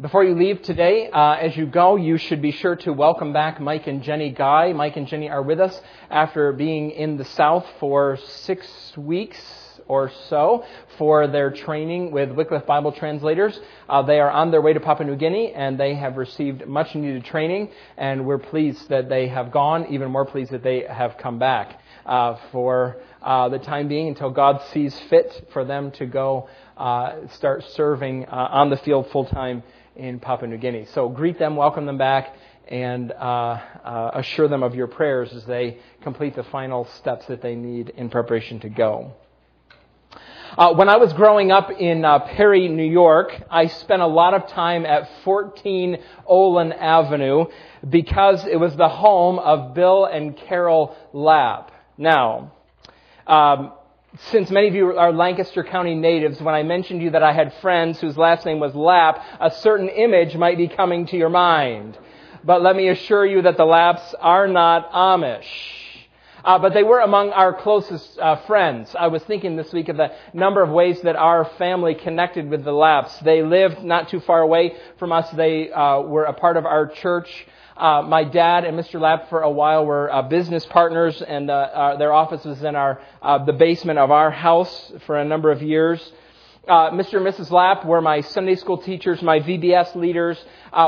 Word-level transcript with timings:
Before 0.00 0.24
you 0.24 0.34
leave 0.34 0.62
today, 0.62 1.10
uh, 1.10 1.34
as 1.34 1.54
you 1.54 1.66
go, 1.66 1.96
you 1.96 2.16
should 2.16 2.40
be 2.40 2.50
sure 2.50 2.76
to 2.76 2.94
welcome 2.94 3.34
back 3.34 3.60
Mike 3.60 3.86
and 3.86 4.02
Jenny 4.02 4.30
Guy. 4.30 4.72
Mike 4.72 4.96
and 4.96 5.06
Jenny 5.06 5.28
are 5.28 5.42
with 5.42 5.60
us 5.60 5.78
after 6.08 6.50
being 6.52 6.92
in 6.92 7.18
the 7.18 7.26
South 7.26 7.66
for 7.78 8.16
six 8.16 8.66
weeks 8.96 9.38
or 9.88 10.10
so 10.30 10.64
for 10.96 11.26
their 11.26 11.50
training 11.50 12.10
with 12.10 12.30
Wycliffe 12.30 12.64
Bible 12.64 12.92
translators. 12.92 13.60
Uh, 13.86 14.00
they 14.00 14.18
are 14.18 14.30
on 14.30 14.50
their 14.50 14.62
way 14.62 14.72
to 14.72 14.80
Papua 14.80 15.06
New 15.06 15.16
Guinea 15.16 15.52
and 15.52 15.78
they 15.78 15.94
have 15.94 16.16
received 16.16 16.66
much 16.66 16.94
needed 16.94 17.26
training 17.26 17.68
and 17.98 18.24
we're 18.24 18.38
pleased 18.38 18.88
that 18.88 19.10
they 19.10 19.28
have 19.28 19.52
gone, 19.52 19.86
even 19.90 20.10
more 20.10 20.24
pleased 20.24 20.52
that 20.52 20.62
they 20.62 20.84
have 20.88 21.18
come 21.18 21.38
back 21.38 21.80
uh, 22.06 22.36
for 22.50 22.96
uh, 23.20 23.50
the 23.50 23.58
time 23.58 23.88
being 23.88 24.08
until 24.08 24.30
God 24.30 24.62
sees 24.72 24.98
fit 25.10 25.48
for 25.52 25.64
them 25.66 25.90
to 25.92 26.06
go 26.06 26.48
uh, 26.78 27.26
start 27.34 27.62
serving 27.72 28.24
uh, 28.26 28.48
on 28.50 28.70
the 28.70 28.76
field 28.78 29.10
full 29.10 29.26
time 29.26 29.62
in 29.96 30.20
Papua 30.20 30.48
New 30.48 30.58
Guinea. 30.58 30.86
So 30.94 31.08
greet 31.08 31.38
them, 31.38 31.56
welcome 31.56 31.86
them 31.86 31.98
back, 31.98 32.34
and 32.68 33.12
uh, 33.12 33.14
uh, 33.84 34.10
assure 34.14 34.48
them 34.48 34.62
of 34.62 34.74
your 34.74 34.86
prayers 34.86 35.32
as 35.32 35.44
they 35.44 35.78
complete 36.02 36.34
the 36.34 36.44
final 36.44 36.84
steps 36.84 37.26
that 37.26 37.42
they 37.42 37.54
need 37.54 37.90
in 37.90 38.08
preparation 38.08 38.60
to 38.60 38.68
go. 38.68 39.12
Uh, 40.56 40.74
when 40.74 40.90
I 40.90 40.98
was 40.98 41.14
growing 41.14 41.50
up 41.50 41.70
in 41.70 42.04
uh, 42.04 42.18
Perry, 42.18 42.68
New 42.68 42.84
York, 42.84 43.32
I 43.50 43.68
spent 43.68 44.02
a 44.02 44.06
lot 44.06 44.34
of 44.34 44.48
time 44.48 44.84
at 44.84 45.08
14 45.24 45.96
Olin 46.26 46.72
Avenue 46.72 47.46
because 47.88 48.46
it 48.46 48.56
was 48.56 48.76
the 48.76 48.88
home 48.88 49.38
of 49.38 49.72
Bill 49.72 50.04
and 50.04 50.36
Carol 50.36 50.94
Lapp. 51.14 51.72
Now, 51.96 52.52
um, 53.26 53.72
since 54.30 54.50
many 54.50 54.68
of 54.68 54.74
you 54.74 54.98
are 54.98 55.10
Lancaster 55.10 55.64
County 55.64 55.94
natives, 55.94 56.40
when 56.40 56.54
I 56.54 56.62
mentioned 56.62 57.00
to 57.00 57.04
you 57.04 57.10
that 57.12 57.22
I 57.22 57.32
had 57.32 57.54
friends 57.54 57.98
whose 57.98 58.18
last 58.18 58.44
name 58.44 58.60
was 58.60 58.74
Lapp, 58.74 59.24
a 59.40 59.50
certain 59.50 59.88
image 59.88 60.36
might 60.36 60.58
be 60.58 60.68
coming 60.68 61.06
to 61.06 61.16
your 61.16 61.30
mind. 61.30 61.98
But 62.44 62.60
let 62.60 62.76
me 62.76 62.88
assure 62.88 63.24
you 63.24 63.42
that 63.42 63.56
the 63.56 63.64
Lapps 63.64 64.14
are 64.20 64.48
not 64.48 64.92
Amish. 64.92 65.46
Uh, 66.44 66.58
but 66.58 66.74
they 66.74 66.82
were 66.82 66.98
among 66.98 67.30
our 67.30 67.54
closest 67.54 68.18
uh, 68.18 68.36
friends. 68.46 68.94
I 68.98 69.06
was 69.06 69.22
thinking 69.22 69.56
this 69.56 69.72
week 69.72 69.88
of 69.88 69.96
the 69.96 70.12
number 70.34 70.60
of 70.60 70.70
ways 70.70 71.00
that 71.02 71.16
our 71.16 71.44
family 71.56 71.94
connected 71.94 72.50
with 72.50 72.64
the 72.64 72.72
Lapps. 72.72 73.16
They 73.20 73.42
lived 73.42 73.82
not 73.82 74.08
too 74.08 74.20
far 74.20 74.40
away 74.40 74.76
from 74.98 75.12
us. 75.12 75.30
They 75.30 75.70
uh, 75.70 76.00
were 76.00 76.24
a 76.24 76.32
part 76.34 76.56
of 76.56 76.66
our 76.66 76.88
church. 76.88 77.46
Uh, 77.82 78.00
my 78.00 78.22
dad 78.22 78.64
and 78.64 78.78
Mr. 78.78 79.00
Lapp 79.00 79.28
for 79.28 79.40
a 79.40 79.50
while 79.50 79.84
were 79.84 80.08
uh, 80.14 80.22
business 80.22 80.64
partners, 80.66 81.20
and 81.20 81.50
uh, 81.50 81.54
uh 81.54 81.96
their 81.96 82.12
office 82.12 82.44
was 82.44 82.62
in 82.62 82.76
our 82.76 83.02
uh, 83.20 83.44
the 83.44 83.52
basement 83.52 83.98
of 83.98 84.12
our 84.12 84.30
house 84.30 84.92
for 85.04 85.18
a 85.18 85.24
number 85.24 85.50
of 85.50 85.60
years. 85.60 86.00
Uh, 86.68 86.90
Mr. 86.90 87.14
and 87.14 87.26
Mrs. 87.26 87.50
Lapp 87.50 87.84
were 87.84 88.00
my 88.00 88.20
Sunday 88.20 88.54
school 88.54 88.78
teachers, 88.78 89.20
my 89.20 89.40
VBS 89.40 89.96
leaders. 89.96 90.38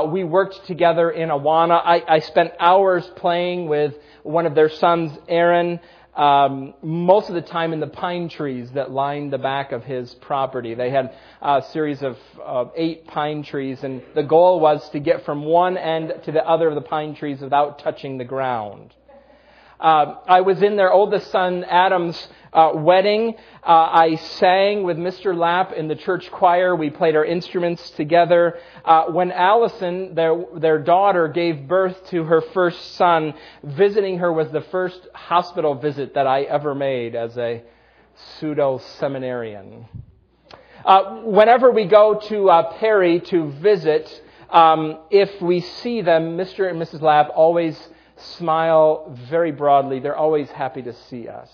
we 0.06 0.22
worked 0.22 0.68
together 0.68 1.10
in 1.10 1.30
Awana. 1.30 1.82
I, 1.84 2.00
I 2.06 2.18
spent 2.20 2.52
hours 2.60 3.04
playing 3.16 3.66
with 3.66 3.94
one 4.22 4.46
of 4.46 4.54
their 4.54 4.68
sons, 4.68 5.18
Aaron 5.26 5.80
um, 6.16 6.74
most 6.82 7.28
of 7.28 7.34
the 7.34 7.42
time 7.42 7.72
in 7.72 7.80
the 7.80 7.86
pine 7.86 8.28
trees 8.28 8.70
that 8.72 8.90
lined 8.90 9.32
the 9.32 9.38
back 9.38 9.72
of 9.72 9.84
his 9.84 10.14
property. 10.14 10.74
They 10.74 10.90
had 10.90 11.14
a 11.42 11.62
series 11.72 12.02
of 12.02 12.16
uh, 12.44 12.66
eight 12.76 13.06
pine 13.06 13.42
trees, 13.42 13.82
and 13.82 14.02
the 14.14 14.22
goal 14.22 14.60
was 14.60 14.88
to 14.90 15.00
get 15.00 15.24
from 15.24 15.44
one 15.44 15.76
end 15.76 16.12
to 16.24 16.32
the 16.32 16.46
other 16.46 16.68
of 16.68 16.74
the 16.74 16.80
pine 16.80 17.14
trees 17.14 17.40
without 17.40 17.80
touching 17.80 18.18
the 18.18 18.24
ground. 18.24 18.94
Uh, 19.84 20.16
I 20.26 20.40
was 20.40 20.62
in 20.62 20.76
their 20.76 20.90
oldest 20.90 21.30
son 21.30 21.62
Adam's 21.62 22.16
uh, 22.54 22.70
wedding. 22.74 23.34
Uh, 23.62 23.88
I 23.92 24.14
sang 24.14 24.82
with 24.82 24.96
Mr. 24.96 25.36
Lapp 25.36 25.74
in 25.74 25.88
the 25.88 25.94
church 25.94 26.30
choir. 26.30 26.74
We 26.74 26.88
played 26.88 27.14
our 27.14 27.24
instruments 27.24 27.90
together. 27.90 28.58
Uh, 28.82 29.08
when 29.08 29.30
Allison, 29.30 30.14
their, 30.14 30.42
their 30.56 30.78
daughter, 30.78 31.28
gave 31.28 31.68
birth 31.68 32.02
to 32.06 32.24
her 32.24 32.40
first 32.54 32.94
son, 32.94 33.34
visiting 33.62 34.20
her 34.20 34.32
was 34.32 34.50
the 34.52 34.62
first 34.62 35.06
hospital 35.12 35.74
visit 35.74 36.14
that 36.14 36.26
I 36.26 36.44
ever 36.44 36.74
made 36.74 37.14
as 37.14 37.36
a 37.36 37.62
pseudo 38.14 38.78
seminarian. 38.78 39.84
Uh, 40.82 41.16
whenever 41.24 41.70
we 41.70 41.84
go 41.84 42.18
to 42.28 42.48
uh, 42.48 42.72
Perry 42.78 43.20
to 43.20 43.50
visit, 43.50 44.22
um, 44.48 45.00
if 45.10 45.42
we 45.42 45.60
see 45.60 46.00
them, 46.00 46.38
Mr. 46.38 46.70
and 46.70 46.80
Mrs. 46.80 47.02
Lapp 47.02 47.28
always 47.34 47.76
smile 48.16 49.16
very 49.28 49.52
broadly. 49.52 50.00
They're 50.00 50.16
always 50.16 50.50
happy 50.50 50.82
to 50.82 50.92
see 50.92 51.28
us. 51.28 51.50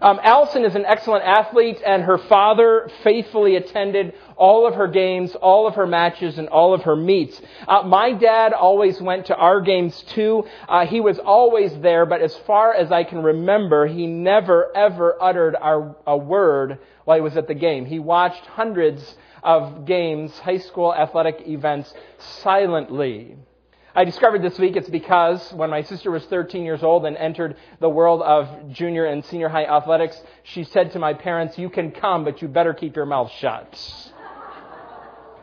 Um, 0.00 0.20
Allison 0.22 0.64
is 0.64 0.74
an 0.74 0.84
excellent 0.84 1.24
athlete, 1.24 1.80
and 1.84 2.02
her 2.02 2.18
father 2.18 2.90
faithfully 3.02 3.56
attended 3.56 4.14
all 4.36 4.66
of 4.66 4.74
her 4.74 4.88
games, 4.88 5.34
all 5.34 5.66
of 5.66 5.74
her 5.74 5.86
matches, 5.86 6.38
and 6.38 6.48
all 6.48 6.74
of 6.74 6.82
her 6.82 6.96
meets. 6.96 7.40
Uh, 7.66 7.82
my 7.82 8.12
dad 8.12 8.52
always 8.52 9.00
went 9.00 9.26
to 9.26 9.36
our 9.36 9.60
games 9.60 10.02
too. 10.08 10.44
Uh, 10.68 10.86
he 10.86 11.00
was 11.00 11.18
always 11.18 11.78
there, 11.80 12.04
but 12.04 12.20
as 12.20 12.36
far 12.46 12.74
as 12.74 12.92
I 12.92 13.04
can 13.04 13.22
remember, 13.22 13.86
he 13.86 14.06
never 14.06 14.74
ever 14.76 15.16
uttered 15.20 15.56
our, 15.56 15.96
a 16.06 16.16
word 16.16 16.78
while 17.04 17.16
he 17.16 17.22
was 17.22 17.36
at 17.36 17.48
the 17.48 17.54
game. 17.54 17.86
He 17.86 17.98
watched 17.98 18.44
hundreds 18.46 19.16
of 19.42 19.86
games, 19.86 20.38
high 20.38 20.58
school 20.58 20.94
athletic 20.94 21.46
events, 21.46 21.92
silently. 22.18 23.36
I 23.96 24.04
discovered 24.04 24.42
this 24.42 24.58
week 24.58 24.76
it's 24.76 24.90
because 24.90 25.54
when 25.54 25.70
my 25.70 25.80
sister 25.80 26.10
was 26.10 26.22
13 26.26 26.64
years 26.64 26.82
old 26.82 27.06
and 27.06 27.16
entered 27.16 27.56
the 27.80 27.88
world 27.88 28.20
of 28.20 28.70
junior 28.70 29.06
and 29.06 29.24
senior 29.24 29.48
high 29.48 29.64
athletics, 29.64 30.22
she 30.42 30.64
said 30.64 30.92
to 30.92 30.98
my 30.98 31.14
parents, 31.14 31.56
You 31.56 31.70
can 31.70 31.92
come, 31.92 32.22
but 32.22 32.42
you 32.42 32.48
better 32.48 32.74
keep 32.74 32.94
your 32.94 33.06
mouth 33.06 33.32
shut. 33.38 34.12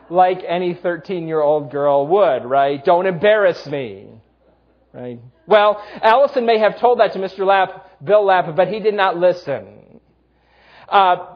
like 0.08 0.44
any 0.46 0.72
13 0.72 1.26
year 1.26 1.40
old 1.40 1.72
girl 1.72 2.06
would, 2.06 2.44
right? 2.44 2.82
Don't 2.84 3.06
embarrass 3.06 3.66
me. 3.66 4.08
Right? 4.92 5.18
Well, 5.48 5.84
Allison 6.00 6.46
may 6.46 6.58
have 6.58 6.78
told 6.78 7.00
that 7.00 7.12
to 7.14 7.18
Mr. 7.18 7.44
Lapp, 7.44 8.04
Bill 8.04 8.24
Lapp, 8.24 8.54
but 8.54 8.68
he 8.68 8.78
did 8.78 8.94
not 8.94 9.16
listen. 9.16 10.00
Uh, 10.88 11.33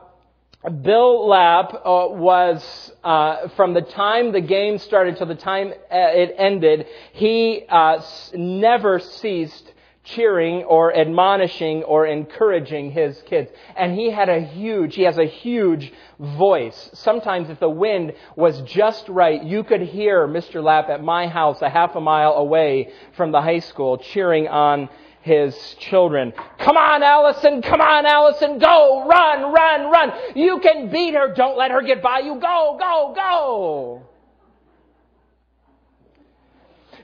Bill 0.66 1.28
Lapp 1.28 1.72
uh, 1.72 2.08
was, 2.10 2.92
uh, 3.04 3.48
from 3.50 3.74
the 3.74 3.80
time 3.80 4.32
the 4.32 4.40
game 4.40 4.78
started 4.78 5.16
till 5.16 5.28
the 5.28 5.36
time 5.36 5.68
uh, 5.68 5.74
it 5.90 6.34
ended, 6.36 6.86
he 7.12 7.64
uh, 7.68 8.02
never 8.34 8.98
ceased 8.98 9.72
cheering 10.02 10.64
or 10.64 10.96
admonishing 10.96 11.84
or 11.84 12.06
encouraging 12.06 12.90
his 12.90 13.22
kids. 13.22 13.52
And 13.76 13.94
he 13.94 14.10
had 14.10 14.28
a 14.28 14.40
huge, 14.40 14.96
he 14.96 15.02
has 15.02 15.18
a 15.18 15.26
huge 15.26 15.92
voice. 16.18 16.90
Sometimes 16.92 17.50
if 17.50 17.60
the 17.60 17.70
wind 17.70 18.14
was 18.34 18.60
just 18.62 19.08
right, 19.08 19.40
you 19.40 19.62
could 19.62 19.82
hear 19.82 20.26
Mr. 20.26 20.62
Lapp 20.62 20.88
at 20.88 21.04
my 21.04 21.28
house 21.28 21.62
a 21.62 21.68
half 21.70 21.94
a 21.94 22.00
mile 22.00 22.32
away 22.32 22.92
from 23.16 23.30
the 23.30 23.40
high 23.40 23.60
school 23.60 23.98
cheering 23.98 24.48
on 24.48 24.88
his 25.22 25.74
children. 25.78 26.32
Come 26.58 26.76
on, 26.76 27.02
Allison! 27.02 27.62
Come 27.62 27.80
on, 27.80 28.06
Allison! 28.06 28.58
Go! 28.58 29.06
Run! 29.06 29.52
Run! 29.52 29.90
Run! 29.90 30.12
You 30.34 30.60
can 30.60 30.90
beat 30.90 31.14
her! 31.14 31.32
Don't 31.34 31.56
let 31.56 31.70
her 31.70 31.82
get 31.82 32.02
by 32.02 32.20
you! 32.20 32.34
Go! 32.40 32.76
Go! 32.78 33.12
Go! 33.14 34.02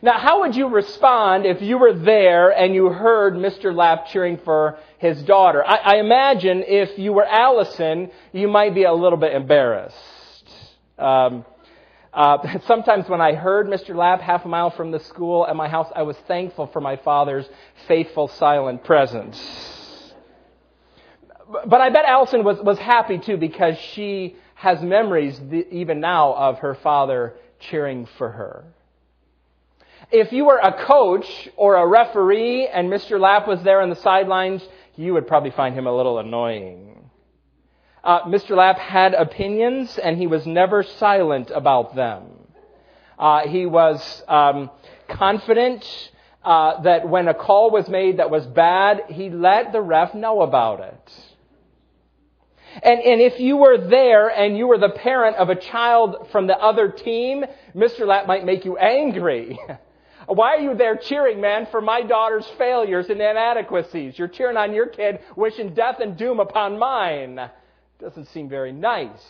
Now, 0.04 0.18
how 0.18 0.40
would 0.40 0.54
you 0.54 0.68
respond 0.68 1.46
if 1.46 1.62
you 1.62 1.78
were 1.78 1.94
there 1.94 2.50
and 2.50 2.74
you 2.74 2.90
heard 2.90 3.36
Mr. 3.36 3.74
Lapp 3.74 4.06
cheering 4.08 4.36
for 4.36 4.78
his 4.98 5.22
daughter? 5.22 5.64
I, 5.66 5.76
I 5.76 5.96
imagine 5.96 6.62
if 6.66 6.98
you 6.98 7.14
were 7.14 7.24
Allison, 7.24 8.10
you 8.30 8.46
might 8.46 8.74
be 8.74 8.84
a 8.84 8.92
little 8.92 9.16
bit 9.16 9.32
embarrassed. 9.32 9.96
Um, 10.98 11.46
uh, 12.14 12.58
sometimes 12.66 13.08
when 13.08 13.20
I 13.20 13.34
heard 13.34 13.66
Mr. 13.66 13.94
Lapp 13.94 14.20
half 14.20 14.44
a 14.44 14.48
mile 14.48 14.70
from 14.70 14.90
the 14.90 15.00
school 15.00 15.46
at 15.46 15.56
my 15.56 15.68
house, 15.68 15.90
I 15.94 16.02
was 16.02 16.16
thankful 16.28 16.68
for 16.68 16.80
my 16.80 16.96
father's 16.96 17.48
faithful, 17.88 18.28
silent 18.28 18.84
presence. 18.84 20.14
But 21.66 21.80
I 21.80 21.90
bet 21.90 22.04
Allison 22.06 22.44
was, 22.44 22.58
was 22.60 22.78
happy 22.78 23.18
too 23.18 23.36
because 23.36 23.76
she 23.78 24.36
has 24.54 24.80
memories 24.80 25.40
even 25.70 26.00
now 26.00 26.32
of 26.34 26.58
her 26.60 26.74
father 26.76 27.34
cheering 27.58 28.06
for 28.16 28.30
her. 28.30 28.64
If 30.10 30.32
you 30.32 30.44
were 30.44 30.58
a 30.58 30.84
coach 30.84 31.48
or 31.56 31.76
a 31.76 31.86
referee 31.86 32.66
and 32.68 32.90
Mr. 32.90 33.18
Lapp 33.18 33.48
was 33.48 33.62
there 33.62 33.80
on 33.80 33.90
the 33.90 33.96
sidelines, 33.96 34.66
you 34.96 35.14
would 35.14 35.26
probably 35.26 35.50
find 35.50 35.74
him 35.74 35.86
a 35.86 35.94
little 35.94 36.18
annoying. 36.18 36.93
Uh, 38.04 38.24
Mr. 38.24 38.54
Lapp 38.54 38.78
had 38.78 39.14
opinions, 39.14 39.96
and 39.96 40.18
he 40.18 40.26
was 40.26 40.46
never 40.46 40.82
silent 40.82 41.50
about 41.50 41.96
them. 41.96 42.24
Uh, 43.18 43.48
he 43.48 43.64
was 43.64 44.22
um, 44.28 44.70
confident 45.08 46.10
uh, 46.44 46.82
that 46.82 47.08
when 47.08 47.28
a 47.28 47.34
call 47.34 47.70
was 47.70 47.88
made 47.88 48.18
that 48.18 48.30
was 48.30 48.46
bad, 48.46 49.04
he 49.08 49.30
let 49.30 49.72
the 49.72 49.80
ref 49.80 50.14
know 50.14 50.42
about 50.42 50.80
it. 50.80 51.34
And, 52.82 53.00
and 53.00 53.20
if 53.22 53.40
you 53.40 53.56
were 53.56 53.78
there 53.78 54.28
and 54.28 54.58
you 54.58 54.66
were 54.66 54.78
the 54.78 54.90
parent 54.90 55.36
of 55.36 55.48
a 55.48 55.54
child 55.54 56.28
from 56.30 56.46
the 56.46 56.58
other 56.58 56.90
team, 56.90 57.44
Mr. 57.74 58.06
Lapp 58.06 58.26
might 58.26 58.44
make 58.44 58.66
you 58.66 58.76
angry. 58.76 59.58
Why 60.26 60.56
are 60.56 60.60
you 60.60 60.74
there 60.74 60.96
cheering, 60.96 61.40
man, 61.40 61.68
for 61.70 61.80
my 61.80 62.02
daughter's 62.02 62.46
failures 62.58 63.06
and 63.08 63.20
inadequacies? 63.20 64.18
You're 64.18 64.28
cheering 64.28 64.58
on 64.58 64.74
your 64.74 64.88
kid, 64.88 65.20
wishing 65.36 65.72
death 65.72 66.00
and 66.00 66.18
doom 66.18 66.40
upon 66.40 66.78
mine. 66.78 67.50
Doesn't 67.98 68.26
seem 68.26 68.48
very 68.48 68.72
nice. 68.72 69.24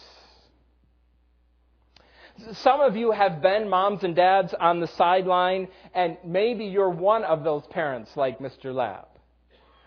Some 2.52 2.80
of 2.80 2.96
you 2.96 3.12
have 3.12 3.40
been 3.40 3.68
moms 3.68 4.02
and 4.02 4.16
dads 4.16 4.54
on 4.58 4.80
the 4.80 4.88
sideline, 4.88 5.68
and 5.94 6.16
maybe 6.24 6.64
you're 6.64 6.90
one 6.90 7.22
of 7.22 7.44
those 7.44 7.64
parents 7.68 8.10
like 8.16 8.40
Mr. 8.40 8.74
Lapp. 8.74 9.08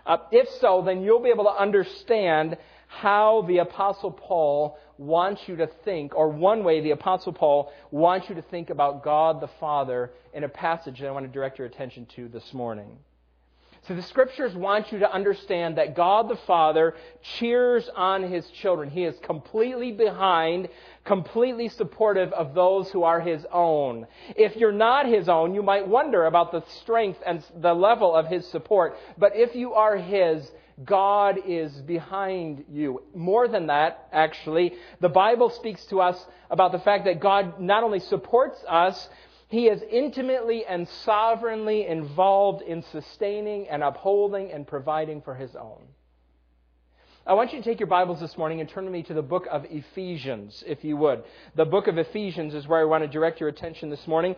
Uh, 0.05 0.17
if 0.31 0.47
so, 0.61 0.81
then 0.85 1.01
you'll 1.01 1.21
be 1.21 1.29
able 1.29 1.43
to 1.43 1.61
understand 1.61 2.57
how 2.87 3.43
the 3.49 3.57
Apostle 3.57 4.11
Paul 4.11 4.77
wants 4.97 5.41
you 5.47 5.57
to 5.57 5.67
think, 5.83 6.15
or 6.15 6.29
one 6.29 6.63
way 6.63 6.79
the 6.79 6.91
Apostle 6.91 7.33
Paul 7.33 7.71
wants 7.91 8.29
you 8.29 8.35
to 8.35 8.41
think 8.41 8.69
about 8.69 9.03
God 9.03 9.41
the 9.41 9.49
Father 9.59 10.11
in 10.33 10.45
a 10.45 10.49
passage 10.49 11.01
that 11.01 11.07
I 11.07 11.11
want 11.11 11.25
to 11.25 11.31
direct 11.31 11.57
your 11.57 11.67
attention 11.67 12.07
to 12.15 12.29
this 12.29 12.53
morning. 12.53 12.97
So 13.87 13.95
the 13.95 14.01
scriptures 14.03 14.53
want 14.53 14.91
you 14.91 14.99
to 14.99 15.09
understand 15.11 15.77
that 15.77 15.95
God 15.95 16.27
the 16.27 16.35
Father 16.35 16.95
cheers 17.37 17.89
on 17.95 18.23
his 18.23 18.45
children. 18.49 18.89
He 18.89 19.05
is 19.05 19.15
completely 19.23 19.93
behind, 19.93 20.67
completely 21.05 21.69
supportive 21.69 22.33
of 22.33 22.53
those 22.53 22.89
who 22.89 23.03
are 23.03 23.21
his 23.21 23.45
own. 23.49 24.05
If 24.35 24.57
you're 24.57 24.73
not 24.73 25.05
his 25.05 25.29
own, 25.29 25.55
you 25.55 25.63
might 25.63 25.87
wonder 25.87 26.25
about 26.25 26.51
the 26.51 26.63
strength 26.81 27.19
and 27.25 27.41
the 27.55 27.73
level 27.73 28.13
of 28.13 28.27
his 28.27 28.45
support. 28.47 28.97
But 29.17 29.37
if 29.37 29.55
you 29.55 29.73
are 29.73 29.95
his, 29.95 30.51
God 30.83 31.39
is 31.47 31.71
behind 31.81 32.65
you. 32.69 33.03
More 33.15 33.47
than 33.47 33.67
that, 33.67 34.09
actually, 34.11 34.73
the 34.99 35.09
Bible 35.09 35.49
speaks 35.49 35.85
to 35.85 36.01
us 36.01 36.23
about 36.51 36.71
the 36.73 36.79
fact 36.79 37.05
that 37.05 37.19
God 37.19 37.59
not 37.59 37.83
only 37.83 37.99
supports 37.99 38.63
us, 38.67 39.09
he 39.49 39.67
is 39.67 39.81
intimately 39.89 40.65
and 40.65 40.87
sovereignly 41.05 41.87
involved 41.87 42.61
in 42.61 42.83
sustaining 42.83 43.67
and 43.69 43.81
upholding 43.83 44.51
and 44.51 44.67
providing 44.67 45.21
for 45.21 45.35
his 45.35 45.55
own. 45.55 45.81
I 47.25 47.33
want 47.33 47.51
you 47.51 47.59
to 47.59 47.63
take 47.63 47.79
your 47.79 47.87
Bibles 47.87 48.19
this 48.19 48.37
morning 48.37 48.61
and 48.61 48.69
turn 48.69 48.85
to 48.85 48.89
me 48.89 49.03
to 49.03 49.13
the 49.13 49.21
book 49.21 49.47
of 49.51 49.65
Ephesians, 49.69 50.63
if 50.65 50.83
you 50.83 50.95
would. 50.97 51.23
The 51.55 51.65
book 51.65 51.87
of 51.87 51.97
Ephesians 51.97 52.53
is 52.53 52.67
where 52.67 52.79
I 52.79 52.85
want 52.85 53.03
to 53.03 53.07
direct 53.07 53.39
your 53.39 53.49
attention 53.49 53.89
this 53.89 54.07
morning. 54.07 54.35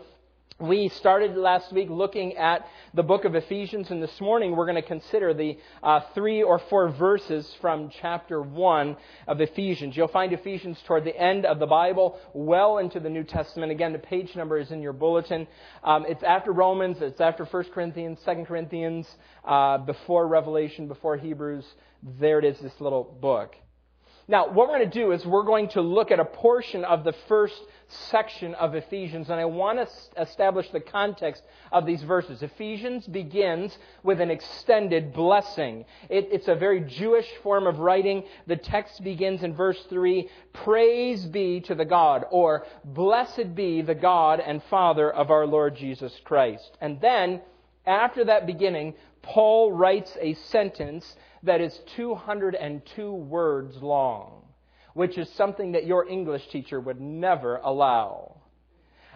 We 0.62 0.90
started 0.90 1.38
last 1.38 1.72
week 1.72 1.88
looking 1.90 2.36
at 2.36 2.68
the 2.94 3.02
book 3.02 3.24
of 3.24 3.34
Ephesians, 3.34 3.92
and 3.92 4.04
this 4.04 4.20
morning 4.20 4.58
we're 4.58 4.66
going 4.66 4.76
to 4.76 4.82
consider 4.82 5.34
the 5.34 5.58
uh, 5.82 6.02
three 6.14 6.44
or 6.44 6.60
four 6.60 6.90
verses 6.90 7.50
from 7.62 7.90
chapter 8.02 8.42
1 8.42 8.98
of 9.30 9.40
Ephesians. 9.40 9.96
You'll 9.96 10.10
find 10.10 10.34
Ephesians 10.34 10.78
toward 10.86 11.06
the 11.06 11.18
end 11.18 11.46
of 11.46 11.60
the 11.60 11.66
Bible, 11.66 12.20
well 12.34 12.80
into 12.80 13.00
the 13.00 13.10
New 13.10 13.24
Testament. 13.24 13.72
Again, 13.72 13.94
the 13.94 14.00
page 14.00 14.36
number 14.36 14.58
is 14.58 14.70
in 14.70 14.82
your 14.82 14.92
bulletin. 14.92 15.48
Um, 15.82 16.06
it's 16.06 16.24
after 16.24 16.52
Romans, 16.52 16.98
it's 17.00 17.22
after 17.22 17.46
1 17.46 17.64
Corinthians, 17.74 18.20
2 18.26 18.44
Corinthians, 18.46 19.08
uh, 19.46 19.78
before 19.78 20.28
Revelation, 20.28 20.90
before 20.90 21.16
Hebrews. 21.16 21.66
There 22.20 22.38
it 22.38 22.44
is, 22.44 22.60
this 22.60 22.82
little 22.82 23.06
book. 23.22 23.56
Now, 24.30 24.48
what 24.48 24.70
we're 24.70 24.78
going 24.78 24.92
to 24.92 25.00
do 25.00 25.12
is 25.12 25.26
we're 25.26 25.42
going 25.42 25.70
to 25.70 25.82
look 25.82 26.12
at 26.12 26.20
a 26.20 26.26
portion 26.26 26.86
of 26.86 27.04
the 27.04 27.14
first 27.28 27.60
section 27.88 28.54
of 28.54 28.76
Ephesians, 28.76 29.28
and 29.32 29.40
I 29.40 29.46
want 29.46 29.80
to 29.80 30.22
establish 30.22 30.70
the 30.70 30.80
context 30.80 31.42
of 31.72 31.88
these 31.88 32.04
verses. 32.04 32.44
Ephesians 32.44 33.08
begins 33.08 33.76
with 34.04 34.22
an 34.22 34.30
extended 34.30 35.14
blessing. 35.14 35.84
It, 36.12 36.30
it's 36.32 36.48
a 36.48 36.54
very 36.54 36.82
Jewish 36.82 37.28
form 37.42 37.66
of 37.66 37.80
writing. 37.80 38.24
The 38.46 38.56
text 38.56 39.04
begins 39.04 39.42
in 39.42 39.56
verse 39.56 39.84
3 39.90 40.30
Praise 40.54 41.26
be 41.26 41.62
to 41.62 41.74
the 41.74 41.84
God, 41.84 42.26
or 42.30 42.68
Blessed 42.86 43.56
be 43.56 43.82
the 43.82 43.96
God 43.96 44.40
and 44.40 44.62
Father 44.66 45.12
of 45.12 45.32
our 45.32 45.48
Lord 45.48 45.76
Jesus 45.76 46.14
Christ. 46.24 46.78
And 46.80 47.02
then, 47.02 47.42
after 47.84 48.26
that 48.26 48.46
beginning, 48.46 48.94
Paul 49.24 49.72
writes 49.72 50.16
a 50.22 50.36
sentence 50.36 51.16
that 51.44 51.62
is 51.62 51.78
202 51.96 53.14
words 53.14 53.76
long, 53.78 54.44
which 54.94 55.18
is 55.18 55.30
something 55.34 55.74
that 55.74 55.86
your 55.86 56.08
English 56.08 56.48
teacher 56.50 56.80
would 56.80 57.00
never 57.00 57.58
allow. 57.58 58.38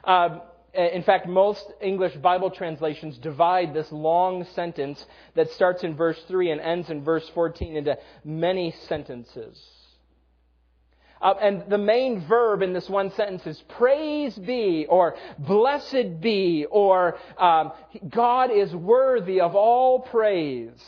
Um, 0.03 0.41
in 0.73 1.03
fact, 1.03 1.27
most 1.27 1.71
English 1.81 2.15
Bible 2.15 2.49
translations 2.49 3.17
divide 3.19 3.73
this 3.73 3.91
long 3.91 4.43
sentence 4.55 5.05
that 5.35 5.51
starts 5.51 5.83
in 5.83 5.95
verse 5.95 6.19
3 6.27 6.51
and 6.51 6.61
ends 6.61 6.89
in 6.89 7.03
verse 7.03 7.29
14 7.29 7.75
into 7.75 7.97
many 8.23 8.71
sentences. 8.87 9.61
Uh, 11.21 11.35
and 11.39 11.63
the 11.69 11.77
main 11.77 12.19
verb 12.27 12.61
in 12.61 12.73
this 12.73 12.89
one 12.89 13.11
sentence 13.11 13.45
is 13.47 13.63
praise 13.69 14.35
be, 14.35 14.85
or 14.89 15.15
blessed 15.39 16.19
be, 16.19 16.65
or 16.69 17.17
um, 17.37 17.71
God 18.09 18.51
is 18.51 18.75
worthy 18.75 19.39
of 19.39 19.55
all 19.55 19.99
praise. 19.99 20.83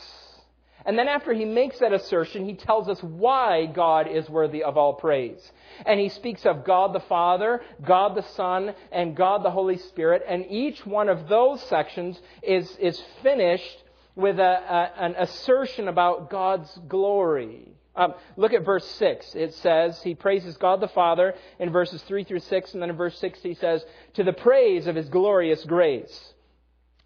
And 0.86 0.96
then 0.96 1.08
after 1.08 1.32
he 1.32 1.44
makes 1.44 1.80
that 1.80 1.92
assertion, 1.92 2.44
he 2.44 2.54
tells 2.54 2.88
us 2.88 3.02
why 3.02 3.66
God 3.66 4.06
is 4.06 4.30
worthy 4.30 4.62
of 4.62 4.76
all 4.76 4.94
praise. 4.94 5.52
And 5.84 5.98
he 5.98 6.08
speaks 6.08 6.46
of 6.46 6.64
God 6.64 6.92
the 6.92 7.00
Father, 7.00 7.60
God 7.84 8.14
the 8.14 8.22
Son, 8.22 8.72
and 8.92 9.16
God 9.16 9.42
the 9.42 9.50
Holy 9.50 9.78
Spirit. 9.78 10.22
And 10.26 10.46
each 10.48 10.86
one 10.86 11.08
of 11.08 11.28
those 11.28 11.60
sections 11.62 12.20
is, 12.40 12.70
is 12.78 13.02
finished 13.24 13.82
with 14.14 14.38
a, 14.38 14.42
a, 14.42 14.92
an 15.04 15.16
assertion 15.18 15.88
about 15.88 16.30
God's 16.30 16.70
glory. 16.88 17.72
Um, 17.96 18.14
look 18.36 18.52
at 18.52 18.64
verse 18.64 18.86
6. 18.92 19.34
It 19.34 19.54
says, 19.54 20.00
He 20.02 20.14
praises 20.14 20.56
God 20.56 20.80
the 20.80 20.88
Father 20.88 21.34
in 21.58 21.70
verses 21.70 22.02
3 22.02 22.24
through 22.24 22.40
6, 22.40 22.74
and 22.74 22.82
then 22.82 22.90
in 22.90 22.96
verse 22.96 23.18
6 23.18 23.40
he 23.42 23.54
says, 23.54 23.84
To 24.14 24.22
the 24.22 24.32
praise 24.32 24.86
of 24.86 24.94
His 24.94 25.08
glorious 25.08 25.64
grace. 25.64 26.34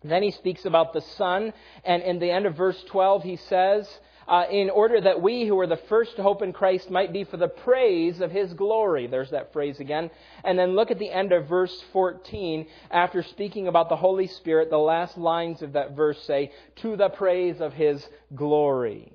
Then 0.02 0.23
he 0.23 0.31
speaks 0.31 0.64
about 0.64 0.93
the 0.93 1.02
Son, 1.02 1.52
and 1.85 2.02
in 2.02 2.19
the 2.19 2.31
end 2.31 2.47
of 2.47 2.56
verse 2.56 2.82
12 2.85 3.23
he 3.23 3.37
says, 3.37 3.88
uh, 4.31 4.44
in 4.49 4.70
order 4.70 5.00
that 5.00 5.20
we 5.20 5.44
who 5.44 5.58
are 5.58 5.67
the 5.67 5.81
first 5.88 6.14
to 6.14 6.23
hope 6.23 6.41
in 6.41 6.52
Christ 6.52 6.88
might 6.88 7.12
be 7.12 7.25
for 7.25 7.37
the 7.37 7.49
praise 7.49 8.20
of 8.20 8.31
his 8.31 8.55
glory. 8.55 9.08
There's 9.08 9.31
that 9.31 9.52
phrase 9.52 9.81
again. 9.81 10.08
And 10.44 10.56
then 10.56 10.76
look 10.76 10.93
at 10.93 11.00
the 11.00 11.11
end 11.11 11.32
of 11.32 11.49
verse 11.49 11.76
14. 11.93 12.67
After 12.93 13.25
speaking 13.25 13.67
about 13.67 13.88
the 13.88 13.97
Holy 13.97 14.29
Spirit, 14.29 14.70
the 14.70 14.79
last 14.79 15.19
lines 15.19 15.62
of 15.62 15.73
that 15.73 15.97
verse 15.97 16.23
say, 16.23 16.52
to 16.76 16.97
the 16.97 17.08
praise 17.08 17.61
of 17.61 17.73
his 17.73 18.06
glory. 18.32 19.12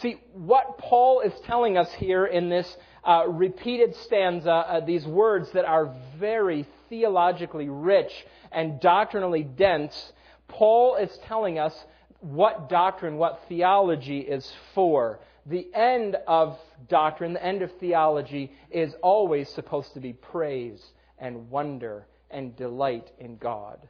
See, 0.00 0.20
what 0.32 0.78
Paul 0.78 1.20
is 1.20 1.32
telling 1.46 1.78
us 1.78 1.92
here 1.94 2.26
in 2.26 2.48
this 2.48 2.76
uh, 3.04 3.26
repeated 3.28 3.94
stanza, 3.96 4.50
uh, 4.50 4.80
these 4.84 5.06
words 5.06 5.50
that 5.52 5.64
are 5.64 5.94
very 6.18 6.66
theologically 6.88 7.68
rich 7.68 8.26
and 8.52 8.80
doctrinally 8.80 9.42
dense, 9.42 10.12
Paul 10.48 10.96
is 10.96 11.16
telling 11.26 11.58
us 11.58 11.74
what 12.20 12.68
doctrine, 12.68 13.16
what 13.16 13.42
theology 13.48 14.20
is 14.20 14.50
for. 14.74 15.20
The 15.46 15.68
end 15.74 16.16
of 16.26 16.58
doctrine, 16.88 17.32
the 17.32 17.44
end 17.44 17.62
of 17.62 17.72
theology, 17.78 18.52
is 18.70 18.94
always 19.02 19.48
supposed 19.48 19.94
to 19.94 20.00
be 20.00 20.12
praise 20.12 20.84
and 21.18 21.50
wonder 21.50 22.06
and 22.30 22.56
delight 22.56 23.10
in 23.18 23.36
God. 23.36 23.88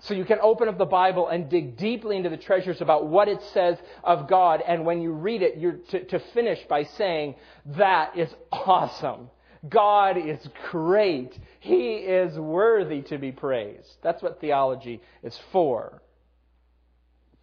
So 0.00 0.12
you 0.12 0.24
can 0.24 0.38
open 0.42 0.68
up 0.68 0.76
the 0.76 0.84
Bible 0.84 1.28
and 1.28 1.48
dig 1.48 1.78
deeply 1.78 2.16
into 2.16 2.28
the 2.28 2.36
treasures 2.36 2.82
about 2.82 3.06
what 3.06 3.28
it 3.28 3.40
says 3.54 3.78
of 4.02 4.28
God. 4.28 4.62
And 4.66 4.84
when 4.84 5.00
you 5.00 5.12
read 5.12 5.40
it, 5.40 5.56
you're 5.56 5.78
to, 5.90 6.04
to 6.04 6.18
finish 6.18 6.58
by 6.68 6.84
saying, 6.84 7.36
that 7.64 8.16
is 8.18 8.28
awesome. 8.52 9.30
God 9.68 10.16
is 10.16 10.38
great. 10.70 11.38
He 11.60 11.94
is 11.94 12.38
worthy 12.38 13.02
to 13.02 13.18
be 13.18 13.32
praised. 13.32 13.96
That's 14.02 14.22
what 14.22 14.40
theology 14.40 15.00
is 15.22 15.38
for. 15.52 16.02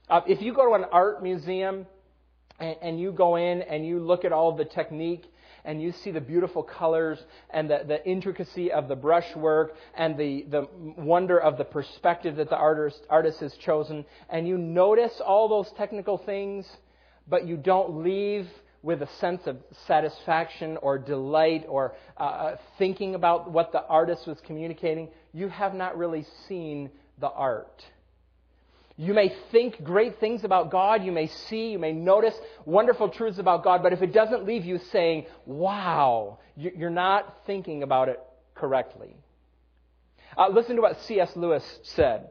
Uh, 0.10 0.22
if 0.28 0.42
you 0.42 0.54
go 0.54 0.68
to 0.68 0.74
an 0.74 0.90
art 0.92 1.24
museum 1.24 1.88
and, 2.60 2.76
and, 2.82 3.00
you 3.00 3.12
go 3.12 3.38
in 3.38 3.62
and 3.62 3.86
you 3.86 4.00
look 4.00 4.26
at 4.26 4.34
all 4.34 4.52
the 4.56 4.66
technique 4.66 5.24
and 5.64 5.82
you 5.82 5.92
see 5.92 6.12
the 6.12 6.22
beautiful 6.22 6.64
colors 6.64 7.20
and 7.50 7.70
the, 7.70 7.84
the 7.88 8.06
intricacy 8.06 8.72
of 8.72 8.88
the 8.88 8.96
brushwork 8.96 9.76
and 9.96 10.18
the, 10.18 10.46
the 10.50 10.68
wonder 10.98 11.40
of 11.40 11.58
the 11.58 11.64
perspective 11.64 12.36
that 12.36 12.50
the 12.50 12.58
artist, 12.58 13.02
artist 13.10 13.40
has 13.40 13.54
chosen, 13.56 14.04
and 14.30 14.48
you 14.48 14.58
notice 14.58 15.22
all 15.26 15.48
those 15.48 15.72
technical 15.78 16.18
things, 16.18 16.68
but 17.28 17.48
you 17.48 17.58
don't 17.58 18.04
leave 18.04 18.48
with 18.84 19.02
a 19.02 19.08
sense 19.20 19.46
of 19.46 19.58
satisfaction 19.86 20.78
or 20.82 20.98
delight 20.98 21.66
or 21.68 21.96
uh, 22.18 22.24
uh, 22.24 22.58
thinking 22.78 23.16
about 23.16 23.52
what 23.52 23.72
the 23.72 23.86
artist 23.86 24.26
was 24.26 24.40
communicating, 24.42 25.10
you 25.34 25.50
have 25.50 25.74
not 25.74 25.98
really 25.98 26.26
seen 26.48 26.90
the 27.20 27.30
art. 27.30 27.84
You 28.98 29.14
may 29.14 29.34
think 29.52 29.84
great 29.84 30.20
things 30.20 30.44
about 30.44 30.72
God, 30.72 31.04
you 31.04 31.12
may 31.12 31.28
see, 31.28 31.72
you 31.72 31.80
may 31.80 31.92
notice 31.92 32.36
wonderful 32.66 33.10
truths 33.10 33.40
about 33.40 33.64
God, 33.64 33.82
but 33.84 33.94
if 33.94 34.02
it 34.02 34.14
doesn't 34.14 34.46
leave 34.46 34.66
you 34.66 34.80
saying, 34.92 35.26
wow, 35.46 36.40
you're 36.56 36.90
not 36.90 37.38
thinking 37.46 37.84
about 37.84 38.10
it 38.10 38.20
correctly. 38.56 39.16
Uh, 40.38 40.50
listen 40.50 40.76
to 40.76 40.82
what 40.82 41.02
C.S. 41.02 41.36
Lewis 41.36 41.64
said. 41.84 42.30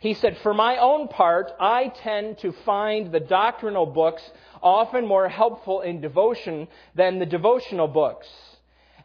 He 0.00 0.14
said, 0.14 0.36
For 0.42 0.52
my 0.52 0.76
own 0.76 1.08
part, 1.08 1.50
I 1.58 1.88
tend 2.02 2.38
to 2.40 2.52
find 2.64 3.10
the 3.10 3.20
doctrinal 3.20 3.86
books 3.86 4.22
often 4.64 5.06
more 5.06 5.28
helpful 5.28 5.82
in 5.82 6.00
devotion 6.00 6.66
than 6.96 7.20
the 7.20 7.26
devotional 7.26 7.86
books. 7.86 8.26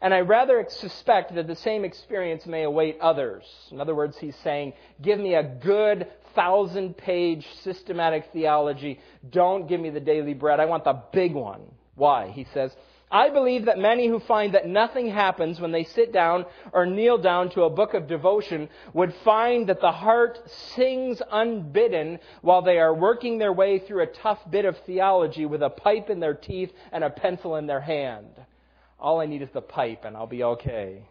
And 0.02 0.14
I 0.14 0.20
rather 0.20 0.64
suspect 0.70 1.34
that 1.34 1.46
the 1.46 1.54
same 1.54 1.84
experience 1.84 2.46
may 2.46 2.62
await 2.62 2.98
others. 3.00 3.44
In 3.70 3.80
other 3.80 3.94
words, 3.94 4.16
he's 4.16 4.36
saying, 4.36 4.72
give 5.02 5.20
me 5.20 5.34
a 5.34 5.42
good 5.42 6.08
thousand 6.34 6.96
page 6.96 7.46
systematic 7.62 8.30
theology. 8.32 8.98
Don't 9.28 9.68
give 9.68 9.80
me 9.80 9.90
the 9.90 10.00
daily 10.00 10.32
bread. 10.32 10.58
I 10.58 10.64
want 10.64 10.84
the 10.84 11.02
big 11.12 11.34
one. 11.34 11.60
Why? 11.96 12.30
He 12.30 12.46
says, 12.54 12.74
I 13.10 13.30
believe 13.30 13.64
that 13.64 13.78
many 13.78 14.06
who 14.06 14.20
find 14.20 14.54
that 14.54 14.68
nothing 14.68 15.08
happens 15.08 15.60
when 15.60 15.72
they 15.72 15.82
sit 15.82 16.12
down 16.12 16.46
or 16.72 16.86
kneel 16.86 17.18
down 17.18 17.50
to 17.50 17.64
a 17.64 17.70
book 17.70 17.94
of 17.94 18.06
devotion 18.06 18.68
would 18.92 19.12
find 19.24 19.68
that 19.68 19.80
the 19.80 19.90
heart 19.90 20.38
sings 20.76 21.20
unbidden 21.30 22.20
while 22.42 22.62
they 22.62 22.78
are 22.78 22.94
working 22.94 23.38
their 23.38 23.52
way 23.52 23.80
through 23.80 24.02
a 24.02 24.06
tough 24.06 24.38
bit 24.48 24.64
of 24.64 24.78
theology 24.86 25.44
with 25.44 25.62
a 25.62 25.70
pipe 25.70 26.08
in 26.08 26.20
their 26.20 26.34
teeth 26.34 26.72
and 26.92 27.02
a 27.02 27.10
pencil 27.10 27.56
in 27.56 27.66
their 27.66 27.80
hand. 27.80 28.30
All 29.00 29.20
I 29.20 29.26
need 29.26 29.42
is 29.42 29.50
the 29.52 29.62
pipe 29.62 30.04
and 30.04 30.16
I'll 30.16 30.28
be 30.28 30.44
okay. 30.44 31.02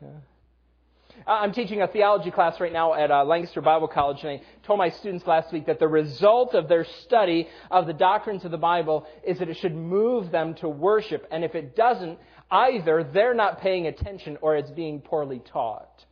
Uh, 1.28 1.32
I'm 1.32 1.52
teaching 1.52 1.82
a 1.82 1.88
theology 1.88 2.32
class 2.32 2.60
right 2.60 2.72
now 2.72 2.94
at 2.94 3.12
uh, 3.12 3.24
Lancaster 3.26 3.62
Bible 3.62 3.88
College, 3.88 4.20
and 4.24 4.30
I 4.30 4.42
told 4.66 4.80
my 4.80 4.90
students 4.90 5.28
last 5.28 5.52
week 5.52 5.66
that 5.66 5.80
the 5.80 5.88
result 5.88 6.54
of 6.54 6.68
their 6.68 6.86
study 7.04 7.48
of 7.70 7.88
the 7.88 7.94
doctrines 7.94 8.46
of 8.46 8.52
the 8.52 8.58
Bible 8.58 9.06
is 9.26 9.40
that 9.40 9.50
it 9.50 9.58
should 9.58 9.76
move 9.76 10.32
them 10.32 10.56
to 10.56 10.70
worship. 10.70 11.28
And 11.32 11.44
if 11.44 11.56
it 11.56 11.76
doesn't, 11.76 12.20
either 12.50 13.04
they're 13.04 13.34
not 13.34 13.60
paying 13.60 13.88
attention 13.88 14.38
or 14.42 14.56
it's 14.56 14.72
being 14.72 15.02
poorly 15.02 15.42
taught. 15.52 16.06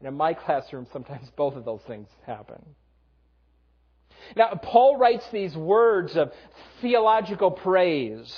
And 0.00 0.08
in 0.08 0.14
my 0.14 0.34
classroom, 0.34 0.86
sometimes 0.92 1.28
both 1.36 1.54
of 1.54 1.64
those 1.64 1.82
things 1.86 2.08
happen. 2.24 2.62
Now, 4.36 4.58
Paul 4.62 4.96
writes 4.96 5.24
these 5.32 5.56
words 5.56 6.16
of 6.16 6.32
theological 6.80 7.50
praise 7.50 8.32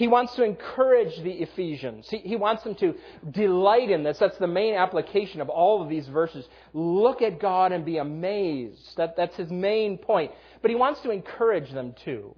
he 0.00 0.08
wants 0.08 0.34
to 0.36 0.44
encourage 0.44 1.14
the 1.22 1.42
Ephesians. 1.42 2.08
He, 2.08 2.16
he, 2.20 2.34
wants 2.34 2.62
them 2.62 2.74
to 2.76 2.94
delight 3.30 3.90
in 3.90 4.02
this. 4.02 4.16
That's 4.16 4.38
the 4.38 4.46
main 4.46 4.74
application 4.74 5.42
of 5.42 5.50
all 5.50 5.82
of 5.82 5.90
these 5.90 6.08
verses. 6.08 6.48
Look 6.72 7.20
at 7.20 7.38
God 7.38 7.70
and 7.72 7.84
be 7.84 7.98
amazed. 7.98 8.96
That, 8.96 9.14
that's 9.14 9.36
his 9.36 9.50
main 9.50 9.98
point. 9.98 10.32
But 10.62 10.70
he 10.70 10.74
wants 10.74 11.02
to 11.02 11.10
encourage 11.10 11.70
them 11.70 11.94
too. 12.02 12.34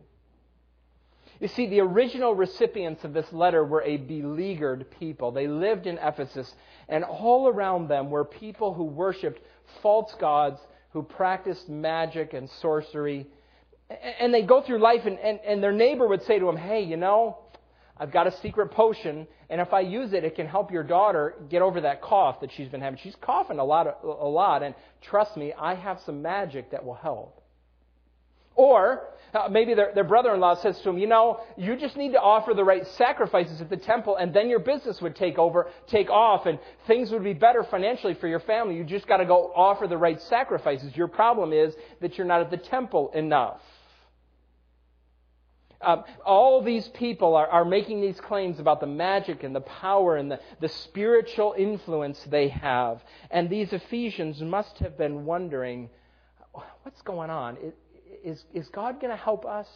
You 1.39 1.47
see, 1.47 1.69
the 1.69 1.79
original 1.79 2.35
recipients 2.35 3.05
of 3.05 3.13
this 3.13 3.33
letter 3.33 3.65
were 3.65 3.83
a 3.83 3.97
beleaguered 3.97 4.91
people. 4.99 5.31
They 5.31 5.47
lived 5.47 5.87
in 5.87 5.99
Ephesus, 5.99 6.53
and 6.89 7.05
all 7.05 7.47
around 7.47 7.87
them 7.87 8.11
were 8.11 8.25
people 8.25 8.75
who 8.75 8.83
worshiped 8.83 9.41
false 9.83 10.13
gods, 10.19 10.61
who 10.91 11.05
practiced 11.05 11.69
magic 11.69 12.35
and 12.35 12.51
sorcery. 12.51 13.29
And 14.19 14.35
they 14.35 14.43
go 14.43 14.63
through 14.63 14.81
life, 14.81 15.07
and, 15.07 15.17
and, 15.21 15.39
and 15.47 15.63
their 15.63 15.71
neighbor 15.71 16.09
would 16.09 16.25
say 16.25 16.41
to 16.41 16.47
them, 16.47 16.57
Hey, 16.57 16.83
you 16.83 16.97
know, 16.97 17.39
I've 18.03 18.11
got 18.11 18.27
a 18.27 18.37
secret 18.39 18.73
potion, 18.73 19.29
and 19.49 19.61
if 19.61 19.73
I 19.73 19.79
use 19.79 20.13
it, 20.13 20.25
it 20.25 20.35
can 20.35 20.49
help 20.49 20.73
your 20.73 20.83
daughter 20.83 21.37
get 21.49 21.63
over 21.63 21.83
that 21.83 22.03
cough 22.03 22.41
that 22.41 22.51
she's 22.57 22.67
been 22.67 22.81
having. 22.81 22.99
She's 23.01 23.15
coughing 23.21 23.61
a 23.61 23.65
lot, 23.65 24.01
a 24.03 24.09
lot, 24.09 24.65
and 24.65 24.75
trust 25.03 25.37
me, 25.37 25.53
I 25.57 25.77
have 25.77 26.01
some 26.05 26.21
magic 26.21 26.73
that 26.73 26.85
will 26.85 26.97
help. 26.97 27.41
Or 28.57 29.05
uh, 29.33 29.47
maybe 29.49 29.75
their, 29.75 29.93
their 29.95 30.03
brother-in-law 30.03 30.63
says 30.63 30.81
to 30.81 30.91
him, 30.91 30.99
you 30.99 31.07
know, 31.07 31.43
you 31.57 31.77
just 31.77 31.97
need 31.97 32.11
to 32.11 32.21
offer 32.21 32.55
the 32.55 32.65
right 32.65 32.85
sacrifices 32.99 33.61
at 33.61 33.71
the 33.71 33.77
temple, 33.77 34.17
and 34.17 34.35
then 34.35 34.49
your 34.49 34.59
business 34.59 35.01
would 35.01 35.15
take 35.15 35.39
over, 35.39 35.69
take 35.87 36.11
off, 36.11 36.47
and 36.47 36.59
things 36.89 37.13
would 37.13 37.23
be 37.23 37.35
better 37.35 37.63
financially 37.63 38.15
for 38.15 38.27
your 38.27 38.41
family. 38.41 38.75
You 38.75 38.83
just 38.83 39.07
got 39.07 39.19
to 39.19 39.27
go 39.27 39.53
offer 39.55 39.87
the 39.87 39.97
right 39.97 40.21
sacrifices. 40.23 40.97
Your 40.97 41.07
problem 41.07 41.53
is 41.53 41.73
that 42.01 42.19
you're 42.19 42.27
not 42.27 42.41
at 42.41 42.51
the 42.51 42.57
temple 42.57 43.13
enough. 43.15 43.61
Um, 45.83 46.05
all 46.25 46.63
these 46.63 46.89
people 46.89 47.35
are, 47.35 47.47
are 47.47 47.65
making 47.65 48.01
these 48.01 48.21
claims 48.21 48.59
about 48.61 48.81
the 48.81 48.87
magic 48.87 49.43
and 49.43 49.55
the 49.55 49.61
power 49.61 50.17
and 50.17 50.31
the, 50.31 50.41
the 50.61 50.69
spiritual 50.69 51.55
influence 51.59 52.23
they 52.31 52.49
have. 52.49 53.03
And 53.31 53.51
these 53.51 53.73
Ephesians 53.73 54.41
must 54.41 54.79
have 54.79 54.97
been 54.97 55.25
wondering 55.25 55.91
what's 56.83 57.03
going 57.03 57.31
on? 57.31 57.57
Is, 58.25 58.45
is 58.53 58.69
God 58.69 59.01
going 59.01 59.11
to 59.11 59.23
help 59.23 59.45
us? 59.47 59.69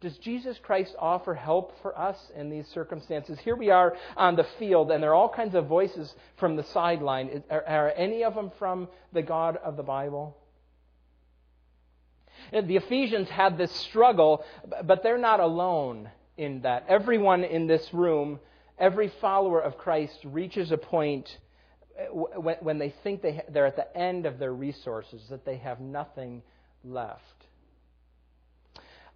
Does 0.00 0.18
Jesus 0.18 0.58
Christ 0.60 0.96
offer 0.98 1.32
help 1.32 1.80
for 1.80 1.96
us 1.96 2.18
in 2.34 2.50
these 2.50 2.66
circumstances? 2.68 3.38
Here 3.38 3.54
we 3.54 3.70
are 3.70 3.96
on 4.16 4.34
the 4.34 4.46
field, 4.58 4.90
and 4.90 5.02
there 5.02 5.10
are 5.10 5.14
all 5.14 5.28
kinds 5.28 5.54
of 5.54 5.66
voices 5.66 6.12
from 6.36 6.56
the 6.56 6.64
sideline. 6.64 7.44
Are, 7.50 7.64
are 7.64 7.92
any 7.96 8.24
of 8.24 8.34
them 8.34 8.50
from 8.58 8.88
the 9.12 9.22
God 9.22 9.58
of 9.58 9.76
the 9.76 9.84
Bible? 9.84 10.36
The 12.52 12.76
Ephesians 12.76 13.30
had 13.30 13.56
this 13.56 13.72
struggle, 13.72 14.44
but 14.84 15.02
they're 15.02 15.18
not 15.18 15.40
alone 15.40 16.10
in 16.36 16.62
that. 16.62 16.84
Everyone 16.86 17.44
in 17.44 17.66
this 17.66 17.94
room, 17.94 18.40
every 18.78 19.08
follower 19.20 19.60
of 19.60 19.78
Christ, 19.78 20.18
reaches 20.24 20.70
a 20.70 20.76
point 20.76 21.38
uh, 21.98 22.04
when 22.12 22.78
they 22.78 22.94
think 23.02 23.22
they're 23.22 23.66
at 23.66 23.76
the 23.76 23.96
end 23.96 24.26
of 24.26 24.38
their 24.38 24.52
resources, 24.52 25.22
that 25.30 25.46
they 25.46 25.56
have 25.56 25.80
nothing 25.80 26.42
left. 26.84 27.22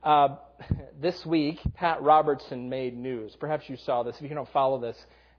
Uh, 0.03 0.37
this 1.01 1.27
week, 1.27 1.61
Pat 1.75 2.01
Robertson 2.03 2.71
made 2.71 2.97
news. 2.97 3.37
Perhaps 3.37 3.69
you 3.69 3.77
saw 3.77 4.03
this. 4.03 4.17
If 4.17 4.23
you 4.23 4.35
don't 4.35 4.51
follow 4.53 4.81
this, 4.81 4.97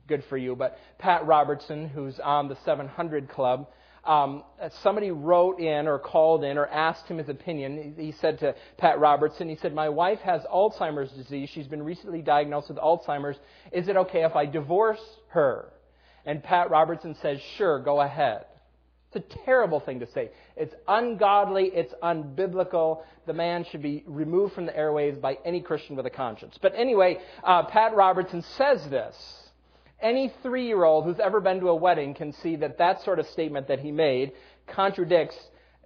good 0.07 0.23
for 0.25 0.37
you. 0.37 0.55
But 0.55 0.77
Pat 0.99 1.25
Robertson, 1.25 1.89
who's 1.89 2.19
on 2.19 2.47
the 2.47 2.57
700 2.65 3.29
Club, 3.29 3.67
um, 4.07 4.43
somebody 4.81 5.11
wrote 5.11 5.59
in 5.59 5.87
or 5.87 5.99
called 5.99 6.43
in 6.43 6.57
or 6.57 6.65
asked 6.67 7.07
him 7.07 7.17
his 7.17 7.29
opinion. 7.29 7.93
He 7.97 8.13
said 8.13 8.39
to 8.39 8.55
Pat 8.77 8.99
Robertson, 8.99 9.49
he 9.49 9.57
said, 9.57 9.75
My 9.75 9.89
wife 9.89 10.19
has 10.19 10.41
Alzheimer's 10.43 11.11
disease. 11.11 11.49
She's 11.53 11.67
been 11.67 11.83
recently 11.83 12.21
diagnosed 12.21 12.69
with 12.69 12.77
Alzheimer's. 12.77 13.37
Is 13.71 13.89
it 13.89 13.97
okay 13.97 14.23
if 14.23 14.35
I 14.35 14.45
divorce 14.45 15.01
her? 15.29 15.73
And 16.25 16.41
Pat 16.41 16.69
Robertson 16.69 17.15
says, 17.21 17.39
Sure, 17.57 17.79
go 17.79 17.99
ahead. 18.01 18.45
It's 19.11 19.25
a 19.25 19.37
terrible 19.45 19.79
thing 19.79 19.99
to 19.99 20.11
say. 20.11 20.31
It's 20.55 20.73
ungodly. 20.87 21.65
It's 21.73 21.93
unbiblical. 22.03 23.03
The 23.25 23.33
man 23.33 23.65
should 23.69 23.81
be 23.81 24.03
removed 24.05 24.53
from 24.53 24.65
the 24.65 24.73
airwaves 24.73 25.19
by 25.19 25.37
any 25.45 25.61
Christian 25.61 25.95
with 25.95 26.05
a 26.05 26.09
conscience. 26.09 26.57
But 26.61 26.73
anyway, 26.75 27.19
uh, 27.43 27.63
Pat 27.63 27.95
Robertson 27.95 28.41
says 28.57 28.85
this. 28.89 29.15
Any 30.01 30.31
three 30.43 30.67
year 30.67 30.83
old 30.83 31.05
who's 31.05 31.19
ever 31.19 31.39
been 31.39 31.59
to 31.61 31.69
a 31.69 31.75
wedding 31.75 32.13
can 32.13 32.31
see 32.33 32.55
that 32.57 32.77
that 32.77 33.01
sort 33.03 33.19
of 33.19 33.27
statement 33.27 33.67
that 33.67 33.79
he 33.79 33.91
made 33.91 34.33
contradicts. 34.67 35.35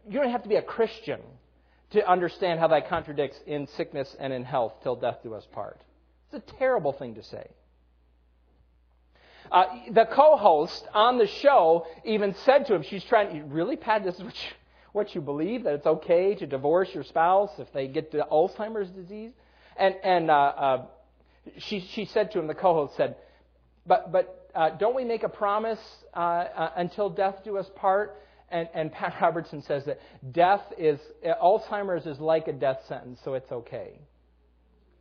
You 0.07 0.19
don't 0.19 0.31
have 0.31 0.43
to 0.43 0.49
be 0.49 0.55
a 0.55 0.61
Christian 0.61 1.21
to 1.91 2.09
understand 2.09 2.59
how 2.59 2.67
that 2.69 2.89
contradicts 2.89 3.39
in 3.45 3.67
sickness 3.67 4.15
and 4.19 4.33
in 4.33 4.43
health 4.43 4.73
till 4.83 4.95
death 4.95 5.19
do 5.23 5.33
us 5.33 5.45
part. 5.51 5.79
It's 6.31 6.43
a 6.47 6.57
terrible 6.57 6.93
thing 6.93 7.15
to 7.15 7.23
say. 7.23 7.47
Uh, 9.51 9.65
the 9.91 10.05
co-host 10.05 10.87
on 10.93 11.17
the 11.17 11.27
show 11.27 11.85
even 12.05 12.33
said 12.45 12.65
to 12.67 12.73
him, 12.73 12.83
she's 12.83 13.03
trying, 13.03 13.49
really, 13.51 13.75
Pat, 13.75 14.03
this 14.03 14.15
is 14.15 14.23
what 14.23 14.33
you, 14.33 14.49
what 14.93 15.15
you 15.15 15.21
believe, 15.21 15.63
that 15.63 15.73
it's 15.73 15.85
okay 15.85 16.35
to 16.35 16.47
divorce 16.47 16.89
your 16.93 17.03
spouse 17.03 17.51
if 17.59 17.71
they 17.73 17.87
get 17.87 18.11
to 18.11 18.25
Alzheimer's 18.31 18.89
disease? 18.89 19.31
And, 19.75 19.95
and 20.03 20.31
uh, 20.31 20.33
uh, 20.33 20.85
she, 21.57 21.81
she 21.81 22.05
said 22.05 22.31
to 22.31 22.39
him, 22.39 22.47
the 22.47 22.53
co-host 22.53 22.95
said, 22.95 23.17
but, 23.85 24.11
but 24.11 24.50
uh, 24.53 24.69
don't 24.71 24.95
we 24.95 25.05
make 25.05 25.23
a 25.23 25.29
promise 25.29 25.79
uh, 26.15 26.19
uh, 26.19 26.71
until 26.75 27.09
death 27.09 27.43
do 27.43 27.57
us 27.57 27.69
part? 27.75 28.17
And, 28.50 28.67
and 28.73 28.91
Pat 28.91 29.15
Robertson 29.21 29.61
says 29.63 29.85
that 29.85 30.00
death 30.31 30.61
is, 30.77 31.00
Alzheimer's 31.25 32.05
is 32.05 32.19
like 32.19 32.47
a 32.47 32.53
death 32.53 32.81
sentence, 32.88 33.19
so 33.23 33.33
it's 33.33 33.51
okay. 33.51 34.00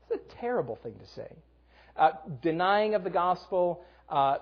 It's 0.09 0.23
a 0.23 0.35
terrible 0.41 0.79
thing 0.83 0.95
to 0.95 1.07
say. 1.15 1.33
Uh, 1.97 2.13
denying 2.43 2.95
of 2.95 3.05
the 3.05 3.11
gospel. 3.11 3.85
Uh, 4.09 4.39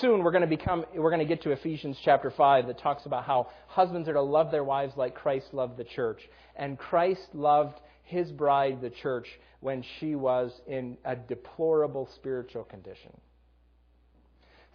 soon 0.00 0.22
we're 0.22 0.30
going 0.30 0.42
to 0.42 0.46
become, 0.46 0.84
we're 0.94 1.10
going 1.10 1.20
to 1.20 1.26
get 1.26 1.42
to 1.42 1.50
Ephesians 1.50 1.98
chapter 2.02 2.30
5 2.30 2.66
that 2.68 2.78
talks 2.78 3.04
about 3.04 3.24
how 3.24 3.48
husbands 3.66 4.08
are 4.08 4.14
to 4.14 4.22
love 4.22 4.50
their 4.50 4.64
wives 4.64 4.96
like 4.96 5.14
Christ 5.14 5.52
loved 5.52 5.76
the 5.76 5.84
church. 5.84 6.22
And 6.54 6.78
Christ 6.78 7.28
loved 7.34 7.78
his 8.04 8.30
bride, 8.32 8.80
the 8.80 8.88
church, 8.88 9.28
when 9.60 9.84
she 9.98 10.14
was 10.14 10.52
in 10.66 10.96
a 11.04 11.16
deplorable 11.16 12.08
spiritual 12.14 12.64
condition. 12.64 13.12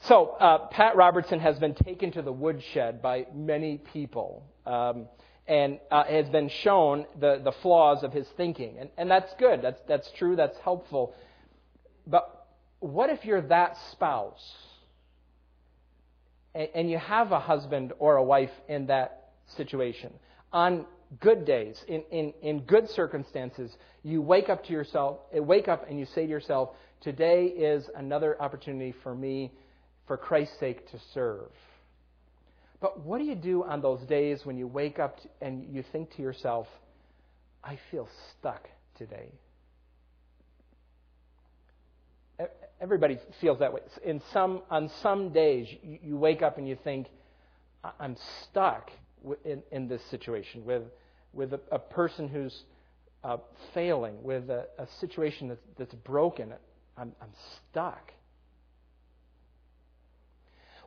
So, 0.06 0.30
uh, 0.40 0.68
Pat 0.70 0.96
Robertson 0.96 1.40
has 1.42 1.60
been 1.60 1.76
taken 1.76 2.12
to 2.14 2.24
the 2.24 2.32
woodshed 2.32 3.04
by 3.04 3.28
many 3.36 3.78
people 3.78 4.44
um, 4.66 5.08
and 5.48 5.80
uh, 5.92 6.06
has 6.06 6.28
been 6.30 6.50
shown 6.50 7.06
the, 7.20 7.40
the 7.44 7.52
flaws 7.62 8.02
of 8.04 8.12
his 8.12 8.28
thinking. 8.36 8.80
And, 8.80 8.90
and 8.98 9.12
that's 9.12 9.32
good. 9.38 9.62
That's, 9.62 9.80
that's 9.88 10.10
true. 10.18 10.36
That's 10.36 10.58
helpful. 10.60 11.14
But 12.08 12.48
what 12.80 13.12
if 13.12 13.26
you're 13.26 13.42
that 13.42 13.78
spouse 13.92 14.42
and, 16.56 16.70
and 16.74 16.90
you 16.90 16.98
have 16.98 17.32
a 17.32 17.40
husband 17.40 17.94
or 18.00 18.16
a 18.16 18.24
wife 18.24 18.52
in 18.68 18.88
that 18.88 19.30
situation? 19.56 20.12
On 20.52 20.88
good 21.20 21.46
days, 21.46 21.80
in, 21.88 22.02
in, 22.10 22.34
in 22.42 22.62
good 22.62 22.90
circumstances, 22.90 23.72
you 24.02 24.24
wake 24.24 24.50
up 24.50 24.66
to 24.66 24.74
yourself, 24.74 25.20
wake 25.32 25.68
up 25.68 25.88
and 25.88 26.00
you 26.00 26.06
say 26.08 26.26
to 26.26 26.30
yourself, 26.32 26.70
today 27.02 27.46
is 27.46 27.88
another 27.96 28.42
opportunity 28.42 28.96
for 29.04 29.14
me 29.14 29.52
for 30.12 30.18
Christ's 30.18 30.60
sake 30.60 30.92
to 30.92 31.00
serve. 31.14 31.48
But 32.82 33.00
what 33.06 33.20
do 33.20 33.24
you 33.24 33.36
do 33.36 33.64
on 33.64 33.82
those 33.82 34.02
days 34.02 34.42
when 34.44 34.58
you 34.58 34.68
wake 34.68 35.00
up 35.00 35.20
and 35.42 35.74
you 35.74 35.86
think 35.94 36.14
to 36.18 36.22
yourself, 36.22 36.68
I 37.64 37.80
feel 37.92 38.10
stuck 38.38 38.68
today? 38.98 39.32
Everybody 42.82 43.20
feels 43.40 43.60
that 43.60 43.72
way. 43.72 43.80
In 44.04 44.22
some, 44.34 44.64
on 44.70 44.92
some 45.02 45.30
days, 45.30 45.70
you 45.82 46.18
wake 46.18 46.42
up 46.42 46.58
and 46.58 46.68
you 46.68 46.78
think, 46.84 47.08
I'm 47.98 48.18
stuck 48.44 48.92
in, 49.46 49.64
in 49.72 49.88
this 49.88 50.02
situation 50.12 50.66
with, 50.66 50.84
with 51.32 51.54
a, 51.54 51.62
a 51.72 51.80
person 51.80 52.28
who's 52.28 52.64
uh, 53.24 53.38
failing, 53.74 54.22
with 54.24 54.50
a, 54.50 54.66
a 54.78 54.88
situation 55.00 55.48
that's, 55.48 55.62
that's 55.78 55.96
broken. 56.04 56.52
I'm, 56.98 57.14
I'm 57.22 57.32
stuck. 57.70 58.12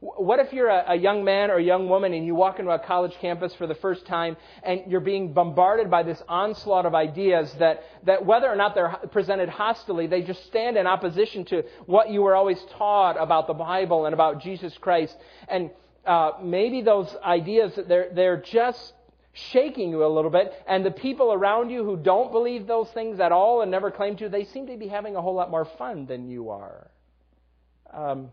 What 0.04 0.38
if 0.38 0.52
you're 0.52 0.68
a, 0.68 0.84
a, 0.88 0.94
young 0.96 1.24
man 1.24 1.50
or 1.50 1.58
young 1.58 1.88
woman 1.88 2.12
and 2.12 2.26
you 2.26 2.34
walk 2.34 2.58
into 2.58 2.70
a 2.70 2.78
college 2.78 3.14
campus 3.22 3.54
for 3.54 3.66
the 3.66 3.74
first 3.76 4.04
time 4.04 4.36
and 4.62 4.82
you're 4.86 5.00
being 5.00 5.32
bombarded 5.32 5.90
by 5.90 6.02
this 6.02 6.22
onslaught 6.28 6.84
of 6.84 6.94
ideas 6.94 7.50
that, 7.58 7.84
that 8.04 8.26
whether 8.26 8.46
or 8.46 8.54
not 8.54 8.74
they're 8.74 8.98
presented 9.12 9.48
hostilely, 9.48 10.06
they 10.06 10.20
just 10.20 10.44
stand 10.44 10.76
in 10.76 10.86
opposition 10.86 11.46
to 11.46 11.62
what 11.86 12.10
you 12.10 12.20
were 12.20 12.34
always 12.34 12.62
taught 12.76 13.16
about 13.18 13.46
the 13.46 13.54
Bible 13.54 14.04
and 14.04 14.12
about 14.12 14.42
Jesus 14.42 14.76
Christ. 14.76 15.16
And 15.48 15.70
uh, 16.04 16.32
maybe 16.42 16.82
those 16.82 17.08
ideas, 17.24 17.72
they're, 17.88 18.10
they're 18.14 18.42
just 18.42 18.92
shaking 19.32 19.88
you 19.88 20.04
a 20.04 20.12
little 20.12 20.30
bit. 20.30 20.52
And 20.66 20.84
the 20.84 20.90
people 20.90 21.32
around 21.32 21.70
you 21.70 21.82
who 21.82 21.96
don't 21.96 22.30
believe 22.30 22.66
those 22.66 22.90
things 22.90 23.20
at 23.20 23.32
all 23.32 23.62
and 23.62 23.70
never 23.70 23.90
claim 23.90 24.16
to, 24.18 24.28
they 24.28 24.44
seem 24.44 24.66
to 24.66 24.76
be 24.76 24.88
having 24.88 25.16
a 25.16 25.22
whole 25.22 25.34
lot 25.34 25.50
more 25.50 25.64
fun 25.64 26.04
than 26.04 26.28
you 26.28 26.50
are. 26.50 26.90
Um, 27.90 28.28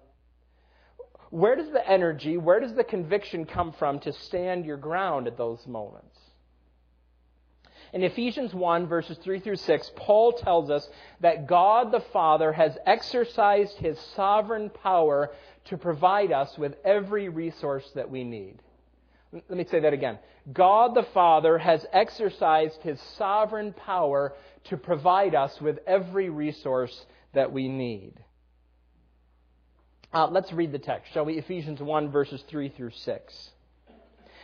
where 1.32 1.56
does 1.56 1.72
the 1.72 1.90
energy, 1.90 2.38
where 2.38 2.60
does 2.60 2.74
the 2.76 2.84
conviction 2.84 3.46
come 3.46 3.72
from 3.74 4.00
to 4.02 4.14
stand 4.14 4.66
your 4.66 4.78
ground 4.78 5.28
at 5.28 5.38
those 5.38 5.66
moments? 5.66 6.18
In 7.94 8.04
Ephesians 8.04 8.54
1, 8.54 8.88
verses 8.88 9.18
3 9.18 9.40
through 9.40 9.56
6, 9.58 9.92
Paul 9.96 10.34
tells 10.34 10.70
us 10.70 10.88
that 11.22 11.48
God 11.48 11.92
the 11.92 12.04
Father 12.14 12.54
has 12.54 12.78
exercised 12.86 13.78
his 13.78 14.00
sovereign 14.16 14.70
power 14.70 15.32
to 15.66 15.78
provide 15.78 16.32
us 16.32 16.58
with 16.58 16.76
every 16.86 17.28
resource 17.30 17.90
that 17.96 18.10
we 18.10 18.24
need. 18.24 18.62
Let 19.34 19.50
me 19.50 19.66
say 19.70 19.80
that 19.82 19.94
again. 19.94 20.20
God 20.52 20.96
the 20.96 21.08
Father 21.14 21.58
has 21.58 21.86
exercised 21.94 22.82
his 22.82 23.00
sovereign 23.18 23.74
power 23.74 24.34
to 24.66 24.78
provide 24.78 25.36
us 25.36 25.60
with 25.62 25.80
every 25.88 26.30
resource 26.30 27.06
that 27.34 27.52
we 27.52 27.70
need. 27.70 28.14
Uh, 30.14 30.28
let's 30.28 30.52
read 30.52 30.74
the 30.74 30.80
text, 30.80 31.14
shall 31.14 31.24
we? 31.24 31.38
Ephesians 31.38 31.80
1, 31.80 32.12
verses 32.12 32.44
3 32.50 32.70
through 32.70 32.92
6. 32.92 33.50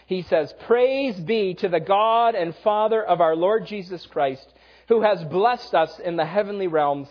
He 0.06 0.22
says, 0.22 0.54
Praise 0.66 1.16
be 1.16 1.56
to 1.56 1.68
the 1.68 1.82
God 1.82 2.36
and 2.36 2.56
Father 2.64 3.04
of 3.04 3.20
our 3.20 3.36
Lord 3.36 3.66
Jesus 3.66 4.06
Christ, 4.06 4.48
who 4.88 5.02
has 5.02 5.22
blessed 5.26 5.76
us 5.76 6.00
in 6.00 6.16
the 6.16 6.26
heavenly 6.26 6.68
realms 6.68 7.10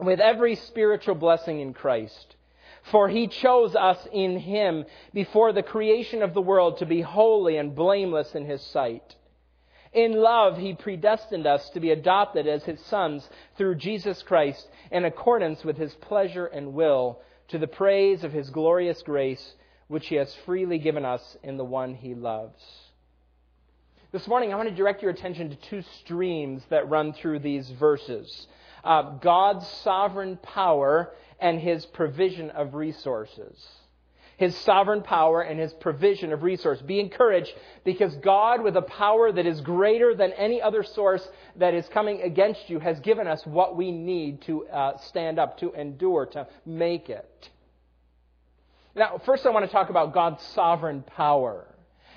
with 0.00 0.18
every 0.18 0.56
spiritual 0.56 1.14
blessing 1.14 1.60
in 1.60 1.74
Christ. 1.74 2.36
For 2.90 3.08
he 3.08 3.28
chose 3.28 3.76
us 3.76 3.98
in 4.10 4.38
him 4.38 4.86
before 5.12 5.52
the 5.52 5.62
creation 5.62 6.22
of 6.22 6.32
the 6.32 6.40
world 6.40 6.78
to 6.78 6.86
be 6.86 7.02
holy 7.02 7.58
and 7.58 7.74
blameless 7.74 8.34
in 8.34 8.46
his 8.46 8.62
sight. 8.62 9.14
In 9.92 10.14
love, 10.14 10.56
he 10.56 10.72
predestined 10.72 11.46
us 11.46 11.68
to 11.70 11.80
be 11.80 11.90
adopted 11.90 12.46
as 12.46 12.64
his 12.64 12.80
sons 12.86 13.28
through 13.56 13.76
Jesus 13.76 14.22
Christ 14.22 14.66
in 14.90 15.04
accordance 15.04 15.62
with 15.64 15.76
his 15.76 15.94
pleasure 15.94 16.46
and 16.46 16.72
will 16.72 17.20
to 17.48 17.58
the 17.58 17.66
praise 17.66 18.24
of 18.24 18.32
his 18.32 18.50
glorious 18.50 19.02
grace, 19.02 19.54
which 19.88 20.06
he 20.08 20.16
has 20.16 20.34
freely 20.46 20.78
given 20.78 21.04
us 21.04 21.36
in 21.42 21.56
the 21.56 21.64
one 21.64 21.94
he 21.94 22.14
loves. 22.14 22.62
This 24.12 24.28
morning, 24.28 24.52
I 24.52 24.56
want 24.56 24.68
to 24.68 24.74
direct 24.74 25.02
your 25.02 25.10
attention 25.10 25.50
to 25.50 25.56
two 25.56 25.82
streams 26.00 26.62
that 26.70 26.88
run 26.88 27.12
through 27.12 27.40
these 27.40 27.68
verses 27.70 28.46
uh, 28.84 29.16
God's 29.18 29.66
sovereign 29.82 30.36
power 30.42 31.12
and 31.40 31.58
his 31.58 31.86
provision 31.86 32.50
of 32.50 32.74
resources 32.74 33.56
his 34.36 34.56
sovereign 34.58 35.02
power 35.02 35.42
and 35.42 35.58
his 35.58 35.72
provision 35.74 36.32
of 36.32 36.42
resource. 36.42 36.80
Be 36.82 37.00
encouraged 37.00 37.52
because 37.84 38.14
God, 38.16 38.62
with 38.62 38.76
a 38.76 38.82
power 38.82 39.30
that 39.32 39.46
is 39.46 39.60
greater 39.60 40.14
than 40.14 40.32
any 40.32 40.60
other 40.60 40.82
source 40.82 41.26
that 41.56 41.74
is 41.74 41.88
coming 41.88 42.22
against 42.22 42.68
you, 42.68 42.78
has 42.80 42.98
given 43.00 43.26
us 43.26 43.44
what 43.46 43.76
we 43.76 43.90
need 43.90 44.42
to 44.42 44.66
uh, 44.68 44.98
stand 44.98 45.38
up, 45.38 45.58
to 45.58 45.72
endure, 45.72 46.26
to 46.26 46.46
make 46.66 47.08
it. 47.08 47.50
Now, 48.96 49.20
first 49.24 49.44
I 49.44 49.50
want 49.50 49.66
to 49.66 49.72
talk 49.72 49.90
about 49.90 50.14
God's 50.14 50.42
sovereign 50.54 51.02
power. 51.02 51.66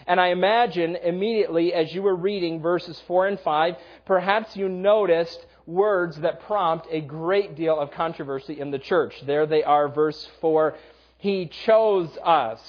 And 0.06 0.22
I 0.22 0.28
imagine 0.28 0.96
immediately 0.96 1.74
as 1.74 1.94
you 1.94 2.02
were 2.02 2.16
reading 2.16 2.62
verses 2.62 3.02
4 3.08 3.28
and 3.28 3.40
5, 3.40 3.76
perhaps 4.06 4.56
you 4.56 4.70
noticed 4.70 5.46
words 5.66 6.16
that 6.22 6.40
prompt 6.42 6.88
a 6.90 7.02
great 7.02 7.56
deal 7.56 7.78
of 7.78 7.92
controversy 7.92 8.60
in 8.60 8.72
the 8.72 8.80
church. 8.80 9.14
There 9.26 9.46
they 9.46 9.64
are, 9.64 9.90
verse 9.90 10.30
4 10.40 10.78
he 11.18 11.48
chose 11.66 12.10
us. 12.24 12.62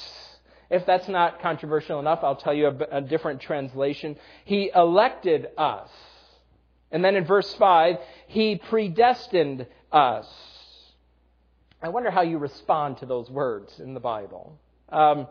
If 0.71 0.85
that's 0.87 1.09
not 1.09 1.41
controversial 1.41 1.99
enough, 1.99 2.21
I'll 2.23 2.37
tell 2.37 2.55
you 2.55 2.69
a, 2.69 2.99
a 2.99 3.01
different 3.01 3.41
translation. 3.41 4.17
He 4.45 4.71
elected 4.75 5.49
us. 5.57 5.89
And 6.91 7.05
then 7.05 7.17
in 7.17 7.25
verse 7.25 7.53
5, 7.55 7.97
He 8.29 8.57
predestined 8.57 9.67
us. 9.93 10.27
I 11.83 11.89
wonder 11.91 12.11
how 12.11 12.23
you 12.23 12.39
respond 12.39 12.99
to 12.99 13.07
those 13.07 13.31
words 13.31 13.79
in 13.79 13.95
the 13.95 14.01
Bible. 14.01 14.59
Um, 14.91 15.29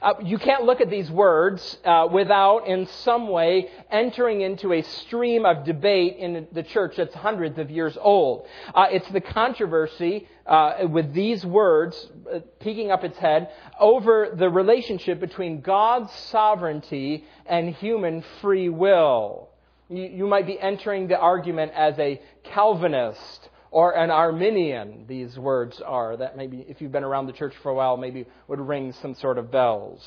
uh, 0.00 0.14
you 0.24 0.38
can't 0.38 0.64
look 0.64 0.80
at 0.80 0.88
these 0.88 1.10
words 1.10 1.76
uh, 1.84 2.08
without, 2.10 2.66
in 2.66 2.86
some 2.86 3.28
way, 3.28 3.68
entering 3.90 4.40
into 4.40 4.72
a 4.72 4.80
stream 4.82 5.44
of 5.44 5.64
debate 5.64 6.16
in 6.16 6.48
the 6.52 6.62
church 6.62 6.94
that's 6.96 7.14
hundreds 7.14 7.58
of 7.58 7.70
years 7.70 7.98
old. 8.00 8.46
Uh, 8.74 8.86
it's 8.90 9.08
the 9.10 9.20
controversy 9.20 10.26
uh, 10.50 10.88
with 10.90 11.14
these 11.14 11.46
words 11.46 12.10
uh, 12.30 12.40
peeking 12.58 12.90
up 12.90 13.04
its 13.04 13.16
head 13.18 13.50
over 13.78 14.34
the 14.36 14.50
relationship 14.50 15.20
between 15.20 15.60
God's 15.60 16.12
sovereignty 16.12 17.24
and 17.46 17.72
human 17.76 18.24
free 18.40 18.68
will. 18.68 19.48
You, 19.88 20.02
you 20.02 20.26
might 20.26 20.46
be 20.46 20.58
entering 20.58 21.06
the 21.06 21.16
argument 21.16 21.72
as 21.74 21.96
a 22.00 22.20
Calvinist 22.42 23.48
or 23.70 23.96
an 23.96 24.10
Arminian, 24.10 25.04
these 25.06 25.38
words 25.38 25.80
are. 25.80 26.16
That 26.16 26.36
maybe, 26.36 26.66
if 26.68 26.80
you've 26.80 26.90
been 26.90 27.04
around 27.04 27.26
the 27.26 27.32
church 27.32 27.54
for 27.62 27.70
a 27.70 27.74
while, 27.74 27.96
maybe 27.96 28.26
would 28.48 28.58
ring 28.58 28.92
some 29.00 29.14
sort 29.14 29.38
of 29.38 29.52
bells. 29.52 30.04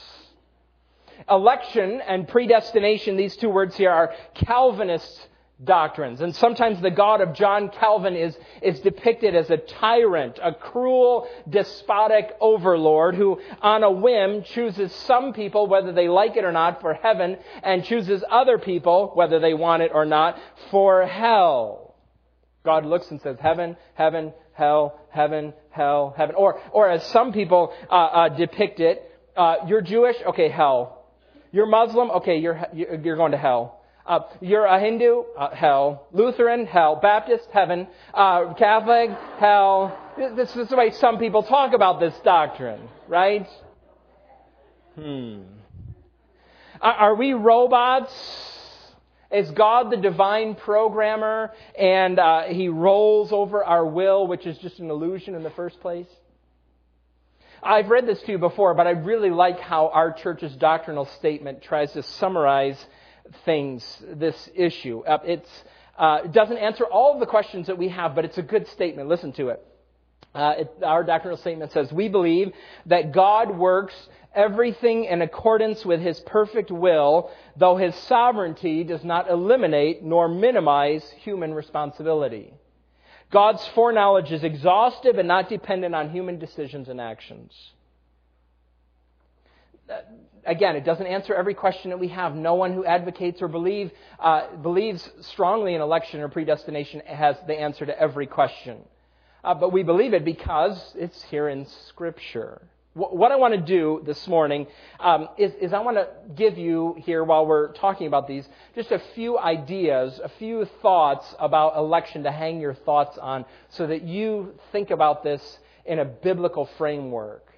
Election 1.30 2.02
and 2.06 2.28
predestination, 2.28 3.16
these 3.16 3.38
two 3.38 3.50
words 3.50 3.78
here 3.78 3.92
are 3.92 4.14
Calvinist 4.34 5.30
doctrines. 5.62 6.22
And 6.22 6.36
sometimes 6.36 6.82
the 6.82 6.92
God 6.92 7.22
of 7.22 7.34
John 7.34 7.70
Calvin 7.70 8.16
is, 8.16 8.38
is 8.62 8.80
depicted 8.80 9.36
as 9.36 9.50
a 9.50 9.58
tyrant, 9.58 10.40
a 10.42 10.54
cruel, 10.54 11.28
despotic 11.50 12.32
overlord 12.42 13.16
who, 13.16 13.40
on 13.62 13.84
a 13.84 13.92
whim, 13.92 14.44
chooses 14.44 14.94
some 14.94 15.34
people, 15.34 15.68
whether 15.68 15.92
they 15.92 16.08
like 16.08 16.36
it 16.36 16.44
or 16.44 16.52
not, 16.52 16.82
for 16.82 16.94
heaven, 16.94 17.38
and 17.62 17.84
chooses 17.84 18.24
other 18.30 18.58
people, 18.58 19.12
whether 19.14 19.40
they 19.40 19.54
want 19.54 19.84
it 19.84 19.92
or 19.94 20.06
not, 20.06 20.40
for 20.72 21.06
hell. 21.06 21.96
God 22.66 22.86
looks 22.86 23.10
and 23.12 23.22
says, 23.22 23.38
heaven, 23.40 23.78
heaven, 23.94 24.34
hell, 24.54 25.00
heaven, 25.10 25.54
hell, 25.70 26.14
heaven. 26.16 26.36
Or, 26.36 26.60
or 26.72 26.90
as 26.90 27.06
some 27.08 27.34
people 27.34 27.74
uh, 27.90 27.94
uh, 27.94 28.30
depict 28.30 28.80
it, 28.80 29.10
uh, 29.36 29.58
you're 29.68 29.82
Jewish, 29.82 30.16
okay, 30.28 30.50
hell. 30.50 31.06
You're 31.52 31.68
Muslim, 31.68 32.10
okay, 32.12 32.38
you're, 32.38 32.66
you're 32.74 33.18
going 33.18 33.32
to 33.32 33.38
hell. 33.38 33.83
Uh, 34.06 34.20
you're 34.42 34.66
a 34.66 34.80
Hindu, 34.80 35.24
uh, 35.38 35.56
hell. 35.56 36.08
Lutheran, 36.12 36.66
hell. 36.66 36.98
Baptist, 36.98 37.48
heaven. 37.54 37.88
Uh, 38.14 38.54
Catholic, 38.56 39.12
hell. 39.40 39.98
This 40.18 40.56
is 40.56 40.68
the 40.68 40.76
way 40.76 40.92
some 40.92 41.18
people 41.20 41.44
talk 41.44 41.74
about 41.74 42.02
this 42.02 42.14
doctrine, 42.24 42.90
right? 43.08 43.48
Hmm. 44.96 45.44
Are 46.82 47.16
we 47.16 47.34
robots? 47.34 48.14
Is 49.32 49.50
God 49.52 49.90
the 49.90 49.98
divine 49.98 50.56
programmer 50.56 51.52
and 51.80 52.20
uh, 52.20 52.44
he 52.44 52.68
rolls 52.68 53.32
over 53.32 53.64
our 53.64 53.86
will, 53.86 54.28
which 54.28 54.46
is 54.46 54.58
just 54.58 54.80
an 54.80 54.92
illusion 54.92 55.34
in 55.34 55.44
the 55.44 55.50
first 55.52 55.80
place? 55.80 56.08
I've 57.64 57.88
read 57.88 58.06
this 58.06 58.22
to 58.24 58.34
you 58.34 58.38
before, 58.38 58.74
but 58.74 58.86
I 58.86 58.92
really 58.92 59.30
like 59.30 59.60
how 59.60 59.88
our 59.88 60.12
church's 60.12 60.54
doctrinal 60.58 61.06
statement 61.06 61.64
tries 61.64 61.94
to 61.94 62.04
summarize 62.04 62.86
things, 63.46 64.04
this 64.08 64.50
issue. 64.56 65.04
Uh, 65.06 65.38
uh, 65.98 66.22
it 66.26 66.32
doesn't 66.32 66.58
answer 66.58 66.86
all 66.86 67.14
of 67.14 67.20
the 67.20 67.26
questions 67.26 67.68
that 67.68 67.78
we 67.78 67.90
have, 67.90 68.16
but 68.16 68.26
it's 68.26 68.38
a 68.38 68.44
good 68.44 68.68
statement. 68.70 69.08
Listen 69.10 69.32
to 69.34 69.50
it. 69.50 69.66
Uh, 70.34 70.54
it, 70.58 70.72
our 70.84 71.04
doctrinal 71.04 71.38
statement 71.38 71.72
says, 71.72 71.92
We 71.92 72.10
believe 72.10 72.54
that 72.88 73.12
God 73.12 73.56
works 73.56 73.94
everything 74.34 75.06
in 75.06 75.22
accordance 75.22 75.86
with 75.86 76.02
his 76.02 76.20
perfect 76.22 76.72
will, 76.72 77.30
though 77.56 77.78
his 77.78 77.96
sovereignty 77.96 78.84
does 78.84 79.04
not 79.04 79.30
eliminate 79.30 80.04
nor 80.04 80.28
minimize 80.28 81.08
human 81.20 81.54
responsibility. 81.54 82.54
God's 83.32 83.66
foreknowledge 83.70 84.32
is 84.32 84.44
exhaustive 84.44 85.18
and 85.18 85.28
not 85.28 85.50
dependent 85.50 85.94
on 85.94 86.10
human 86.10 86.40
decisions 86.40 86.90
and 86.90 87.00
actions. 87.00 87.52
Uh, 89.94 90.02
again, 90.46 90.76
it 90.76 90.84
doesn't 90.84 91.06
answer 91.06 91.34
every 91.34 91.54
question 91.54 91.92
that 91.92 92.00
we 92.00 92.08
have. 92.10 92.36
No 92.36 92.56
one 92.56 92.74
who 92.74 92.86
advocates 92.86 93.42
or 93.42 93.48
believe, 93.48 93.92
uh, 94.20 94.56
believes 94.58 95.10
strongly 95.22 95.76
in 95.76 95.82
election 95.82 96.20
or 96.22 96.30
predestination 96.30 97.02
has 97.02 97.36
the 97.48 97.54
answer 97.54 97.86
to 97.86 98.00
every 98.00 98.28
question. 98.28 98.80
Uh, 99.44 99.54
but 99.54 99.72
we 99.72 99.84
believe 99.84 100.14
it 100.14 100.24
because 100.24 100.94
it's 100.98 101.22
here 101.24 101.50
in 101.50 101.66
Scripture. 101.88 102.62
What 102.96 103.32
I 103.32 103.38
want 103.38 103.56
to 103.56 103.60
do 103.60 104.04
this 104.06 104.28
morning 104.28 104.68
um, 105.00 105.28
is, 105.38 105.52
is 105.56 105.74
I 105.74 105.80
want 105.80 105.98
to 105.98 106.08
give 106.36 106.60
you 106.60 106.96
here, 107.00 107.24
while 107.24 107.44
we're 107.44 107.74
talking 107.74 108.06
about 108.06 108.28
these, 108.28 108.48
just 108.76 108.92
a 108.92 109.02
few 109.16 109.40
ideas, 109.40 110.22
a 110.24 110.30
few 110.30 110.66
thoughts 110.84 111.34
about 111.40 111.76
election 111.76 112.22
to 112.24 112.32
hang 112.32 112.62
your 112.62 112.76
thoughts 112.76 113.18
on 113.18 113.46
so 113.70 113.88
that 113.88 114.04
you 114.04 114.54
think 114.72 114.92
about 114.92 115.24
this 115.24 115.58
in 115.86 115.98
a 116.00 116.06
biblical 116.06 116.68
framework. 116.78 117.53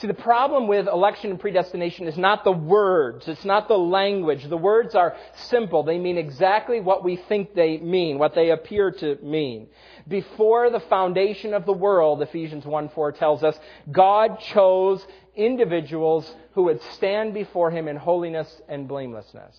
See, 0.00 0.06
the 0.06 0.14
problem 0.14 0.66
with 0.66 0.88
election 0.88 1.30
and 1.30 1.38
predestination 1.38 2.06
is 2.06 2.16
not 2.16 2.42
the 2.42 2.52
words, 2.52 3.28
it's 3.28 3.44
not 3.44 3.68
the 3.68 3.76
language. 3.76 4.48
The 4.48 4.56
words 4.56 4.94
are 4.94 5.14
simple. 5.34 5.82
They 5.82 5.98
mean 5.98 6.16
exactly 6.16 6.80
what 6.80 7.04
we 7.04 7.16
think 7.16 7.54
they 7.54 7.76
mean, 7.76 8.18
what 8.18 8.34
they 8.34 8.48
appear 8.48 8.92
to 8.92 9.18
mean. 9.22 9.68
Before 10.08 10.70
the 10.70 10.80
foundation 10.80 11.52
of 11.52 11.66
the 11.66 11.74
world, 11.74 12.22
Ephesians 12.22 12.64
1 12.64 12.88
4 12.88 13.12
tells 13.12 13.44
us, 13.44 13.58
God 13.92 14.40
chose 14.40 15.06
individuals 15.36 16.34
who 16.54 16.62
would 16.62 16.80
stand 16.94 17.34
before 17.34 17.70
Him 17.70 17.86
in 17.86 17.96
holiness 17.96 18.62
and 18.70 18.88
blamelessness. 18.88 19.54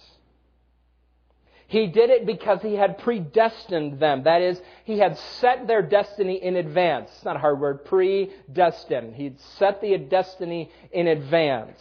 He 1.71 1.87
did 1.87 2.09
it 2.09 2.25
because 2.25 2.61
he 2.61 2.75
had 2.75 2.97
predestined 2.97 3.97
them. 3.97 4.23
That 4.23 4.41
is, 4.41 4.61
he 4.83 4.99
had 4.99 5.17
set 5.39 5.67
their 5.67 5.81
destiny 5.81 6.35
in 6.35 6.57
advance. 6.57 7.09
It's 7.15 7.23
not 7.23 7.37
a 7.37 7.39
hard 7.39 7.61
word, 7.61 7.85
predestined. 7.85 9.15
He'd 9.15 9.39
set 9.57 9.79
the 9.79 9.97
destiny 9.97 10.69
in 10.91 11.07
advance. 11.07 11.79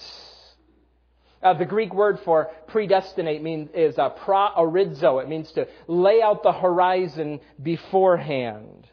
Uh, 1.42 1.55
the 1.55 1.64
Greek 1.64 1.92
word 1.92 2.20
for 2.20 2.53
predestinate 2.68 3.42
means 3.42 3.68
is 3.74 3.98
uh, 3.98 4.11
proorizo. 4.11 5.20
It 5.20 5.29
means 5.29 5.50
to 5.53 5.66
lay 5.88 6.22
out 6.22 6.44
the 6.44 6.53
horizon 6.53 7.40
beforehand. 7.61 8.87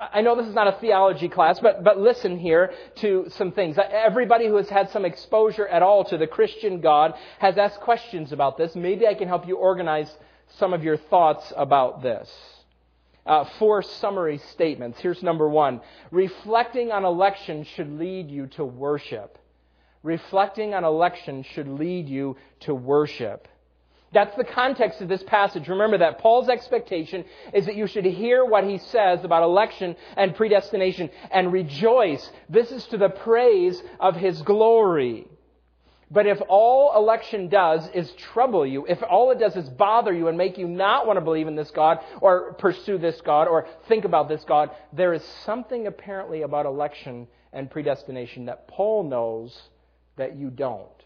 I 0.00 0.22
know 0.22 0.34
this 0.34 0.46
is 0.46 0.54
not 0.54 0.66
a 0.66 0.80
theology 0.80 1.28
class, 1.28 1.60
but, 1.60 1.84
but 1.84 1.98
listen 1.98 2.38
here 2.38 2.72
to 2.96 3.26
some 3.36 3.52
things. 3.52 3.76
Everybody 3.78 4.46
who 4.46 4.56
has 4.56 4.68
had 4.70 4.88
some 4.90 5.04
exposure 5.04 5.68
at 5.68 5.82
all 5.82 6.04
to 6.04 6.16
the 6.16 6.26
Christian 6.26 6.80
God 6.80 7.14
has 7.38 7.58
asked 7.58 7.80
questions 7.80 8.32
about 8.32 8.56
this. 8.56 8.74
Maybe 8.74 9.06
I 9.06 9.12
can 9.12 9.28
help 9.28 9.46
you 9.46 9.56
organize 9.56 10.10
some 10.56 10.72
of 10.72 10.82
your 10.82 10.96
thoughts 10.96 11.52
about 11.54 12.02
this. 12.02 12.30
Uh, 13.26 13.44
four 13.58 13.82
summary 13.82 14.38
statements. 14.38 14.98
Here's 15.00 15.22
number 15.22 15.46
one. 15.46 15.82
Reflecting 16.10 16.90
on 16.92 17.04
election 17.04 17.64
should 17.64 17.92
lead 17.98 18.30
you 18.30 18.46
to 18.48 18.64
worship. 18.64 19.38
Reflecting 20.02 20.72
on 20.72 20.82
election 20.82 21.42
should 21.42 21.68
lead 21.68 22.08
you 22.08 22.38
to 22.60 22.74
worship. 22.74 23.46
That's 24.12 24.36
the 24.36 24.44
context 24.44 25.00
of 25.00 25.08
this 25.08 25.22
passage. 25.22 25.68
Remember 25.68 25.98
that 25.98 26.18
Paul's 26.18 26.48
expectation 26.48 27.24
is 27.54 27.66
that 27.66 27.76
you 27.76 27.86
should 27.86 28.04
hear 28.04 28.44
what 28.44 28.64
he 28.64 28.78
says 28.78 29.24
about 29.24 29.44
election 29.44 29.94
and 30.16 30.34
predestination 30.34 31.10
and 31.30 31.52
rejoice. 31.52 32.28
This 32.48 32.72
is 32.72 32.84
to 32.86 32.98
the 32.98 33.08
praise 33.08 33.80
of 34.00 34.16
his 34.16 34.42
glory. 34.42 35.28
But 36.10 36.26
if 36.26 36.40
all 36.48 36.96
election 36.96 37.48
does 37.48 37.88
is 37.94 38.10
trouble 38.12 38.66
you, 38.66 38.84
if 38.84 39.00
all 39.08 39.30
it 39.30 39.38
does 39.38 39.54
is 39.54 39.68
bother 39.68 40.12
you 40.12 40.26
and 40.26 40.36
make 40.36 40.58
you 40.58 40.66
not 40.66 41.06
want 41.06 41.18
to 41.18 41.24
believe 41.24 41.46
in 41.46 41.54
this 41.54 41.70
God 41.70 42.00
or 42.20 42.54
pursue 42.54 42.98
this 42.98 43.20
God 43.20 43.46
or 43.46 43.68
think 43.86 44.04
about 44.04 44.28
this 44.28 44.42
God, 44.42 44.70
there 44.92 45.12
is 45.12 45.22
something 45.44 45.86
apparently 45.86 46.42
about 46.42 46.66
election 46.66 47.28
and 47.52 47.70
predestination 47.70 48.46
that 48.46 48.66
Paul 48.66 49.04
knows 49.04 49.56
that 50.16 50.36
you 50.36 50.50
don't. 50.50 50.99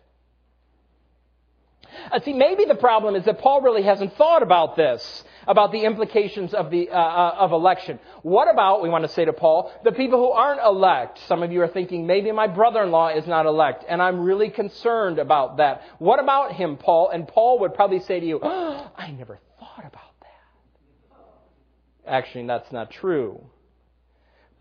Uh, 2.10 2.20
see, 2.20 2.32
maybe 2.32 2.64
the 2.64 2.74
problem 2.74 3.14
is 3.14 3.24
that 3.24 3.38
Paul 3.38 3.60
really 3.60 3.82
hasn't 3.82 4.16
thought 4.16 4.42
about 4.42 4.76
this, 4.76 5.24
about 5.46 5.72
the 5.72 5.84
implications 5.84 6.54
of, 6.54 6.70
the, 6.70 6.90
uh, 6.90 6.94
uh, 6.94 7.36
of 7.38 7.52
election. 7.52 7.98
What 8.22 8.50
about, 8.50 8.82
we 8.82 8.88
want 8.88 9.04
to 9.04 9.08
say 9.08 9.24
to 9.24 9.32
Paul, 9.32 9.72
the 9.84 9.92
people 9.92 10.18
who 10.18 10.30
aren't 10.30 10.60
elect? 10.60 11.20
Some 11.26 11.42
of 11.42 11.52
you 11.52 11.62
are 11.62 11.68
thinking, 11.68 12.06
maybe 12.06 12.32
my 12.32 12.46
brother-in-law 12.46 13.10
is 13.10 13.26
not 13.26 13.46
elect, 13.46 13.84
and 13.88 14.02
I'm 14.02 14.20
really 14.20 14.50
concerned 14.50 15.18
about 15.18 15.58
that. 15.58 15.82
What 15.98 16.20
about 16.20 16.52
him, 16.52 16.76
Paul? 16.76 17.10
And 17.10 17.26
Paul 17.26 17.60
would 17.60 17.74
probably 17.74 18.00
say 18.00 18.20
to 18.20 18.26
you, 18.26 18.40
oh, 18.42 18.90
I 18.96 19.10
never 19.10 19.38
thought 19.58 19.84
about 19.86 20.20
that. 20.20 22.10
Actually, 22.10 22.46
that's 22.46 22.72
not 22.72 22.90
true. 22.90 23.40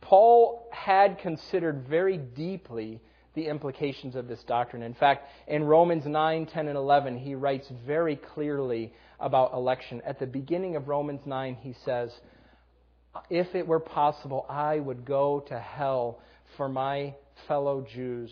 Paul 0.02 0.68
had 0.72 1.20
considered 1.20 1.88
very 1.88 2.18
deeply 2.18 3.02
the 3.36 3.48
implications 3.48 4.16
of 4.16 4.28
this 4.28 4.44
doctrine. 4.44 4.84
In 4.84 4.94
fact, 4.94 5.28
in 5.48 5.64
Romans 5.64 6.06
9, 6.06 6.46
10, 6.46 6.68
and 6.68 6.78
11, 6.78 7.18
he 7.18 7.36
writes 7.36 7.68
very 7.86 8.16
clearly 8.16 8.94
about 9.20 9.54
election. 9.54 10.02
At 10.06 10.20
the 10.20 10.28
beginning 10.28 10.76
of 10.76 10.88
Romans 10.88 11.22
9, 11.26 11.56
he 11.62 11.74
says, 11.84 12.12
If 13.30 13.56
it 13.56 13.68
were 13.68 13.80
possible, 13.80 14.46
I 14.50 14.80
would 14.80 15.06
go 15.06 15.40
to 15.48 15.60
hell 15.60 16.20
for 16.58 16.70
my 16.70 17.16
fellow 17.48 17.86
Jews 17.92 18.32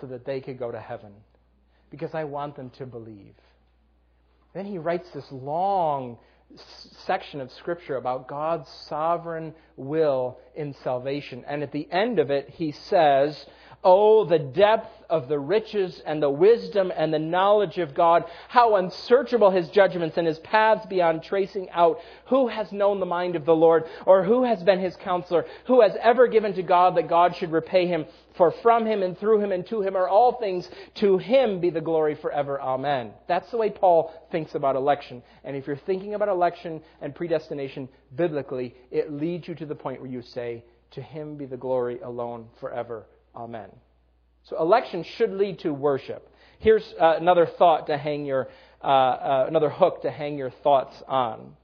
so 0.00 0.06
that 0.08 0.24
they 0.24 0.40
could 0.40 0.58
go 0.58 0.70
to 0.70 0.80
heaven, 0.80 1.12
because 1.90 2.14
I 2.14 2.24
want 2.24 2.56
them 2.56 2.70
to 2.78 2.86
believe. 2.86 3.34
Then 4.54 4.66
he 4.66 4.78
writes 4.78 5.08
this 5.10 5.30
long 5.30 6.18
section 7.06 7.40
of 7.40 7.52
Scripture 7.52 7.96
about 7.96 8.28
God's 8.28 8.68
sovereign 8.88 9.54
will 9.76 10.38
in 10.54 10.74
salvation. 10.82 11.44
And 11.46 11.62
at 11.62 11.72
the 11.72 11.90
end 11.90 12.18
of 12.18 12.30
it, 12.30 12.48
he 12.50 12.72
says, 12.72 13.46
Oh, 13.84 14.24
the 14.24 14.40
depth 14.40 14.90
of 15.08 15.28
the 15.28 15.38
riches 15.38 16.02
and 16.04 16.20
the 16.20 16.28
wisdom 16.28 16.92
and 16.94 17.14
the 17.14 17.18
knowledge 17.18 17.78
of 17.78 17.94
God. 17.94 18.24
How 18.48 18.74
unsearchable 18.74 19.50
his 19.50 19.68
judgments 19.70 20.16
and 20.16 20.26
his 20.26 20.40
paths 20.40 20.84
beyond 20.86 21.22
tracing 21.22 21.70
out. 21.70 22.00
Who 22.26 22.48
has 22.48 22.72
known 22.72 22.98
the 22.98 23.06
mind 23.06 23.36
of 23.36 23.44
the 23.44 23.54
Lord? 23.54 23.84
Or 24.04 24.24
who 24.24 24.42
has 24.42 24.62
been 24.64 24.80
his 24.80 24.96
counselor? 24.96 25.46
Who 25.66 25.80
has 25.80 25.96
ever 26.00 26.26
given 26.26 26.54
to 26.54 26.62
God 26.62 26.96
that 26.96 27.08
God 27.08 27.36
should 27.36 27.52
repay 27.52 27.86
him? 27.86 28.06
For 28.34 28.50
from 28.50 28.84
him 28.84 29.02
and 29.02 29.16
through 29.16 29.40
him 29.40 29.52
and 29.52 29.64
to 29.68 29.80
him 29.80 29.96
are 29.96 30.08
all 30.08 30.32
things. 30.32 30.68
To 30.96 31.16
him 31.18 31.60
be 31.60 31.70
the 31.70 31.80
glory 31.80 32.16
forever. 32.16 32.60
Amen. 32.60 33.12
That's 33.28 33.50
the 33.50 33.58
way 33.58 33.70
Paul 33.70 34.12
thinks 34.32 34.56
about 34.56 34.74
election. 34.74 35.22
And 35.44 35.56
if 35.56 35.68
you're 35.68 35.76
thinking 35.76 36.14
about 36.14 36.28
election 36.28 36.82
and 37.00 37.14
predestination 37.14 37.88
biblically, 38.16 38.74
it 38.90 39.12
leads 39.12 39.46
you 39.46 39.54
to 39.54 39.66
the 39.66 39.74
point 39.74 40.00
where 40.00 40.10
you 40.10 40.22
say, 40.22 40.64
To 40.92 41.00
him 41.00 41.36
be 41.36 41.46
the 41.46 41.56
glory 41.56 42.00
alone 42.00 42.48
forever. 42.58 43.06
Amen. 43.38 43.70
So 44.44 44.60
election 44.60 45.04
should 45.04 45.32
lead 45.32 45.60
to 45.60 45.72
worship. 45.72 46.28
Here's 46.58 46.84
uh, 47.00 47.14
another 47.18 47.46
thought 47.46 47.86
to 47.86 47.96
hang 47.96 48.26
your, 48.26 48.48
uh, 48.82 48.86
uh, 48.86 49.44
another 49.46 49.70
hook 49.70 50.02
to 50.02 50.10
hang 50.10 50.36
your 50.36 50.50
thoughts 50.50 51.00
on. 51.06 51.56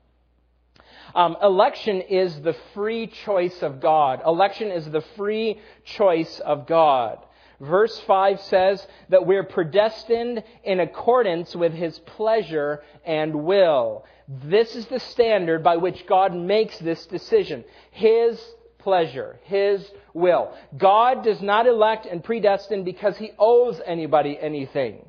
Um, 1.17 1.37
election 1.43 2.01
is 2.01 2.41
the 2.43 2.57
free 2.75 3.09
choice 3.09 3.61
of 3.63 3.81
God. 3.81 4.23
Election 4.25 4.71
is 4.71 4.89
the 4.89 5.01
free 5.17 5.61
choice 5.85 6.39
of 6.41 6.67
God. 6.67 7.19
Verse 7.61 7.99
5 8.01 8.41
says 8.43 8.87
that 9.09 9.27
we're 9.27 9.45
predestined 9.45 10.45
in 10.63 10.81
accordance 10.81 11.57
with 11.57 11.73
His 11.73 11.99
pleasure 12.01 12.83
and 13.05 13.45
will. 13.45 14.05
This 14.29 14.77
is 14.77 14.87
the 14.87 15.01
standard 15.01 15.63
by 15.63 15.77
which 15.77 16.07
God 16.07 16.35
makes 16.35 16.79
this 16.79 17.07
decision. 17.07 17.65
His 17.91 18.41
pleasure, 18.85 19.41
His 19.45 19.85
will. 20.13 20.55
God 20.77 21.25
does 21.25 21.43
not 21.43 21.67
elect 21.67 22.07
and 22.07 22.23
predestine 22.23 22.85
because 22.85 23.17
He 23.17 23.33
owes 23.39 23.81
anybody 23.85 24.39
anything 24.39 25.05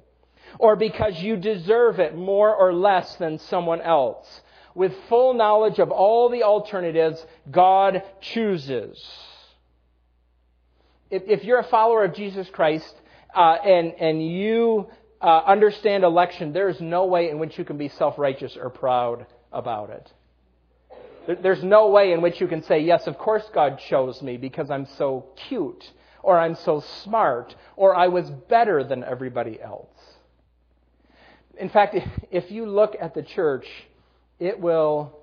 or 0.60 0.76
because 0.76 1.22
you 1.22 1.36
deserve 1.36 2.00
it 2.00 2.16
more 2.16 2.54
or 2.56 2.74
less 2.74 3.16
than 3.18 3.40
someone 3.40 3.82
else. 3.82 4.42
With 4.74 4.94
full 5.10 5.34
knowledge 5.34 5.80
of 5.80 5.92
all 5.92 6.30
the 6.30 6.44
alternatives, 6.44 7.24
God 7.50 8.04
chooses. 8.22 9.02
If, 11.10 11.44
you're 11.44 11.60
a 11.60 11.68
follower 11.68 12.04
of 12.04 12.14
Jesus 12.14 12.50
Christ 12.50 12.94
uh, 13.34 13.58
and, 13.64 13.94
and 14.00 14.28
you 14.28 14.88
uh, 15.22 15.44
understand 15.46 16.04
election, 16.04 16.52
there 16.52 16.68
is 16.68 16.82
no 16.82 17.06
way 17.06 17.30
in 17.30 17.40
which 17.40 17.58
you 17.58 17.64
can 17.64 17.78
be 17.78 17.88
self 17.88 18.18
righteous 18.18 18.58
or 18.58 18.70
proud 18.70 19.26
about 19.52 19.92
it. 19.92 20.12
There's 21.28 21.64
no 21.64 21.90
way 21.90 22.12
in 22.12 22.22
which 22.22 22.40
you 22.40 22.48
can 22.48 22.64
say, 22.64 22.80
yes, 22.80 23.08
of 23.08 23.18
course 23.18 23.44
God 23.54 23.80
chose 23.90 24.22
me 24.22 24.38
because 24.38 24.70
I'm 24.70 24.86
so 24.98 25.26
cute, 25.48 25.84
or 26.24 26.38
I'm 26.40 26.56
so 26.56 26.84
smart, 27.04 27.56
or 27.76 27.96
I 27.96 28.08
was 28.08 28.30
better 28.30 28.84
than 28.84 29.04
everybody 29.04 29.62
else. 29.62 29.90
In 31.58 31.70
fact, 31.70 31.96
if 32.32 32.52
you 32.52 32.66
look 32.66 32.96
at 33.00 33.14
the 33.14 33.24
church, 33.24 33.68
it 34.40 34.60
will 34.60 35.20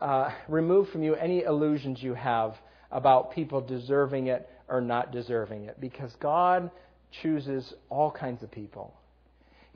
uh, 0.00 0.30
remove 0.48 0.90
from 0.90 1.02
you 1.02 1.14
any 1.14 1.42
illusions 1.42 2.02
you 2.02 2.14
have 2.14 2.56
about 2.90 3.32
people 3.32 3.60
deserving 3.60 4.28
it 4.28 4.48
or 4.68 4.80
not 4.80 5.12
deserving 5.12 5.64
it 5.64 5.80
because 5.80 6.14
God 6.20 6.70
chooses 7.22 7.74
all 7.88 8.10
kinds 8.10 8.42
of 8.42 8.50
people. 8.50 8.94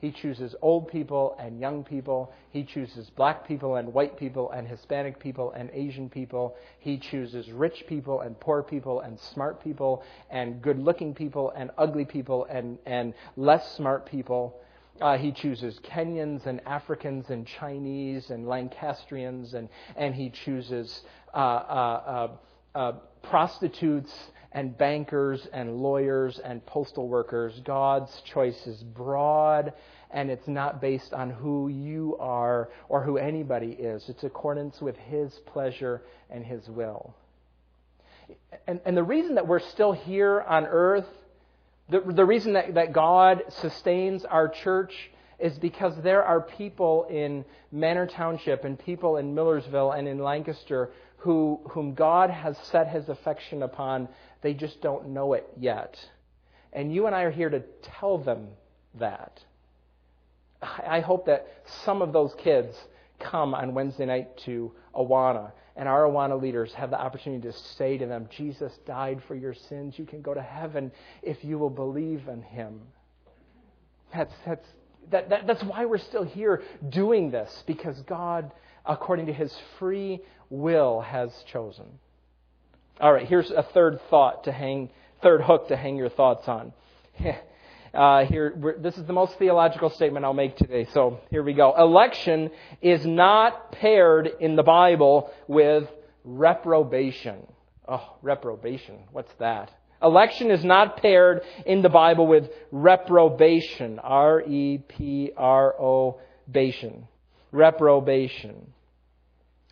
He 0.01 0.11
chooses 0.11 0.55
old 0.63 0.87
people 0.87 1.35
and 1.39 1.59
young 1.59 1.83
people. 1.83 2.33
He 2.49 2.63
chooses 2.63 3.11
black 3.11 3.47
people 3.47 3.75
and 3.75 3.93
white 3.93 4.17
people 4.17 4.49
and 4.49 4.67
Hispanic 4.67 5.19
people 5.19 5.51
and 5.51 5.69
Asian 5.73 6.09
people. 6.09 6.55
He 6.79 6.97
chooses 6.97 7.51
rich 7.51 7.85
people 7.87 8.21
and 8.21 8.37
poor 8.39 8.63
people 8.63 9.01
and 9.01 9.19
smart 9.19 9.63
people 9.63 10.03
and 10.31 10.59
good 10.59 10.79
looking 10.79 11.13
people 11.13 11.51
and 11.55 11.69
ugly 11.77 12.03
people 12.03 12.45
and, 12.49 12.79
and 12.87 13.13
less 13.37 13.75
smart 13.75 14.07
people. 14.07 14.59
Uh, 14.99 15.19
he 15.19 15.31
chooses 15.31 15.79
Kenyans 15.83 16.47
and 16.47 16.61
Africans 16.65 17.29
and 17.29 17.45
Chinese 17.45 18.31
and 18.31 18.47
Lancastrians 18.47 19.53
and, 19.53 19.69
and 19.95 20.15
he 20.15 20.31
chooses 20.31 21.01
uh, 21.31 21.37
uh, 21.37 22.29
uh, 22.75 22.77
uh 22.77 22.91
prostitutes 23.21 24.31
and 24.51 24.77
bankers 24.77 25.47
and 25.53 25.77
lawyers 25.77 26.39
and 26.39 26.65
postal 26.65 27.07
workers. 27.07 27.59
God's 27.63 28.21
choice 28.21 28.67
is 28.67 28.83
broad 28.83 29.73
and 30.11 30.29
it's 30.29 30.47
not 30.47 30.81
based 30.81 31.13
on 31.13 31.29
who 31.29 31.69
you 31.69 32.17
are 32.19 32.69
or 32.89 33.01
who 33.01 33.17
anybody 33.17 33.71
is. 33.71 34.09
It's 34.09 34.23
accordance 34.23 34.81
with 34.81 34.97
His 34.97 35.33
pleasure 35.45 36.01
and 36.29 36.45
His 36.45 36.67
will. 36.69 37.15
And, 38.67 38.81
and 38.85 38.95
the 38.95 39.03
reason 39.03 39.35
that 39.35 39.47
we're 39.47 39.59
still 39.59 39.93
here 39.93 40.41
on 40.41 40.65
earth, 40.65 41.07
the, 41.89 42.01
the 42.01 42.25
reason 42.25 42.53
that, 42.53 42.73
that 42.75 42.93
God 42.93 43.43
sustains 43.49 44.25
our 44.25 44.49
church 44.49 44.93
is 45.41 45.57
because 45.57 45.93
there 46.03 46.23
are 46.23 46.41
people 46.41 47.07
in 47.09 47.43
Manor 47.71 48.05
Township 48.05 48.63
and 48.63 48.77
people 48.77 49.17
in 49.17 49.33
Millersville 49.33 49.91
and 49.91 50.07
in 50.07 50.19
Lancaster 50.19 50.91
who, 51.17 51.59
whom 51.69 51.93
God 51.93 52.29
has 52.29 52.57
set 52.71 52.87
his 52.87 53.09
affection 53.09 53.63
upon. 53.63 54.07
They 54.41 54.53
just 54.53 54.81
don't 54.81 55.09
know 55.09 55.33
it 55.33 55.47
yet. 55.59 55.97
And 56.73 56.93
you 56.93 57.07
and 57.07 57.15
I 57.15 57.23
are 57.23 57.31
here 57.31 57.49
to 57.49 57.63
tell 57.99 58.17
them 58.17 58.49
that. 58.99 59.39
I 60.61 60.99
hope 60.99 61.25
that 61.25 61.47
some 61.83 62.01
of 62.01 62.13
those 62.13 62.33
kids 62.37 62.75
come 63.19 63.53
on 63.53 63.73
Wednesday 63.73 64.05
night 64.05 64.37
to 64.45 64.71
Awana, 64.95 65.51
and 65.75 65.87
our 65.87 66.03
Awana 66.03 66.39
leaders 66.41 66.73
have 66.73 66.89
the 66.89 66.99
opportunity 66.99 67.41
to 67.47 67.53
say 67.53 67.97
to 67.97 68.05
them, 68.05 68.27
Jesus 68.35 68.71
died 68.85 69.21
for 69.27 69.35
your 69.35 69.53
sins. 69.53 69.97
You 69.97 70.05
can 70.05 70.21
go 70.21 70.33
to 70.33 70.41
heaven 70.41 70.91
if 71.21 71.43
you 71.43 71.57
will 71.57 71.69
believe 71.69 72.27
in 72.27 72.41
him. 72.41 72.81
That's, 74.13 74.33
that's, 74.45 74.67
that, 75.11 75.29
that, 75.29 75.47
that's 75.47 75.63
why 75.63 75.85
we're 75.85 75.97
still 75.97 76.23
here 76.23 76.63
doing 76.89 77.31
this, 77.31 77.63
because 77.67 77.99
God, 78.01 78.51
according 78.85 79.27
to 79.27 79.33
his 79.33 79.55
free 79.77 80.21
will, 80.49 81.01
has 81.01 81.31
chosen. 81.51 81.85
All 82.99 83.13
right, 83.13 83.27
here's 83.27 83.51
a 83.51 83.63
third 83.63 83.99
thought 84.09 84.45
to 84.45 84.51
hang, 84.51 84.89
third 85.21 85.41
hook 85.41 85.67
to 85.69 85.77
hang 85.77 85.97
your 85.97 86.09
thoughts 86.09 86.47
on. 86.47 86.73
Uh, 87.93 88.23
here, 88.23 88.77
this 88.79 88.97
is 88.97 89.05
the 89.05 89.11
most 89.11 89.37
theological 89.37 89.89
statement 89.89 90.23
I'll 90.23 90.33
make 90.33 90.55
today. 90.55 90.87
So 90.93 91.19
here 91.29 91.43
we 91.43 91.51
go. 91.51 91.75
Election 91.77 92.49
is 92.81 93.05
not 93.05 93.73
paired 93.73 94.29
in 94.39 94.55
the 94.55 94.63
Bible 94.63 95.29
with 95.47 95.89
reprobation. 96.23 97.45
Oh, 97.85 98.15
reprobation. 98.21 98.99
What's 99.11 99.33
that? 99.39 99.71
Election 100.01 100.51
is 100.51 100.63
not 100.63 100.97
paired 100.97 101.41
in 101.65 101.81
the 101.81 101.89
Bible 101.89 102.27
with 102.27 102.49
reprobation. 102.71 103.99
R 103.99 104.41
E 104.41 104.79
P 104.87 105.31
R 105.35 105.75
O 105.79 106.19
bation. 106.51 107.03
Reprobation. 107.51 108.73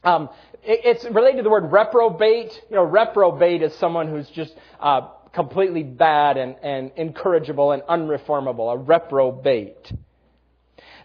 Um, 0.04 0.30
it, 0.63 0.82
it's 0.84 1.06
related 1.06 1.38
to 1.38 1.44
the 1.44 1.50
word 1.50 1.72
reprobate. 1.72 2.54
You 2.70 2.78
know, 2.78 2.84
reprobate 2.84 3.62
is 3.62 3.74
someone 3.76 4.08
who's 4.08 4.30
just 4.30 4.56
uh, 4.80 5.02
completely 5.34 5.84
bad 5.84 6.38
and, 6.38 6.56
and 6.62 6.92
incorrigible 6.96 7.72
and 7.72 7.82
unreformable, 7.84 8.74
a 8.74 8.78
reprobate. 8.78 9.92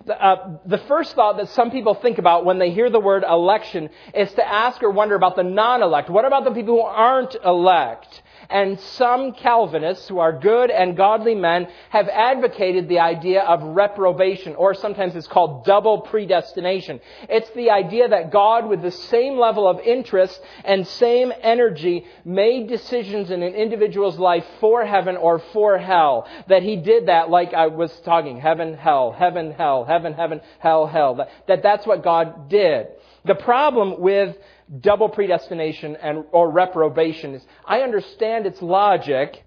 The, 0.06 0.22
uh, 0.22 0.58
the 0.66 0.78
first 0.78 1.14
thought 1.14 1.38
that 1.38 1.48
some 1.50 1.70
people 1.70 1.94
think 1.94 2.18
about 2.18 2.44
when 2.44 2.58
they 2.58 2.70
hear 2.70 2.90
the 2.90 3.00
word 3.00 3.24
election 3.28 3.88
is 4.14 4.30
to 4.34 4.46
ask 4.46 4.82
or 4.82 4.90
wonder 4.90 5.14
about 5.14 5.34
the 5.34 5.42
non-elect. 5.42 6.10
What 6.10 6.26
about 6.26 6.44
the 6.44 6.50
people 6.50 6.74
who 6.74 6.82
aren't 6.82 7.34
elect? 7.42 8.22
And 8.50 8.78
some 8.80 9.32
Calvinists, 9.32 10.08
who 10.08 10.18
are 10.18 10.38
good 10.38 10.70
and 10.70 10.96
godly 10.96 11.34
men, 11.34 11.68
have 11.90 12.08
advocated 12.08 12.88
the 12.88 13.00
idea 13.00 13.42
of 13.42 13.62
reprobation, 13.62 14.54
or 14.54 14.74
sometimes 14.74 15.16
it's 15.16 15.26
called 15.26 15.64
double 15.64 16.02
predestination. 16.02 17.00
It's 17.28 17.50
the 17.50 17.70
idea 17.70 18.08
that 18.08 18.30
God, 18.30 18.68
with 18.68 18.82
the 18.82 18.90
same 18.90 19.38
level 19.38 19.68
of 19.68 19.80
interest 19.80 20.40
and 20.64 20.86
same 20.86 21.32
energy, 21.42 22.04
made 22.24 22.68
decisions 22.68 23.30
in 23.30 23.42
an 23.42 23.54
individual's 23.54 24.18
life 24.18 24.46
for 24.60 24.84
heaven 24.84 25.16
or 25.16 25.38
for 25.52 25.78
hell. 25.78 26.28
That 26.48 26.62
He 26.62 26.76
did 26.76 27.06
that 27.06 27.30
like 27.30 27.54
I 27.54 27.68
was 27.68 27.92
talking, 28.00 28.38
heaven, 28.38 28.74
hell, 28.74 29.12
heaven, 29.12 29.52
hell, 29.52 29.84
heaven, 29.84 30.12
heaven, 30.12 30.40
hell, 30.58 30.86
hell. 30.86 31.14
That, 31.16 31.30
that 31.46 31.62
that's 31.62 31.86
what 31.86 32.02
God 32.02 32.48
did. 32.48 32.88
The 33.24 33.34
problem 33.34 34.00
with 34.00 34.36
double 34.80 35.08
predestination 35.08 35.96
and, 35.96 36.24
or 36.32 36.50
reprobation 36.50 37.34
is 37.34 37.46
I 37.64 37.80
understand 37.80 38.46
its 38.46 38.60
logic. 38.62 39.44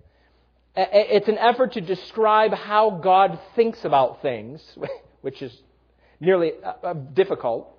It's 0.75 1.27
an 1.27 1.39
effort 1.39 1.73
to 1.73 1.81
describe 1.81 2.53
how 2.53 2.91
God 2.91 3.39
thinks 3.55 3.83
about 3.83 4.21
things, 4.21 4.61
which 5.21 5.41
is 5.41 5.55
nearly 6.19 6.53
uh, 6.63 6.73
uh, 6.83 6.93
difficult. 6.93 7.73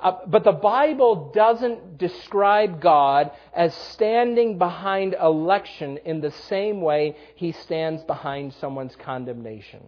Uh, 0.00 0.18
but 0.26 0.42
the 0.42 0.52
Bible 0.52 1.30
doesn't 1.32 1.96
describe 1.96 2.80
God 2.80 3.30
as 3.54 3.74
standing 3.74 4.58
behind 4.58 5.14
election 5.14 5.98
in 6.04 6.20
the 6.20 6.32
same 6.32 6.80
way 6.80 7.16
he 7.36 7.52
stands 7.52 8.02
behind 8.02 8.54
someone's 8.54 8.96
condemnation. 8.96 9.80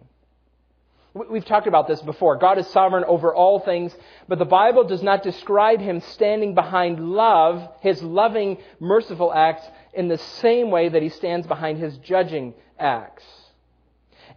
We've 1.15 1.45
talked 1.45 1.67
about 1.67 1.87
this 1.87 2.01
before. 2.01 2.35
God 2.35 2.57
is 2.57 2.67
sovereign 2.67 3.05
over 3.05 3.33
all 3.33 3.59
things, 3.61 3.95
but 4.27 4.37
the 4.37 4.43
Bible 4.43 4.83
does 4.83 5.01
not 5.01 5.23
describe 5.23 5.79
him 5.79 6.01
standing 6.01 6.55
behind 6.55 6.99
love, 6.99 7.69
his 7.79 8.03
loving, 8.03 8.57
merciful 8.81 9.33
acts, 9.33 9.65
in 9.93 10.09
the 10.09 10.17
same 10.17 10.71
way 10.71 10.89
that 10.89 11.01
he 11.01 11.07
stands 11.07 11.47
behind 11.47 11.77
his 11.77 11.95
judging 11.99 12.53
acts. 12.77 13.23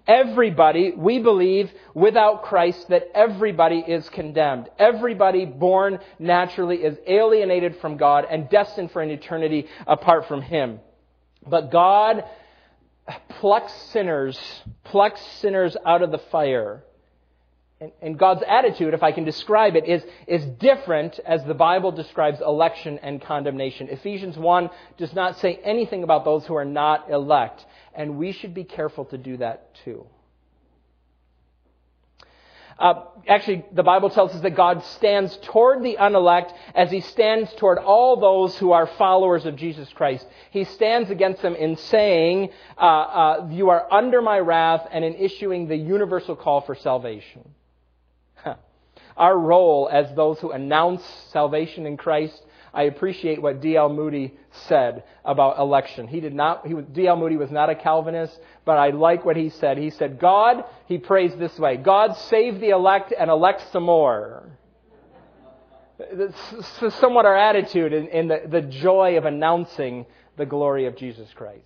Everybody, 0.07 0.93
we 0.93 1.19
believe 1.19 1.71
without 1.95 2.45
Christ 2.45 2.89
that 2.91 3.09
everybody 3.13 3.81
is 3.81 4.09
condemned. 4.11 4.71
Everybody 4.79 5.47
born 5.47 5.99
naturally 6.21 6.77
is 6.77 6.97
alienated 7.09 7.77
from 7.81 7.97
God 7.97 8.25
and 8.31 8.49
destined 8.49 8.93
for 8.93 9.03
an 9.03 9.11
eternity 9.11 9.67
apart 9.87 10.29
from 10.29 10.43
Him. 10.43 10.79
But 11.47 11.71
God 11.71 12.25
plucks 13.29 13.73
sinners, 13.93 14.39
plucks 14.85 15.21
sinners 15.41 15.77
out 15.85 16.03
of 16.03 16.11
the 16.11 16.19
fire. 16.19 16.85
And, 17.81 17.93
and, 18.03 18.19
God's 18.19 18.43
attitude, 18.47 18.93
if 18.93 19.05
I 19.05 19.13
can 19.13 19.25
describe 19.25 19.77
it, 19.77 19.85
is, 19.85 20.03
is 20.27 20.45
different 20.45 21.21
as 21.25 21.45
the 21.45 21.55
Bible 21.55 21.93
describes 21.93 22.41
election 22.41 22.99
and 23.03 23.23
condemnation. 23.23 23.89
Ephesians 23.89 24.37
1 24.37 24.71
does 24.97 25.15
not 25.15 25.39
say 25.39 25.61
anything 25.63 26.03
about 26.03 26.25
those 26.25 26.45
who 26.45 26.57
are 26.57 26.65
not 26.65 27.09
elect, 27.09 27.65
and 27.95 28.19
we 28.19 28.33
should 28.33 28.53
be 28.53 28.65
careful 28.65 29.05
to 29.07 29.19
do 29.19 29.37
that 29.37 29.77
too. 29.85 30.05
Uh, 32.79 33.03
actually, 33.27 33.65
the 33.73 33.83
Bible 33.83 34.09
tells 34.09 34.33
us 34.35 34.41
that 34.43 34.55
God 34.55 34.85
stands 34.85 35.37
toward 35.43 35.83
the 35.83 35.97
unelect 35.97 36.53
as 36.77 36.91
he 36.91 37.01
stands 37.01 37.53
toward 37.55 37.79
all 37.79 38.21
those 38.21 38.57
who 38.57 38.71
are 38.71 38.87
followers 38.87 39.47
of 39.47 39.57
Jesus 39.57 39.89
Christ. 39.93 40.25
He 40.51 40.63
stands 40.63 41.11
against 41.11 41.43
them 41.43 41.57
in 41.57 41.77
saying, 41.77 42.51
uh, 42.77 42.81
uh, 42.81 43.49
You 43.51 43.71
are 43.71 43.93
under 43.93 44.23
my 44.23 44.39
wrath, 44.39 44.87
and 44.93 45.05
in 45.05 45.17
issuing 45.17 45.67
the 45.67 45.77
universal 45.77 46.37
call 46.37 46.61
for 46.61 46.77
salvation. 46.77 47.51
Our 49.17 49.37
role 49.37 49.89
as 49.91 50.15
those 50.15 50.39
who 50.39 50.53
announce 50.53 51.03
salvation 51.33 51.85
in 51.85 51.97
Christ 51.97 52.41
I 52.73 52.85
appreciate 52.85 53.41
what 53.41 53.61
D.L. 53.61 53.89
Moody 53.89 54.35
said 54.67 55.05
about 55.25 55.59
election. 55.59 56.07
He 56.07 56.21
did 56.21 56.35
not, 56.35 56.65
D.L. 56.93 57.17
Moody 57.17 57.37
was 57.37 57.51
not 57.51 57.71
a 57.71 57.75
Calvinist, 57.75 58.39
but 58.65 58.79
I 58.79 58.91
like 58.91 59.25
what 59.25 59.37
he 59.37 59.51
said. 59.51 59.79
He 59.79 59.91
said, 59.91 60.19
God, 60.19 60.65
he 60.87 60.99
prays 60.99 61.35
this 61.37 61.59
way, 61.59 61.77
God 61.77 62.17
save 62.17 62.61
the 62.61 62.71
elect 62.71 63.13
and 63.19 63.31
elect 63.31 63.71
some 63.73 63.85
more. 63.85 64.51
This 65.99 66.35
is 66.81 66.95
somewhat 66.95 67.27
our 67.27 67.37
attitude 67.37 67.93
in, 67.93 68.07
in 68.09 68.29
the, 68.29 68.43
the 68.47 68.63
joy 68.63 69.19
of 69.19 69.25
announcing 69.25 70.07
the 70.37 70.47
glory 70.47 70.87
of 70.87 70.97
Jesus 70.97 71.29
Christ. 71.35 71.65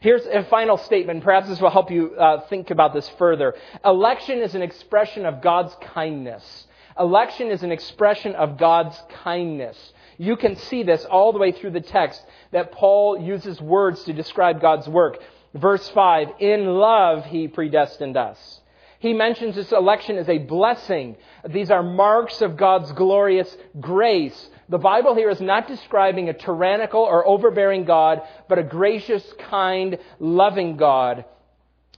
Here's 0.00 0.24
a 0.26 0.44
final 0.44 0.76
statement. 0.76 1.24
Perhaps 1.24 1.48
this 1.48 1.60
will 1.60 1.70
help 1.70 1.90
you 1.90 2.14
uh, 2.14 2.46
think 2.48 2.70
about 2.70 2.94
this 2.94 3.08
further. 3.18 3.54
Election 3.84 4.38
is 4.38 4.54
an 4.54 4.62
expression 4.62 5.26
of 5.26 5.42
God's 5.42 5.74
kindness. 5.92 6.66
Election 6.98 7.50
is 7.50 7.62
an 7.62 7.72
expression 7.72 8.34
of 8.34 8.58
God's 8.58 9.00
kindness. 9.22 9.92
You 10.18 10.36
can 10.36 10.56
see 10.56 10.82
this 10.82 11.04
all 11.04 11.32
the 11.32 11.38
way 11.38 11.52
through 11.52 11.70
the 11.70 11.80
text 11.80 12.24
that 12.50 12.72
Paul 12.72 13.20
uses 13.20 13.60
words 13.60 14.02
to 14.04 14.12
describe 14.12 14.60
God's 14.60 14.88
work. 14.88 15.18
Verse 15.54 15.88
5, 15.90 16.28
in 16.40 16.66
love 16.66 17.24
he 17.26 17.48
predestined 17.48 18.16
us. 18.16 18.60
He 18.98 19.14
mentions 19.14 19.54
this 19.54 19.70
election 19.70 20.16
as 20.18 20.28
a 20.28 20.38
blessing. 20.38 21.16
These 21.48 21.70
are 21.70 21.84
marks 21.84 22.42
of 22.42 22.56
God's 22.56 22.90
glorious 22.92 23.56
grace. 23.80 24.50
The 24.68 24.78
Bible 24.78 25.14
here 25.14 25.30
is 25.30 25.40
not 25.40 25.68
describing 25.68 26.28
a 26.28 26.34
tyrannical 26.34 27.00
or 27.00 27.24
overbearing 27.24 27.84
God, 27.84 28.22
but 28.48 28.58
a 28.58 28.64
gracious, 28.64 29.24
kind, 29.38 29.98
loving 30.18 30.76
God. 30.76 31.24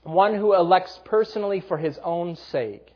One 0.03 0.35
who 0.35 0.53
elects 0.53 0.99
personally 1.03 1.59
for 1.59 1.77
his 1.77 1.97
own 2.03 2.35
sake. 2.35 2.87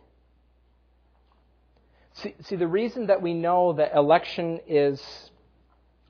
See, 2.15 2.35
see, 2.43 2.55
the 2.55 2.67
reason 2.67 3.07
that 3.07 3.21
we 3.21 3.33
know 3.33 3.73
that 3.73 3.93
election 3.95 4.59
is 4.67 5.01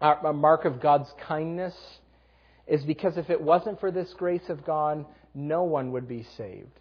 a 0.02 0.34
mark 0.34 0.66
of 0.66 0.80
God's 0.80 1.12
kindness 1.28 1.76
is 2.68 2.84
because 2.84 3.18
if 3.18 3.30
it 3.30 3.42
wasn't 3.42 3.80
for 3.80 3.92
this 3.92 4.14
grace 4.14 4.50
of 4.50 4.66
God, 4.66 5.06
no 5.34 5.64
one 5.64 5.92
would 5.92 6.08
be 6.08 6.26
saved. 6.38 6.80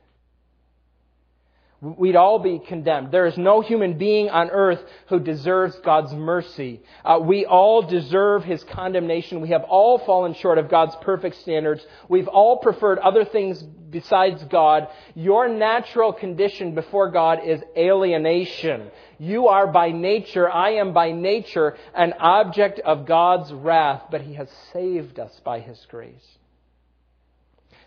We'd 1.84 2.16
all 2.16 2.38
be 2.38 2.58
condemned. 2.58 3.12
There 3.12 3.26
is 3.26 3.36
no 3.36 3.60
human 3.60 3.98
being 3.98 4.30
on 4.30 4.50
earth 4.50 4.80
who 5.08 5.20
deserves 5.20 5.76
God's 5.84 6.12
mercy. 6.14 6.82
Uh, 7.04 7.20
we 7.22 7.44
all 7.44 7.82
deserve 7.82 8.42
His 8.42 8.64
condemnation. 8.64 9.42
We 9.42 9.50
have 9.50 9.64
all 9.64 9.98
fallen 9.98 10.34
short 10.34 10.56
of 10.58 10.70
God's 10.70 10.96
perfect 11.02 11.36
standards. 11.40 11.86
We've 12.08 12.28
all 12.28 12.58
preferred 12.58 12.98
other 12.98 13.24
things 13.24 13.62
besides 13.62 14.42
God. 14.44 14.88
Your 15.14 15.48
natural 15.48 16.12
condition 16.12 16.74
before 16.74 17.10
God 17.10 17.40
is 17.44 17.62
alienation. 17.76 18.90
You 19.18 19.48
are 19.48 19.66
by 19.66 19.92
nature, 19.92 20.50
I 20.50 20.70
am 20.72 20.92
by 20.92 21.12
nature, 21.12 21.76
an 21.94 22.14
object 22.18 22.80
of 22.80 23.06
God's 23.06 23.52
wrath, 23.52 24.04
but 24.10 24.22
He 24.22 24.34
has 24.34 24.48
saved 24.72 25.18
us 25.20 25.38
by 25.44 25.60
His 25.60 25.86
grace. 25.88 26.38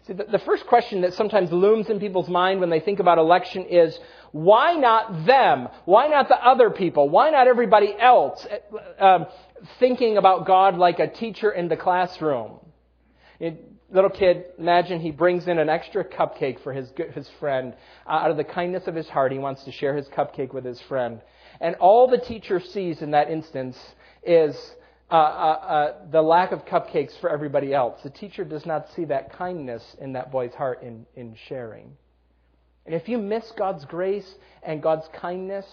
See, 0.08 0.14
the, 0.14 0.24
the 0.24 0.40
first 0.40 0.66
question 0.68 1.02
that 1.02 1.14
sometimes 1.14 1.52
looms 1.52 1.90
in 1.90 2.00
people's 2.00 2.30
mind 2.30 2.62
when 2.62 2.70
they 2.70 2.80
think 2.80 3.00
about 3.00 3.18
election 3.18 3.66
is, 3.66 3.98
why 4.32 4.76
not 4.76 5.26
them? 5.26 5.68
Why 5.86 6.08
not 6.08 6.30
the 6.30 6.36
other 6.36 6.70
people? 6.70 7.10
Why 7.10 7.30
not 7.30 7.48
everybody 7.48 7.94
else? 8.00 8.46
Um, 9.00 9.26
thinking 9.80 10.18
about 10.18 10.46
God 10.46 10.78
like 10.78 11.00
a 11.00 11.08
teacher 11.08 11.52
in 11.52 11.68
the 11.68 11.76
classroom. 11.76 12.60
It, 13.40 13.64
little 13.92 14.10
kid, 14.10 14.46
imagine 14.58 15.02
he 15.02 15.12
brings 15.12 15.48
in 15.48 15.60
an 15.60 15.70
extra 15.70 16.06
cupcake 16.06 16.62
for 16.62 16.72
his, 16.72 16.90
his 17.14 17.30
friend. 17.40 17.74
Uh, 18.06 18.12
out 18.12 18.32
of 18.32 18.38
the 18.38 18.44
kindness 18.44 18.88
of 18.88 18.96
his 18.96 19.10
heart, 19.10 19.32
he 19.32 19.40
wants 19.40 19.66
to 19.66 19.72
share 19.72 19.96
his 19.96 20.08
cupcake 20.08 20.54
with 20.54 20.64
his 20.64 20.80
friend. 20.82 21.22
And 21.60 21.76
all 21.76 22.08
the 22.08 22.18
teacher 22.18 22.62
sees 22.62 23.02
in 23.02 23.12
that 23.12 23.30
instance 23.30 23.78
is 24.24 24.56
uh, 25.10 25.16
uh, 25.16 25.18
uh, 25.18 25.94
the 26.12 26.22
lack 26.22 26.52
of 26.52 26.66
cupcakes 26.66 27.18
for 27.22 27.30
everybody 27.30 27.74
else. 27.74 28.02
The 28.04 28.10
teacher 28.10 28.44
does 28.44 28.66
not 28.66 28.90
see 28.94 29.06
that 29.06 29.32
kindness 29.38 29.96
in 30.02 30.14
that 30.14 30.32
boy's 30.32 30.54
heart 30.54 30.84
in, 30.84 31.06
in 31.16 31.36
sharing. 31.48 31.96
And 32.86 32.94
if 32.94 33.08
you 33.08 33.18
miss 33.18 33.50
God's 33.58 33.86
grace 33.86 34.36
and 34.64 34.82
God's 34.82 35.08
kindness, 35.14 35.66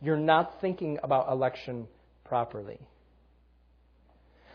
you're 0.00 0.16
not 0.16 0.60
thinking 0.60 0.98
about 1.02 1.30
election 1.30 1.86
properly. 2.24 2.78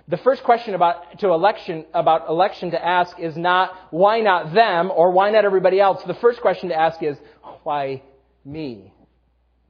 The 0.07 0.17
first 0.17 0.43
question 0.43 0.73
about 0.73 1.19
to 1.19 1.29
election 1.29 1.85
about 1.93 2.29
election 2.29 2.71
to 2.71 2.83
ask 2.83 3.19
is 3.19 3.35
not 3.35 3.75
why 3.91 4.21
not 4.21 4.53
them 4.53 4.89
or 4.89 5.11
why 5.11 5.31
not 5.31 5.45
everybody 5.45 5.79
else. 5.79 6.01
The 6.03 6.13
first 6.13 6.41
question 6.41 6.69
to 6.69 6.75
ask 6.75 7.03
is 7.03 7.17
why 7.63 8.03
me? 8.45 8.93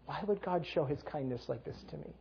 Why 0.06 0.20
would 0.28 0.42
God 0.42 0.66
show 0.74 0.86
his 0.86 1.02
kindness 1.04 1.42
like 1.48 1.66
this 1.66 1.78
to 1.90 1.98
me? 1.98 2.14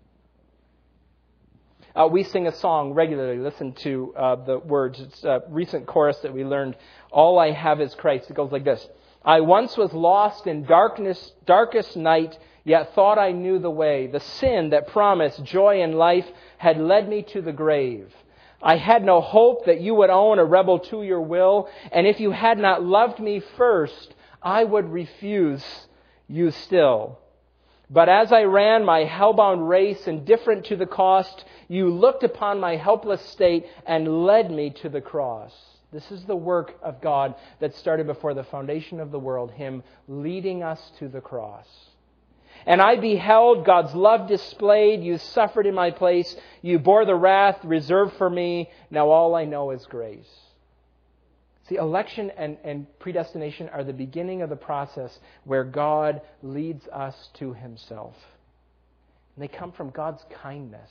Uh, 1.96 2.06
we 2.06 2.22
sing 2.22 2.46
a 2.46 2.54
song 2.54 2.92
regularly. 2.92 3.38
Listen 3.38 3.72
to 3.72 4.12
uh, 4.14 4.37
the 4.44 4.59
words. 4.59 5.00
It's 5.00 5.24
a 5.24 5.42
recent 5.48 5.87
chorus 5.87 6.18
that 6.18 6.35
we 6.35 6.44
learned. 6.44 6.76
All 7.11 7.38
I 7.38 7.52
have 7.52 7.80
is 7.80 7.94
Christ. 7.94 8.28
It 8.28 8.37
goes 8.37 8.52
like 8.52 8.64
this. 8.64 8.87
I 9.24 9.40
once 9.40 9.78
was 9.78 9.94
lost 9.94 10.46
in 10.46 10.64
darkness, 10.64 11.32
darkest 11.46 11.96
night, 11.96 12.38
yet 12.64 12.94
thought 12.94 13.18
I 13.18 13.32
knew 13.32 13.59
the 13.59 13.70
way. 13.70 14.09
The 14.09 14.20
sin 14.20 14.70
that 14.70 14.88
promised 14.88 15.42
joy 15.42 15.80
and 15.80 15.94
life 15.94 16.26
had 16.59 16.78
led 16.78 17.09
me 17.09 17.22
to 17.32 17.40
the 17.40 17.52
grave. 17.52 18.12
I 18.62 18.76
had 18.76 19.02
no 19.02 19.22
hope 19.22 19.64
that 19.64 19.80
you 19.80 19.94
would 19.94 20.11
own 20.11 20.38
a 20.38 20.44
rebel 20.44 20.80
to 20.90 21.02
your 21.02 21.22
will, 21.22 21.70
and 21.90 22.06
if 22.06 22.20
you 22.20 22.30
had 22.30 22.59
not 22.59 22.82
loved 22.85 23.20
me 23.20 23.40
first, 23.56 24.14
I 24.42 24.64
would 24.64 24.92
refuse 24.92 25.64
you 26.28 26.50
still. 26.50 27.20
But 27.88 28.09
as 28.09 28.33
I 28.33 28.42
ran 28.42 28.85
my 28.85 29.05
hellbound 29.05 29.68
race, 29.68 30.09
indifferent 30.09 30.66
to 30.66 30.77
the 30.77 30.87
cost, 30.87 31.44
you 31.68 31.88
looked 31.88 32.25
upon 32.25 32.59
my 32.59 32.77
helpless 32.77 33.22
state 33.22 33.66
and 33.87 34.25
led 34.25 34.51
me 34.51 34.70
to 34.83 34.88
the 34.88 35.01
cross. 35.01 35.55
This 35.92 36.11
is 36.11 36.25
the 36.25 36.37
work 36.37 36.75
of 36.83 37.01
God 37.01 37.37
that 37.61 37.77
started 37.77 38.07
before 38.07 38.35
the 38.35 38.42
foundation 38.44 38.99
of 38.99 39.12
the 39.12 39.20
world, 39.20 39.53
Him 39.53 39.85
leading 40.09 40.64
us 40.64 40.92
to 40.99 41.09
the 41.09 41.20
cross. 41.20 41.66
And 42.66 42.83
I 42.83 42.96
beheld 42.96 43.64
God's 43.64 43.94
love 43.94 44.27
displayed. 44.27 45.05
You 45.05 45.18
suffered 45.18 45.66
in 45.66 45.75
my 45.75 45.92
place. 45.92 46.35
You 46.62 46.81
bore 46.81 47.05
the 47.05 47.14
wrath 47.14 47.64
reserved 47.64 48.14
for 48.14 48.29
me. 48.29 48.70
Now 48.90 49.11
all 49.11 49.37
I 49.37 49.44
know 49.44 49.70
is 49.70 49.87
grace. 49.87 50.29
See, 51.68 51.76
election 51.76 52.31
and, 52.37 52.59
and 52.62 52.87
predestination 53.00 53.68
are 53.70 53.83
the 53.83 53.92
beginning 53.92 54.42
of 54.42 54.50
the 54.50 54.57
process 54.57 55.18
where 55.44 55.64
God 55.64 56.20
leads 56.42 56.87
us 56.88 57.14
to 57.35 57.55
himself. 57.55 58.14
And 59.35 59.42
they 59.42 59.48
come 59.48 59.72
from 59.72 59.90
God's 59.90 60.24
kindness. 60.42 60.90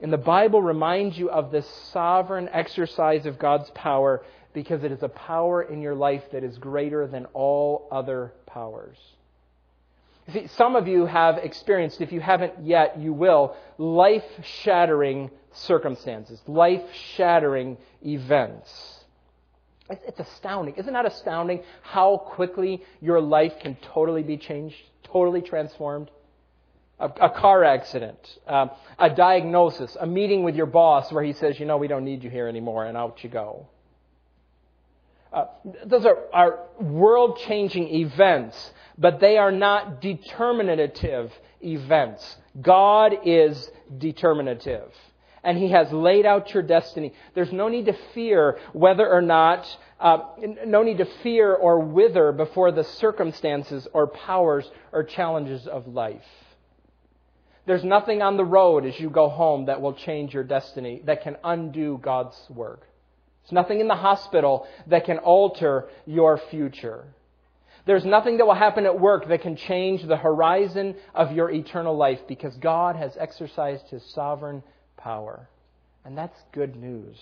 And 0.00 0.12
the 0.12 0.16
Bible 0.16 0.62
reminds 0.62 1.18
you 1.18 1.28
of 1.28 1.50
this 1.50 1.68
sovereign 1.92 2.48
exercise 2.52 3.26
of 3.26 3.38
God's 3.38 3.68
power 3.70 4.22
because 4.54 4.84
it 4.84 4.92
is 4.92 5.02
a 5.02 5.08
power 5.08 5.62
in 5.62 5.82
your 5.82 5.96
life 5.96 6.22
that 6.32 6.44
is 6.44 6.56
greater 6.58 7.06
than 7.08 7.26
all 7.34 7.88
other 7.90 8.32
powers. 8.46 8.96
See, 10.32 10.46
some 10.48 10.76
of 10.76 10.86
you 10.86 11.06
have 11.06 11.38
experienced, 11.38 12.00
if 12.00 12.12
you 12.12 12.20
haven't 12.20 12.52
yet, 12.62 12.98
you 12.98 13.12
will, 13.12 13.56
life 13.78 14.24
shattering 14.62 15.30
circumstances, 15.52 16.40
life 16.46 16.82
shattering 17.16 17.78
events. 18.04 19.04
It's 19.88 20.20
astounding. 20.20 20.74
Isn't 20.76 20.92
that 20.92 21.06
astounding 21.06 21.62
how 21.80 22.18
quickly 22.18 22.82
your 23.00 23.22
life 23.22 23.54
can 23.60 23.76
totally 23.76 24.22
be 24.22 24.36
changed, 24.36 24.76
totally 25.02 25.40
transformed? 25.40 26.10
A, 27.00 27.06
a 27.06 27.30
car 27.30 27.64
accident, 27.64 28.18
um, 28.46 28.70
a 28.98 29.08
diagnosis, 29.08 29.96
a 29.98 30.06
meeting 30.06 30.42
with 30.42 30.56
your 30.56 30.66
boss 30.66 31.10
where 31.12 31.22
he 31.22 31.32
says, 31.32 31.58
you 31.58 31.64
know, 31.64 31.78
we 31.78 31.88
don't 31.88 32.04
need 32.04 32.22
you 32.24 32.28
here 32.28 32.48
anymore, 32.48 32.84
and 32.84 32.98
out 32.98 33.22
you 33.22 33.30
go. 33.30 33.68
Uh, 35.32 35.44
those 35.84 36.06
are, 36.06 36.18
are 36.32 36.58
world 36.80 37.38
changing 37.46 37.88
events 37.88 38.72
but 38.98 39.20
they 39.20 39.38
are 39.38 39.52
not 39.52 40.00
determinative 40.00 41.32
events. 41.62 42.36
God 42.60 43.14
is 43.24 43.70
determinative. 43.96 44.90
And 45.44 45.56
He 45.56 45.70
has 45.70 45.90
laid 45.92 46.26
out 46.26 46.52
your 46.52 46.64
destiny. 46.64 47.14
There's 47.34 47.52
no 47.52 47.68
need 47.68 47.86
to 47.86 47.96
fear 48.12 48.58
whether 48.72 49.08
or 49.08 49.22
not, 49.22 49.64
uh, 50.00 50.18
no 50.66 50.82
need 50.82 50.98
to 50.98 51.06
fear 51.22 51.54
or 51.54 51.78
wither 51.78 52.32
before 52.32 52.72
the 52.72 52.82
circumstances 52.82 53.86
or 53.92 54.08
powers 54.08 54.68
or 54.92 55.04
challenges 55.04 55.68
of 55.68 55.86
life. 55.86 56.26
There's 57.66 57.84
nothing 57.84 58.20
on 58.20 58.36
the 58.36 58.44
road 58.44 58.84
as 58.84 58.98
you 58.98 59.10
go 59.10 59.28
home 59.28 59.66
that 59.66 59.80
will 59.80 59.92
change 59.92 60.34
your 60.34 60.42
destiny, 60.42 61.02
that 61.04 61.22
can 61.22 61.36
undo 61.44 62.00
God's 62.02 62.36
work. 62.50 62.88
There's 63.48 63.64
nothing 63.64 63.80
in 63.80 63.88
the 63.88 63.94
hospital 63.94 64.66
that 64.88 65.06
can 65.06 65.18
alter 65.18 65.88
your 66.04 66.38
future. 66.50 67.04
There's 67.86 68.04
nothing 68.04 68.36
that 68.36 68.46
will 68.46 68.52
happen 68.52 68.84
at 68.84 69.00
work 69.00 69.26
that 69.28 69.40
can 69.40 69.56
change 69.56 70.06
the 70.06 70.18
horizon 70.18 70.96
of 71.14 71.32
your 71.32 71.50
eternal 71.50 71.96
life 71.96 72.18
because 72.28 72.54
God 72.56 72.96
has 72.96 73.16
exercised 73.18 73.88
his 73.88 74.04
sovereign 74.12 74.62
power. 74.98 75.48
And 76.04 76.16
that's 76.16 76.38
good 76.52 76.76
news. 76.76 77.16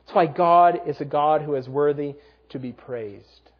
That's 0.00 0.16
why 0.16 0.26
God 0.26 0.80
is 0.86 0.98
a 1.02 1.04
God 1.04 1.42
who 1.42 1.54
is 1.56 1.68
worthy 1.68 2.14
to 2.48 2.58
be 2.58 2.72
praised. 2.72 3.50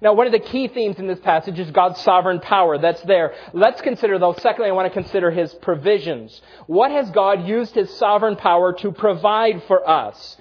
Now, 0.00 0.12
one 0.12 0.26
of 0.26 0.32
the 0.32 0.38
key 0.38 0.68
themes 0.68 0.98
in 0.98 1.08
this 1.08 1.18
passage 1.18 1.58
is 1.58 1.70
God's 1.72 2.00
sovereign 2.02 2.38
power. 2.38 2.78
That's 2.78 3.02
there. 3.02 3.34
Let's 3.52 3.80
consider, 3.80 4.18
though, 4.18 4.34
secondly, 4.34 4.70
I 4.70 4.72
want 4.72 4.92
to 4.92 5.02
consider 5.02 5.30
His 5.30 5.52
provisions. 5.54 6.40
What 6.66 6.90
has 6.92 7.10
God 7.10 7.46
used 7.48 7.74
His 7.74 7.90
sovereign 7.96 8.36
power 8.36 8.72
to 8.74 8.92
provide 8.92 9.62
for 9.64 9.88
us? 9.88 10.36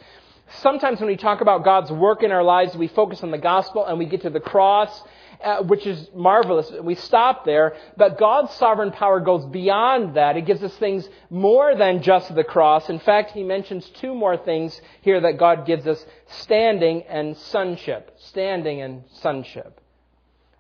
Sometimes 0.60 1.00
when 1.00 1.08
we 1.08 1.18
talk 1.18 1.42
about 1.42 1.64
God's 1.64 1.92
work 1.92 2.24
in 2.24 2.32
our 2.32 2.44
lives, 2.44 2.76
we 2.76 2.88
focus 2.88 3.24
on 3.24 3.32
the 3.32 3.38
gospel 3.38 3.86
and 3.86 3.98
we 3.98 4.06
get 4.06 4.22
to 4.22 4.30
the 4.30 4.40
cross, 4.40 5.04
uh, 5.44 5.62
which 5.64 5.86
is 5.86 6.10
marvelous. 6.16 6.72
We 6.82 6.96
stop 6.96 7.46
there, 7.46 7.76
but 7.96 8.18
God's 8.18 8.54
sovereign 8.56 8.92
power 8.92 9.20
goes 9.20 9.46
beyond 9.46 10.16
that. 10.16 10.38
It 10.38 10.46
gives 10.46 10.64
us 10.64 10.76
things 10.78 11.08
more 11.30 11.76
than 11.76 12.02
just 12.02 12.34
the 12.34 12.44
cross. 12.44 12.90
In 12.90 13.00
fact, 13.00 13.32
he 13.32 13.44
mentions 13.44 13.88
two 13.90 14.14
more 14.14 14.38
things 14.38 14.80
here 15.02 15.22
that 15.22 15.38
God 15.38 15.66
gives 15.66 15.86
us 15.86 16.04
standing 16.28 17.04
and 17.04 17.38
sonship. 17.38 18.16
Standing 18.18 18.82
and 18.82 19.04
sonship. 19.22 19.80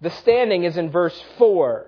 The 0.01 0.11
standing 0.11 0.63
is 0.63 0.77
in 0.77 0.91
verse 0.91 1.19
4. 1.37 1.87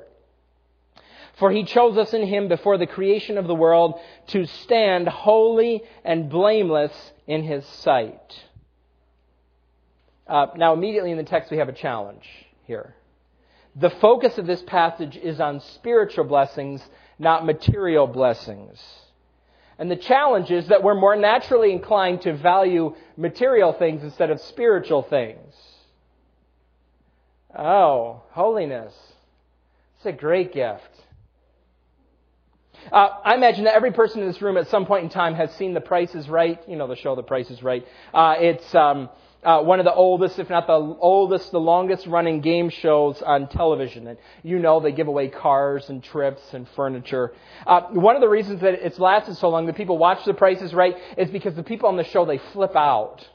For 1.38 1.52
he 1.52 1.64
chose 1.64 1.98
us 1.98 2.14
in 2.14 2.28
him 2.28 2.48
before 2.48 2.78
the 2.78 2.88
creation 2.88 3.38
of 3.38 3.48
the 3.48 3.56
world 3.56 4.00
to 4.28 4.46
stand 4.46 5.08
holy 5.08 5.84
and 6.04 6.30
blameless 6.30 7.12
in 7.28 7.44
his 7.44 7.66
sight. 7.66 8.44
Uh, 10.28 10.48
now, 10.58 10.74
immediately 10.74 11.12
in 11.12 11.18
the 11.18 11.24
text, 11.24 11.50
we 11.50 11.58
have 11.58 11.70
a 11.70 11.74
challenge 11.74 12.28
here. 12.70 12.94
The 13.76 13.90
focus 13.90 14.38
of 14.38 14.46
this 14.46 14.62
passage 14.62 15.18
is 15.18 15.40
on 15.40 15.60
spiritual 15.60 16.24
blessings, 16.24 16.82
not 17.18 17.46
material 17.46 18.06
blessings. 18.06 18.80
And 19.80 19.90
the 19.90 19.96
challenge 19.96 20.52
is 20.52 20.68
that 20.68 20.84
we're 20.84 20.94
more 20.94 21.16
naturally 21.16 21.72
inclined 21.72 22.22
to 22.22 22.34
value 22.38 22.96
material 23.18 23.74
things 23.74 24.04
instead 24.04 24.30
of 24.30 24.40
spiritual 24.42 25.02
things. 25.02 25.56
Oh, 27.58 28.22
holiness. 28.32 28.94
It's 29.98 30.06
a 30.06 30.12
great 30.12 30.54
gift. 30.54 30.84
Uh, 32.92 33.10
I 33.26 33.34
imagine 33.34 33.64
that 33.64 33.74
every 33.74 33.92
person 33.92 34.22
in 34.22 34.28
this 34.28 34.42
room 34.42 34.58
at 34.58 34.68
some 34.68 34.86
point 34.86 35.06
in 35.06 35.10
time 35.10 35.34
has 35.34 35.52
seen 35.56 35.74
The 35.74 35.82
Price 35.82 36.14
is 36.14 36.30
Right. 36.30 36.62
You 36.68 36.76
know 36.76 36.88
the 36.88 36.96
show 36.96 37.16
The 37.16 37.24
Price 37.24 37.50
is 37.50 37.64
Right. 37.64 37.86
Uh, 38.14 38.36
it's 38.38 38.76
um, 38.76 39.10
uh, 39.44 39.62
one 39.62 39.80
of 39.80 39.86
the 39.86 39.94
oldest, 39.94 40.38
if 40.38 40.50
not 40.50 40.68
the 40.68 40.74
oldest, 40.74 41.52
the 41.52 41.60
longest 41.60 42.06
running 42.08 42.42
game 42.42 42.70
shows 42.70 43.22
on 43.22 43.48
television. 43.48 44.08
And 44.08 44.18
you 44.44 44.60
know 44.60 44.80
they 44.80 44.92
give 44.92 45.08
away 45.08 45.30
cars 45.30 45.90
and 45.90 46.04
trips 46.04 46.42
and 46.54 46.68
furniture. 46.76 47.34
Uh, 47.66 47.82
one 47.92 48.16
of 48.16 48.22
the 48.22 48.30
reasons 48.30 48.62
that 48.62 48.74
it's 48.74 49.00
lasted 49.00 49.38
so 49.38 49.50
long, 49.50 49.66
that 49.68 49.78
people 49.78 49.98
watch 49.98 50.26
The 50.26 50.34
Price 50.34 50.62
is 50.62 50.74
Right, 50.74 50.96
is 51.18 51.30
because 51.30 51.56
the 51.56 51.64
people 51.64 51.88
on 51.88 51.96
the 51.96 52.04
show, 52.04 52.26
they 52.26 52.40
flip 52.52 52.76
out. 52.76 53.26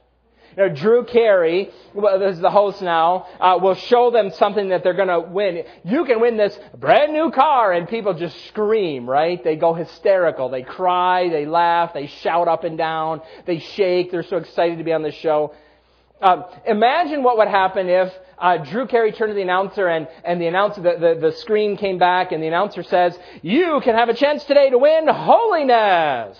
You 0.57 0.69
know, 0.69 0.75
Drew 0.75 1.05
Carey, 1.05 1.71
this 1.95 2.37
is 2.37 2.41
the 2.41 2.51
host 2.51 2.81
now, 2.81 3.27
uh, 3.41 3.59
will 3.61 3.75
show 3.75 4.13
them 4.13 4.31
something 4.31 4.69
that 4.69 4.85
they're 4.85 4.95
going 4.95 5.09
to 5.09 5.21
win. 5.21 5.65
You 5.85 6.05
can 6.05 6.21
win 6.21 6.37
this 6.37 6.57
brand 6.79 7.13
new 7.13 7.33
car, 7.33 7.73
and 7.73 7.89
people 7.89 8.15
just 8.15 8.37
scream, 8.47 9.09
right? 9.09 9.43
They 9.43 9.57
go 9.57 9.75
hysterical. 9.75 10.51
They 10.51 10.63
cry, 10.63 11.29
they 11.29 11.47
laugh, 11.47 11.93
they 11.93 12.07
shout 12.07 12.47
up 12.47 12.63
and 12.63 12.79
down, 12.79 13.23
they 13.47 13.59
shake. 13.59 14.13
They're 14.13 14.23
so 14.23 14.37
excited 14.37 14.79
to 14.79 14.85
be 14.85 14.93
on 14.93 15.03
the 15.03 15.11
show. 15.11 15.55
Uh, 16.25 16.49
imagine 16.67 17.23
what 17.23 17.37
would 17.37 17.49
happen 17.49 17.87
if 17.87 18.11
uh, 18.39 18.57
Drew 18.57 18.87
Carey 18.87 19.13
turned 19.13 19.29
to 19.29 19.35
the 19.35 19.43
announcer 19.43 19.87
and, 19.89 20.09
and 20.25 20.41
the 20.41 20.47
announcer, 20.47 20.81
the, 20.81 20.97
the, 20.99 21.21
the 21.21 21.37
screen 21.37 21.77
came 21.77 21.99
back 21.99 22.33
and 22.33 22.43
the 22.43 22.47
announcer 22.47 22.83
says, 22.83 23.19
you 23.43 23.79
can 23.85 23.95
have 23.95 24.09
a 24.09 24.15
chance 24.15 24.43
today 24.45 24.71
to 24.71 24.79
win 24.79 25.07
holiness. 25.07 26.39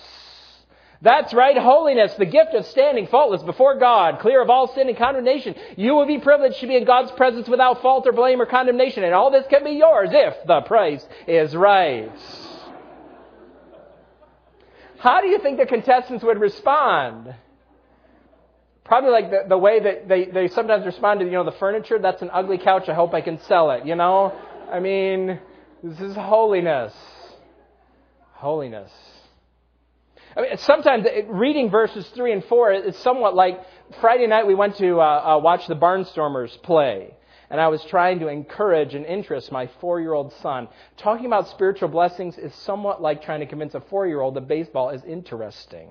That's 1.03 1.35
right, 1.35 1.55
holiness, 1.55 2.15
the 2.15 2.25
gift 2.25 2.55
of 2.55 2.65
standing 2.65 3.05
faultless 3.05 3.43
before 3.43 3.77
God, 3.77 4.21
clear 4.21 4.41
of 4.41 4.49
all 4.49 4.73
sin 4.73 4.89
and 4.89 4.97
condemnation. 4.97 5.53
You 5.77 5.93
will 5.93 6.07
be 6.07 6.17
privileged 6.17 6.61
to 6.61 6.67
be 6.67 6.77
in 6.77 6.85
God's 6.85 7.11
presence 7.11 7.47
without 7.47 7.83
fault 7.83 8.07
or 8.07 8.11
blame 8.11 8.41
or 8.41 8.47
condemnation, 8.47 9.03
and 9.03 9.13
all 9.13 9.29
this 9.29 9.45
can 9.51 9.63
be 9.63 9.73
yours 9.73 10.09
if 10.11 10.47
the 10.47 10.61
price 10.61 11.07
is 11.27 11.55
right. 11.55 12.11
How 14.97 15.21
do 15.21 15.27
you 15.27 15.37
think 15.37 15.59
the 15.59 15.67
contestants 15.67 16.23
would 16.23 16.39
respond? 16.39 17.35
Probably 18.85 19.09
like 19.09 19.31
the, 19.31 19.43
the 19.49 19.57
way 19.57 19.79
that 19.79 20.07
they, 20.07 20.25
they 20.25 20.47
sometimes 20.47 20.85
respond 20.85 21.19
to, 21.19 21.25
you 21.25 21.31
know, 21.31 21.43
the 21.43 21.57
furniture, 21.57 21.97
that's 21.99 22.21
an 22.21 22.29
ugly 22.31 22.59
couch, 22.59 22.87
I 22.87 22.93
hope 22.93 23.15
I 23.15 23.21
can 23.21 23.39
sell 23.41 23.71
it, 23.71 23.85
you 23.85 23.95
know? 23.95 24.31
I 24.71 24.79
mean, 24.79 25.39
this 25.83 25.99
is 25.99 26.15
holiness. 26.15 26.93
Holiness. 28.33 28.91
I 30.37 30.41
mean, 30.41 30.57
sometimes 30.57 31.05
reading 31.29 31.71
verses 31.71 32.07
3 32.09 32.33
and 32.33 32.45
4 32.45 32.73
is 32.73 32.97
somewhat 32.97 33.33
like 33.33 33.59
Friday 34.01 34.27
night 34.27 34.45
we 34.45 34.53
went 34.53 34.77
to 34.77 34.99
uh, 34.99 35.03
uh, 35.03 35.39
watch 35.39 35.65
the 35.67 35.75
Barnstormers 35.75 36.61
play. 36.61 37.15
And 37.49 37.61
I 37.61 37.69
was 37.69 37.83
trying 37.85 38.19
to 38.19 38.27
encourage 38.27 38.93
and 38.95 39.05
interest 39.05 39.51
my 39.51 39.69
four 39.79 40.01
year 40.01 40.13
old 40.13 40.33
son. 40.41 40.67
Talking 40.97 41.27
about 41.27 41.47
spiritual 41.49 41.89
blessings 41.89 42.37
is 42.37 42.53
somewhat 42.55 43.01
like 43.01 43.23
trying 43.23 43.39
to 43.39 43.45
convince 43.45 43.75
a 43.75 43.81
four 43.81 44.07
year 44.07 44.19
old 44.19 44.33
that 44.33 44.47
baseball 44.47 44.89
is 44.89 45.03
interesting. 45.03 45.89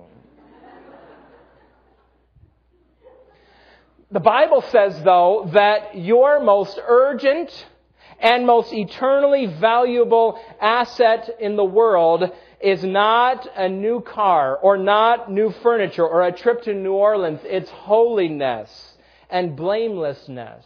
The 4.15 4.21
Bible 4.21 4.61
says, 4.71 5.03
though, 5.03 5.49
that 5.51 5.97
your 5.97 6.39
most 6.39 6.79
urgent 6.87 7.51
and 8.17 8.47
most 8.47 8.71
eternally 8.71 9.45
valuable 9.45 10.39
asset 10.61 11.35
in 11.37 11.57
the 11.57 11.65
world 11.65 12.31
is 12.61 12.81
not 12.81 13.45
a 13.57 13.67
new 13.67 13.99
car 13.99 14.55
or 14.55 14.77
not 14.77 15.29
new 15.29 15.49
furniture 15.61 16.07
or 16.07 16.25
a 16.25 16.31
trip 16.31 16.61
to 16.61 16.73
New 16.73 16.93
Orleans. 16.93 17.41
It's 17.43 17.69
holiness 17.69 18.95
and 19.29 19.57
blamelessness. 19.57 20.65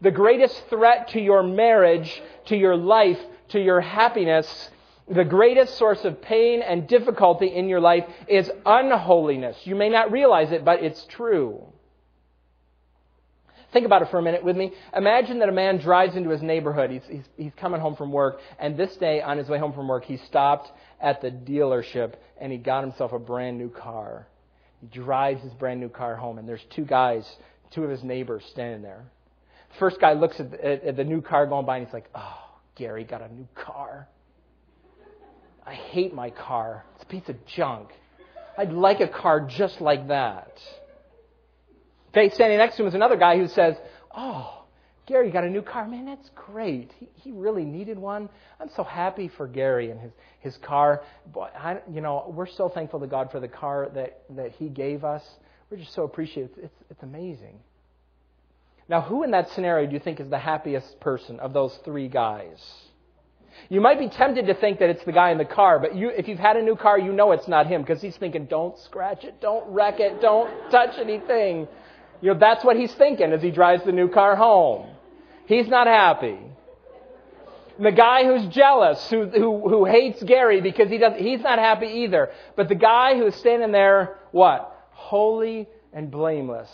The 0.00 0.12
greatest 0.12 0.68
threat 0.68 1.08
to 1.08 1.20
your 1.20 1.42
marriage, 1.42 2.22
to 2.44 2.56
your 2.56 2.76
life, 2.76 3.18
to 3.48 3.60
your 3.60 3.80
happiness, 3.80 4.70
the 5.08 5.24
greatest 5.24 5.76
source 5.78 6.04
of 6.04 6.22
pain 6.22 6.62
and 6.62 6.86
difficulty 6.86 7.48
in 7.48 7.68
your 7.68 7.80
life 7.80 8.04
is 8.28 8.48
unholiness. 8.64 9.56
You 9.64 9.74
may 9.74 9.88
not 9.88 10.12
realize 10.12 10.52
it, 10.52 10.64
but 10.64 10.84
it's 10.84 11.04
true. 11.06 11.72
Think 13.72 13.86
about 13.86 14.02
it 14.02 14.08
for 14.10 14.18
a 14.18 14.22
minute 14.22 14.44
with 14.44 14.56
me. 14.56 14.72
Imagine 14.96 15.40
that 15.40 15.48
a 15.48 15.52
man 15.52 15.78
drives 15.78 16.16
into 16.16 16.30
his 16.30 16.42
neighborhood. 16.42 16.90
He's, 16.90 17.02
he's, 17.08 17.24
he's 17.36 17.52
coming 17.60 17.80
home 17.80 17.96
from 17.96 18.12
work, 18.12 18.38
and 18.58 18.76
this 18.76 18.96
day, 18.96 19.20
on 19.20 19.38
his 19.38 19.48
way 19.48 19.58
home 19.58 19.72
from 19.72 19.88
work, 19.88 20.04
he 20.04 20.16
stopped 20.18 20.70
at 21.00 21.20
the 21.20 21.30
dealership 21.30 22.14
and 22.40 22.52
he 22.52 22.58
got 22.58 22.82
himself 22.82 23.12
a 23.12 23.18
brand 23.18 23.58
new 23.58 23.68
car. 23.68 24.26
He 24.80 24.86
drives 24.86 25.42
his 25.42 25.52
brand 25.54 25.80
new 25.80 25.88
car 25.88 26.16
home, 26.16 26.38
and 26.38 26.48
there's 26.48 26.64
two 26.74 26.84
guys, 26.84 27.26
two 27.70 27.82
of 27.82 27.90
his 27.90 28.04
neighbors 28.04 28.44
standing 28.50 28.82
there. 28.82 29.04
First 29.78 30.00
guy 30.00 30.12
looks 30.12 30.38
at 30.38 30.50
the, 30.50 30.86
at 30.86 30.96
the 30.96 31.04
new 31.04 31.20
car 31.20 31.46
going 31.46 31.66
by, 31.66 31.78
and 31.78 31.86
he's 31.86 31.94
like, 31.94 32.08
Oh, 32.14 32.38
Gary 32.76 33.04
got 33.04 33.22
a 33.22 33.32
new 33.32 33.48
car. 33.54 34.08
I 35.66 35.74
hate 35.74 36.14
my 36.14 36.30
car. 36.30 36.84
It's 36.94 37.02
a 37.02 37.06
piece 37.06 37.28
of 37.28 37.44
junk. 37.46 37.88
I'd 38.56 38.72
like 38.72 39.00
a 39.00 39.08
car 39.08 39.40
just 39.40 39.80
like 39.80 40.08
that. 40.08 40.52
Standing 42.34 42.58
next 42.58 42.76
to 42.76 42.82
him 42.82 42.88
is 42.88 42.94
another 42.94 43.16
guy 43.16 43.36
who 43.36 43.48
says, 43.48 43.76
Oh, 44.16 44.64
Gary 45.06 45.26
you 45.26 45.32
got 45.32 45.44
a 45.44 45.50
new 45.50 45.62
car. 45.62 45.86
Man, 45.86 46.06
that's 46.06 46.30
great. 46.34 46.92
He, 46.98 47.08
he 47.14 47.32
really 47.32 47.64
needed 47.64 47.98
one. 47.98 48.28
I'm 48.60 48.70
so 48.74 48.82
happy 48.82 49.30
for 49.36 49.46
Gary 49.46 49.90
and 49.90 50.00
his, 50.00 50.12
his 50.40 50.56
car. 50.58 51.02
Boy, 51.26 51.48
I, 51.56 51.78
you 51.92 52.00
know, 52.00 52.32
we're 52.34 52.46
so 52.46 52.68
thankful 52.68 53.00
to 53.00 53.06
God 53.06 53.30
for 53.30 53.38
the 53.38 53.48
car 53.48 53.88
that, 53.94 54.22
that 54.30 54.52
he 54.52 54.68
gave 54.68 55.04
us. 55.04 55.22
We're 55.70 55.76
just 55.76 55.94
so 55.94 56.04
appreciative. 56.04 56.50
It's, 56.56 56.64
it's, 56.64 56.90
it's 56.90 57.02
amazing. 57.02 57.60
Now, 58.88 59.00
who 59.00 59.22
in 59.22 59.32
that 59.32 59.50
scenario 59.50 59.86
do 59.86 59.94
you 59.94 60.00
think 60.00 60.20
is 60.20 60.30
the 60.30 60.38
happiest 60.38 61.00
person 61.00 61.40
of 61.40 61.52
those 61.52 61.76
three 61.84 62.08
guys? 62.08 62.58
You 63.68 63.80
might 63.80 63.98
be 63.98 64.08
tempted 64.08 64.46
to 64.46 64.54
think 64.54 64.78
that 64.80 64.90
it's 64.90 65.04
the 65.04 65.12
guy 65.12 65.30
in 65.30 65.38
the 65.38 65.44
car, 65.44 65.78
but 65.78 65.96
you, 65.96 66.10
if 66.10 66.28
you've 66.28 66.38
had 66.38 66.56
a 66.56 66.62
new 66.62 66.76
car, 66.76 66.98
you 66.98 67.12
know 67.12 67.32
it's 67.32 67.48
not 67.48 67.66
him 67.66 67.82
because 67.82 68.00
he's 68.02 68.16
thinking, 68.16 68.46
don't 68.46 68.78
scratch 68.80 69.24
it, 69.24 69.40
don't 69.40 69.66
wreck 69.68 69.98
it, 69.98 70.20
don't 70.20 70.70
touch 70.70 70.98
anything. 70.98 71.66
You 72.20 72.32
know, 72.32 72.38
that's 72.38 72.64
what 72.64 72.76
he's 72.76 72.94
thinking 72.94 73.32
as 73.32 73.42
he 73.42 73.50
drives 73.50 73.84
the 73.84 73.92
new 73.92 74.08
car 74.08 74.36
home. 74.36 74.88
He's 75.46 75.68
not 75.68 75.86
happy. 75.86 76.38
The 77.78 77.92
guy 77.92 78.24
who's 78.24 78.46
jealous, 78.46 79.10
who, 79.10 79.26
who, 79.26 79.68
who 79.68 79.84
hates 79.84 80.22
Gary 80.22 80.60
because 80.60 80.88
he 80.88 80.98
does, 80.98 81.12
he's 81.18 81.40
not 81.40 81.58
happy 81.58 81.86
either. 81.86 82.30
But 82.56 82.68
the 82.68 82.74
guy 82.74 83.16
who's 83.16 83.34
standing 83.36 83.70
there, 83.70 84.18
what? 84.30 84.88
Holy 84.92 85.68
and 85.92 86.10
blameless. 86.10 86.70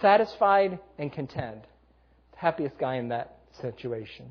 Satisfied 0.00 0.78
and 0.98 1.10
content. 1.10 1.64
The 2.32 2.38
happiest 2.38 2.78
guy 2.78 2.96
in 2.96 3.08
that 3.08 3.38
situation. 3.62 4.26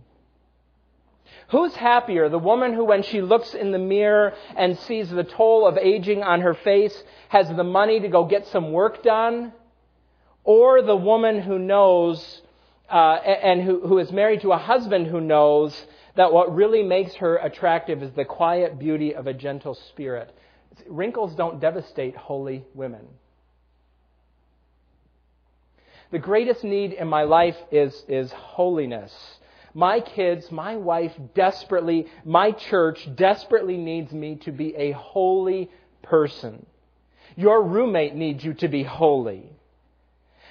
Who's 1.50 1.76
happier? 1.76 2.30
The 2.30 2.40
woman 2.40 2.74
who, 2.74 2.86
when 2.86 3.04
she 3.04 3.22
looks 3.22 3.54
in 3.54 3.72
the 3.72 3.80
mirror 3.80 4.34
and 4.56 4.78
sees 4.80 5.10
the 5.10 5.24
toll 5.24 5.68
of 5.68 5.78
aging 5.78 6.24
on 6.24 6.42
her 6.42 6.54
face, 6.54 7.04
has 7.30 7.50
the 7.50 7.64
money 7.64 8.00
to 8.00 8.08
go 8.08 8.26
get 8.26 8.48
some 8.48 8.72
work 8.72 9.04
done? 9.04 9.54
Or 10.48 10.82
the 10.82 10.96
woman 10.96 11.42
who 11.42 11.60
knows 11.60 12.42
uh, 12.90 13.16
and 13.16 13.62
who, 13.62 13.86
who 13.86 14.00
is 14.00 14.12
married 14.14 14.42
to 14.42 14.54
a 14.54 14.58
husband 14.58 15.06
who 15.06 15.20
knows 15.20 15.86
that 16.16 16.32
what 16.32 16.56
really 16.56 16.82
makes 16.82 17.16
her 17.16 17.36
attractive 17.36 18.02
is 18.02 18.12
the 18.14 18.24
quiet 18.24 18.80
beauty 18.80 19.14
of 19.14 19.28
a 19.28 19.34
gentle 19.34 19.76
spirit. 19.76 20.34
Wrinkles 20.88 21.36
don't 21.36 21.60
devastate 21.60 22.16
holy 22.16 22.64
women. 22.74 23.06
The 26.12 26.20
greatest 26.20 26.64
need 26.64 26.94
in 26.94 27.10
my 27.10 27.24
life 27.24 27.58
is, 27.70 28.06
is 28.08 28.32
holiness. 28.32 29.14
My 29.74 30.00
kids, 30.00 30.50
my 30.50 30.78
wife 30.78 31.12
desperately, 31.36 32.08
my 32.24 32.52
church 32.52 33.10
desperately 33.16 33.76
needs 33.76 34.14
me 34.14 34.38
to 34.38 34.54
be 34.54 34.74
a 34.76 34.94
holy 34.94 35.70
person. 36.02 36.66
Your 37.36 37.62
roommate 37.62 38.16
needs 38.16 38.46
you 38.46 38.54
to 38.56 38.70
be 38.70 38.84
holy. 38.84 39.57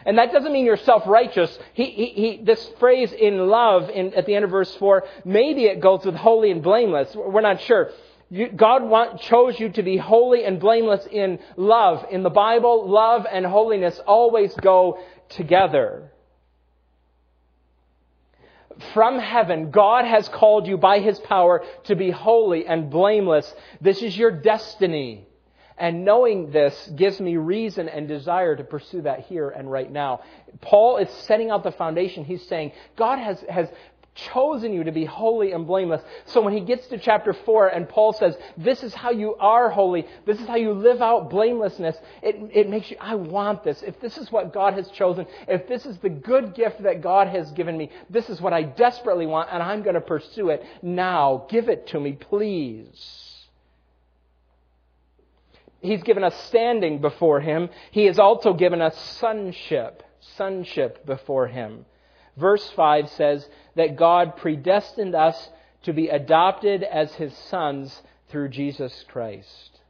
And 0.06 0.18
that 0.18 0.32
doesn't 0.32 0.52
mean 0.52 0.64
you're 0.64 0.76
self-righteous. 0.76 1.58
He, 1.74 1.86
he, 1.86 2.06
he, 2.06 2.40
this 2.42 2.64
phrase 2.78 3.12
in 3.12 3.48
love 3.48 3.90
in, 3.90 4.14
at 4.14 4.24
the 4.24 4.36
end 4.36 4.44
of 4.44 4.52
verse 4.52 4.72
4, 4.76 5.02
maybe 5.24 5.64
it 5.64 5.80
goes 5.80 6.04
with 6.06 6.14
holy 6.14 6.52
and 6.52 6.62
blameless. 6.62 7.14
We're 7.16 7.40
not 7.40 7.60
sure. 7.62 7.90
You, 8.30 8.48
God 8.48 8.84
want, 8.84 9.20
chose 9.20 9.58
you 9.58 9.68
to 9.70 9.82
be 9.82 9.96
holy 9.96 10.44
and 10.44 10.60
blameless 10.60 11.06
in 11.10 11.40
love. 11.56 12.06
In 12.10 12.22
the 12.22 12.30
Bible, 12.30 12.88
love 12.88 13.26
and 13.30 13.44
holiness 13.44 14.00
always 14.06 14.54
go 14.54 15.00
together. 15.30 16.12
From 18.94 19.18
heaven, 19.18 19.72
God 19.72 20.04
has 20.04 20.28
called 20.28 20.68
you 20.68 20.76
by 20.76 21.00
His 21.00 21.18
power 21.18 21.64
to 21.84 21.96
be 21.96 22.10
holy 22.10 22.64
and 22.66 22.90
blameless. 22.90 23.52
This 23.80 24.02
is 24.02 24.16
your 24.16 24.30
destiny. 24.30 25.26
And 25.78 26.04
knowing 26.04 26.50
this 26.50 26.90
gives 26.96 27.20
me 27.20 27.36
reason 27.36 27.88
and 27.88 28.08
desire 28.08 28.56
to 28.56 28.64
pursue 28.64 29.02
that 29.02 29.20
here 29.20 29.50
and 29.50 29.70
right 29.70 29.90
now. 29.90 30.20
Paul 30.60 30.96
is 30.96 31.10
setting 31.10 31.50
out 31.50 31.64
the 31.64 31.72
foundation. 31.72 32.24
He's 32.24 32.46
saying 32.48 32.72
God 32.96 33.18
has, 33.18 33.44
has 33.48 33.68
chosen 34.16 34.72
you 34.72 34.84
to 34.84 34.92
be 34.92 35.04
holy 35.04 35.52
and 35.52 35.66
blameless. 35.66 36.02
So 36.26 36.40
when 36.40 36.54
he 36.54 36.60
gets 36.60 36.86
to 36.88 36.98
chapter 36.98 37.32
4 37.32 37.68
and 37.68 37.88
Paul 37.88 38.12
says, 38.14 38.36
this 38.56 38.82
is 38.82 38.94
how 38.94 39.10
you 39.10 39.34
are 39.34 39.70
holy, 39.70 40.06
this 40.24 40.40
is 40.40 40.46
how 40.46 40.56
you 40.56 40.72
live 40.72 41.02
out 41.02 41.30
blamelessness, 41.30 41.96
it, 42.22 42.36
it 42.52 42.68
makes 42.68 42.90
you, 42.90 42.96
I 43.00 43.14
want 43.14 43.62
this. 43.62 43.82
If 43.82 44.00
this 44.00 44.16
is 44.16 44.32
what 44.32 44.52
God 44.52 44.74
has 44.74 44.88
chosen, 44.90 45.26
if 45.46 45.68
this 45.68 45.86
is 45.86 45.98
the 45.98 46.08
good 46.08 46.54
gift 46.54 46.82
that 46.82 47.02
God 47.02 47.28
has 47.28 47.50
given 47.52 47.76
me, 47.76 47.90
this 48.10 48.30
is 48.30 48.40
what 48.40 48.52
I 48.52 48.62
desperately 48.62 49.26
want 49.26 49.50
and 49.52 49.62
I'm 49.62 49.82
going 49.82 49.94
to 49.94 50.00
pursue 50.00 50.48
it 50.48 50.64
now. 50.82 51.46
Give 51.50 51.68
it 51.68 51.88
to 51.88 52.00
me, 52.00 52.12
please. 52.12 53.25
He's 55.86 56.02
given 56.02 56.24
us 56.24 56.36
standing 56.44 57.00
before 57.00 57.40
him. 57.40 57.70
He 57.90 58.06
has 58.06 58.18
also 58.18 58.52
given 58.52 58.82
us 58.82 58.98
sonship, 59.18 60.02
sonship 60.36 61.06
before 61.06 61.46
him. 61.46 61.86
Verse 62.36 62.68
5 62.70 63.08
says 63.10 63.48
that 63.76 63.96
God 63.96 64.36
predestined 64.36 65.14
us 65.14 65.50
to 65.84 65.92
be 65.92 66.08
adopted 66.08 66.82
as 66.82 67.14
his 67.14 67.36
sons 67.36 68.02
through 68.28 68.48
Jesus 68.48 69.04
Christ. 69.08 69.80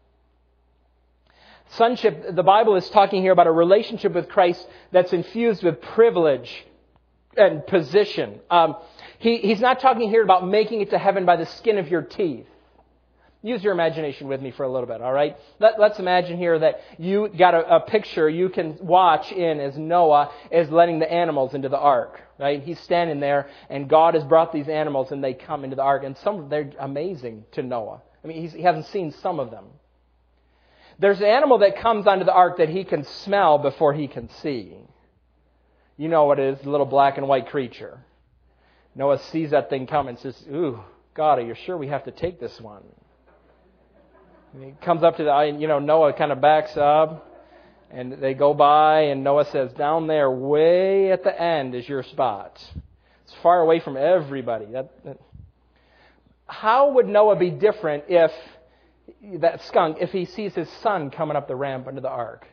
Sonship, 1.70 2.34
the 2.34 2.42
Bible 2.42 2.76
is 2.76 2.88
talking 2.90 3.22
here 3.22 3.32
about 3.32 3.48
a 3.48 3.52
relationship 3.52 4.12
with 4.12 4.28
Christ 4.28 4.66
that's 4.92 5.12
infused 5.12 5.64
with 5.64 5.80
privilege 5.80 6.64
and 7.36 7.66
position. 7.66 8.40
Um, 8.50 8.76
he, 9.18 9.38
he's 9.38 9.60
not 9.60 9.80
talking 9.80 10.08
here 10.08 10.22
about 10.22 10.46
making 10.46 10.80
it 10.80 10.90
to 10.90 10.98
heaven 10.98 11.26
by 11.26 11.36
the 11.36 11.46
skin 11.46 11.78
of 11.78 11.88
your 11.88 12.02
teeth. 12.02 12.46
Use 13.46 13.62
your 13.62 13.72
imagination 13.72 14.26
with 14.26 14.42
me 14.42 14.50
for 14.50 14.64
a 14.64 14.68
little 14.68 14.88
bit, 14.88 15.00
all 15.00 15.12
right? 15.12 15.36
Let, 15.60 15.78
us 15.78 16.00
imagine 16.00 16.36
here 16.36 16.58
that 16.58 16.80
you 16.98 17.28
got 17.28 17.54
a, 17.54 17.76
a, 17.76 17.80
picture 17.80 18.28
you 18.28 18.48
can 18.48 18.76
watch 18.80 19.30
in 19.30 19.60
as 19.60 19.78
Noah 19.78 20.32
is 20.50 20.68
letting 20.68 20.98
the 20.98 21.08
animals 21.08 21.54
into 21.54 21.68
the 21.68 21.78
ark, 21.78 22.20
right? 22.40 22.60
He's 22.60 22.80
standing 22.80 23.20
there, 23.20 23.48
and 23.70 23.88
God 23.88 24.14
has 24.14 24.24
brought 24.24 24.52
these 24.52 24.66
animals, 24.66 25.12
and 25.12 25.22
they 25.22 25.32
come 25.32 25.62
into 25.62 25.76
the 25.76 25.82
ark, 25.82 26.02
and 26.02 26.16
some 26.18 26.40
of 26.40 26.50
they're 26.50 26.72
amazing 26.80 27.44
to 27.52 27.62
Noah. 27.62 28.02
I 28.24 28.26
mean, 28.26 28.50
he 28.50 28.62
hasn't 28.62 28.86
seen 28.86 29.12
some 29.12 29.38
of 29.38 29.52
them. 29.52 29.66
There's 30.98 31.20
an 31.20 31.26
animal 31.26 31.58
that 31.58 31.78
comes 31.78 32.08
onto 32.08 32.24
the 32.24 32.34
ark 32.34 32.58
that 32.58 32.68
he 32.68 32.82
can 32.82 33.04
smell 33.04 33.58
before 33.58 33.94
he 33.94 34.08
can 34.08 34.28
see. 34.28 34.74
You 35.96 36.08
know 36.08 36.24
what 36.24 36.40
it 36.40 36.58
is, 36.58 36.66
a 36.66 36.68
little 36.68 36.84
black 36.84 37.16
and 37.16 37.28
white 37.28 37.46
creature. 37.46 38.00
Noah 38.96 39.20
sees 39.20 39.52
that 39.52 39.70
thing 39.70 39.86
come 39.86 40.08
and 40.08 40.18
says, 40.18 40.44
Ooh, 40.52 40.80
God, 41.14 41.38
are 41.38 41.46
you 41.46 41.54
sure 41.54 41.76
we 41.76 41.86
have 41.86 42.06
to 42.06 42.10
take 42.10 42.40
this 42.40 42.60
one? 42.60 42.82
And 44.56 44.64
he 44.64 44.72
comes 44.82 45.02
up 45.02 45.18
to 45.18 45.24
the, 45.24 45.28
eye, 45.28 45.44
you 45.44 45.68
know, 45.68 45.80
Noah 45.80 46.14
kind 46.14 46.32
of 46.32 46.40
backs 46.40 46.78
up, 46.78 47.30
and 47.90 48.14
they 48.22 48.32
go 48.32 48.54
by, 48.54 49.02
and 49.02 49.22
Noah 49.22 49.44
says, 49.52 49.70
Down 49.74 50.06
there, 50.06 50.30
way 50.30 51.12
at 51.12 51.22
the 51.22 51.40
end, 51.42 51.74
is 51.74 51.86
your 51.86 52.02
spot. 52.02 52.58
It's 53.24 53.34
far 53.42 53.60
away 53.60 53.80
from 53.80 53.98
everybody. 53.98 54.64
That, 54.72 54.92
that. 55.04 55.18
How 56.46 56.92
would 56.92 57.06
Noah 57.06 57.36
be 57.36 57.50
different 57.50 58.04
if 58.08 58.30
that 59.40 59.60
skunk, 59.64 59.98
if 60.00 60.08
he 60.08 60.24
sees 60.24 60.54
his 60.54 60.70
son 60.82 61.10
coming 61.10 61.36
up 61.36 61.48
the 61.48 61.56
ramp 61.56 61.86
under 61.86 62.00
the 62.00 62.08
ark? 62.08 62.46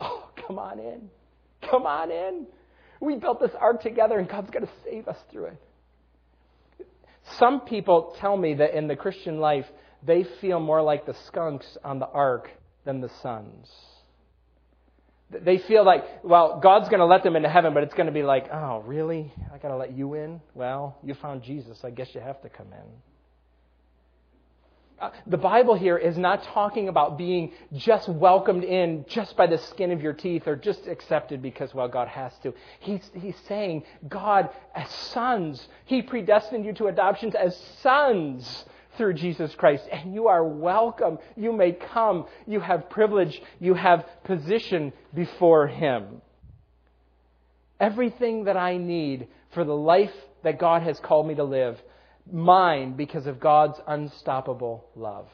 Oh, 0.00 0.28
come 0.48 0.58
on 0.58 0.80
in. 0.80 1.08
Come 1.70 1.86
on 1.86 2.10
in. 2.10 2.46
We 2.98 3.14
built 3.14 3.38
this 3.38 3.52
ark 3.56 3.82
together, 3.82 4.18
and 4.18 4.28
God's 4.28 4.50
going 4.50 4.66
to 4.66 4.72
save 4.82 5.06
us 5.06 5.18
through 5.30 5.44
it. 5.44 6.86
Some 7.38 7.60
people 7.60 8.16
tell 8.18 8.36
me 8.36 8.54
that 8.54 8.76
in 8.76 8.88
the 8.88 8.96
Christian 8.96 9.38
life, 9.38 9.66
they 10.06 10.24
feel 10.40 10.60
more 10.60 10.82
like 10.82 11.04
the 11.04 11.14
skunks 11.26 11.76
on 11.84 11.98
the 11.98 12.08
ark 12.08 12.50
than 12.84 13.00
the 13.00 13.10
sons. 13.20 13.68
They 15.28 15.58
feel 15.58 15.84
like, 15.84 16.04
well, 16.22 16.60
God's 16.62 16.88
going 16.88 17.00
to 17.00 17.06
let 17.06 17.24
them 17.24 17.34
into 17.34 17.48
heaven, 17.48 17.74
but 17.74 17.82
it's 17.82 17.94
going 17.94 18.06
to 18.06 18.12
be 18.12 18.22
like, 18.22 18.48
oh, 18.52 18.82
really? 18.86 19.32
I 19.52 19.58
got 19.58 19.68
to 19.68 19.76
let 19.76 19.92
you 19.92 20.14
in? 20.14 20.40
Well, 20.54 20.96
you 21.02 21.14
found 21.14 21.42
Jesus. 21.42 21.82
I 21.82 21.90
guess 21.90 22.14
you 22.14 22.20
have 22.20 22.40
to 22.42 22.48
come 22.48 22.68
in. 22.72 22.88
Uh, 24.98 25.10
the 25.26 25.36
Bible 25.36 25.74
here 25.74 25.98
is 25.98 26.16
not 26.16 26.42
talking 26.44 26.88
about 26.88 27.18
being 27.18 27.52
just 27.74 28.08
welcomed 28.08 28.64
in 28.64 29.04
just 29.08 29.36
by 29.36 29.46
the 29.46 29.58
skin 29.58 29.90
of 29.90 30.00
your 30.00 30.14
teeth 30.14 30.46
or 30.46 30.56
just 30.56 30.86
accepted 30.86 31.42
because, 31.42 31.74
well, 31.74 31.88
God 31.88 32.08
has 32.08 32.32
to. 32.44 32.54
He's, 32.80 33.10
he's 33.12 33.36
saying, 33.46 33.82
God, 34.08 34.48
as 34.74 34.88
sons, 34.90 35.68
He 35.84 36.00
predestined 36.00 36.64
you 36.64 36.72
to 36.74 36.86
adoptions 36.86 37.34
as 37.34 37.54
sons 37.82 38.64
through 38.96 39.14
Jesus 39.14 39.54
Christ. 39.54 39.84
And 39.90 40.14
you 40.14 40.28
are 40.28 40.44
welcome. 40.44 41.18
You 41.36 41.52
may 41.52 41.72
come. 41.72 42.26
You 42.46 42.60
have 42.60 42.90
privilege. 42.90 43.40
You 43.60 43.74
have 43.74 44.04
position 44.24 44.92
before 45.14 45.66
Him. 45.66 46.22
Everything 47.78 48.44
that 48.44 48.56
I 48.56 48.76
need 48.76 49.28
for 49.52 49.64
the 49.64 49.76
life 49.76 50.14
that 50.42 50.58
God 50.58 50.82
has 50.82 50.98
called 51.00 51.26
me 51.26 51.34
to 51.34 51.44
live, 51.44 51.80
mine 52.30 52.94
because 52.94 53.26
of 53.26 53.40
God's 53.40 53.78
unstoppable 53.86 54.86
love. 54.94 55.28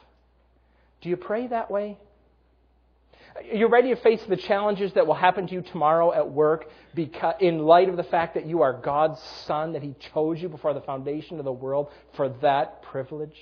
Do 1.01 1.09
you 1.09 1.17
pray 1.17 1.47
that 1.47 1.69
way? 1.69 1.97
Are 3.35 3.67
ready 3.67 3.89
to 3.89 3.95
face 3.95 4.21
the 4.29 4.37
challenges 4.37 4.93
that 4.93 5.07
will 5.07 5.15
happen 5.15 5.47
to 5.47 5.53
you 5.53 5.61
tomorrow 5.61 6.13
at 6.13 6.29
work 6.29 6.69
because, 6.93 7.35
in 7.39 7.59
light 7.59 7.89
of 7.89 7.97
the 7.97 8.03
fact 8.03 8.35
that 8.35 8.45
you 8.45 8.61
are 8.61 8.73
God's 8.73 9.19
son, 9.45 9.73
that 9.73 9.81
He 9.81 9.95
chose 10.13 10.41
you 10.41 10.49
before 10.49 10.73
the 10.73 10.81
foundation 10.81 11.39
of 11.39 11.45
the 11.45 11.51
world 11.51 11.89
for 12.13 12.29
that 12.41 12.83
privilege? 12.83 13.37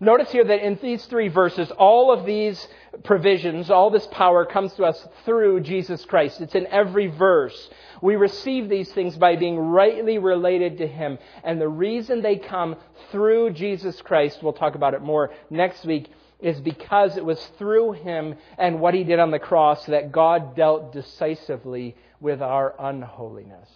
Notice 0.00 0.30
here 0.30 0.44
that 0.44 0.66
in 0.66 0.78
these 0.82 1.04
three 1.06 1.28
verses, 1.28 1.70
all 1.70 2.12
of 2.12 2.26
these 2.26 2.68
provisions, 3.04 3.70
all 3.70 3.88
this 3.88 4.06
power 4.08 4.44
comes 4.44 4.74
to 4.74 4.84
us 4.84 5.06
through 5.24 5.60
Jesus 5.60 6.04
Christ. 6.04 6.40
It's 6.40 6.54
in 6.54 6.66
every 6.66 7.06
verse. 7.06 7.70
We 8.02 8.16
receive 8.16 8.68
these 8.68 8.92
things 8.92 9.16
by 9.16 9.36
being 9.36 9.58
rightly 9.58 10.18
related 10.18 10.78
to 10.78 10.86
Him. 10.86 11.18
And 11.42 11.60
the 11.60 11.68
reason 11.68 12.20
they 12.20 12.36
come 12.36 12.76
through 13.10 13.50
Jesus 13.50 14.02
Christ, 14.02 14.42
we'll 14.42 14.52
talk 14.52 14.74
about 14.74 14.92
it 14.92 15.00
more 15.00 15.32
next 15.48 15.86
week, 15.86 16.10
is 16.40 16.60
because 16.60 17.16
it 17.16 17.24
was 17.24 17.44
through 17.58 17.92
Him 17.92 18.36
and 18.58 18.80
what 18.80 18.94
He 18.94 19.04
did 19.04 19.18
on 19.18 19.30
the 19.30 19.38
cross 19.38 19.84
that 19.86 20.12
God 20.12 20.54
dealt 20.54 20.92
decisively 20.92 21.96
with 22.20 22.42
our 22.42 22.74
unholiness 22.78 23.68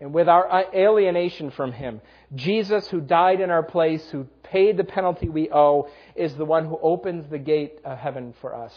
and 0.00 0.12
with 0.12 0.28
our 0.28 0.50
uh, 0.50 0.64
alienation 0.74 1.50
from 1.50 1.72
Him. 1.72 2.00
Jesus, 2.34 2.88
who 2.88 3.00
died 3.00 3.40
in 3.40 3.50
our 3.50 3.62
place, 3.62 4.06
who 4.10 4.24
paid 4.42 4.76
the 4.76 4.84
penalty 4.84 5.28
we 5.28 5.50
owe, 5.50 5.88
is 6.14 6.34
the 6.36 6.44
one 6.44 6.66
who 6.66 6.78
opens 6.82 7.28
the 7.28 7.38
gate 7.38 7.78
of 7.84 7.98
heaven 7.98 8.34
for 8.40 8.54
us. 8.54 8.74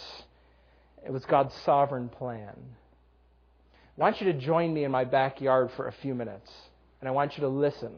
It 1.05 1.11
was 1.11 1.25
God's 1.25 1.53
sovereign 1.65 2.09
plan. 2.09 2.55
I 3.97 4.01
want 4.01 4.21
you 4.21 4.31
to 4.31 4.39
join 4.39 4.73
me 4.73 4.83
in 4.83 4.91
my 4.91 5.05
backyard 5.05 5.71
for 5.75 5.87
a 5.87 5.91
few 5.91 6.13
minutes, 6.13 6.51
and 7.01 7.09
I 7.09 7.11
want 7.11 7.37
you 7.37 7.41
to 7.41 7.49
listen. 7.49 7.91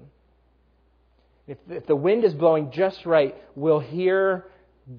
If, 1.49 1.57
if 1.67 1.87
the 1.87 1.95
wind 1.95 2.23
is 2.23 2.35
blowing 2.35 2.69
just 2.71 3.07
right, 3.07 3.35
we'll 3.55 3.79
hear 3.79 4.45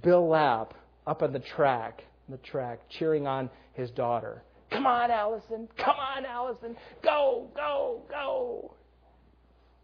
Bill 0.03 0.27
Lapp 0.29 0.75
up 1.07 1.23
on 1.23 1.33
the 1.33 1.39
track, 1.39 2.03
the 2.29 2.39
track, 2.39 2.81
cheering 2.89 3.29
on 3.29 3.49
his 3.75 3.89
daughter. 3.93 4.43
Come 4.73 4.85
on, 4.85 5.13
Allison. 5.13 5.69
Come 5.79 5.95
on, 5.95 6.27
Allison. 6.27 6.77
Go, 7.05 7.49
go, 7.55 8.03
go. 8.11 8.75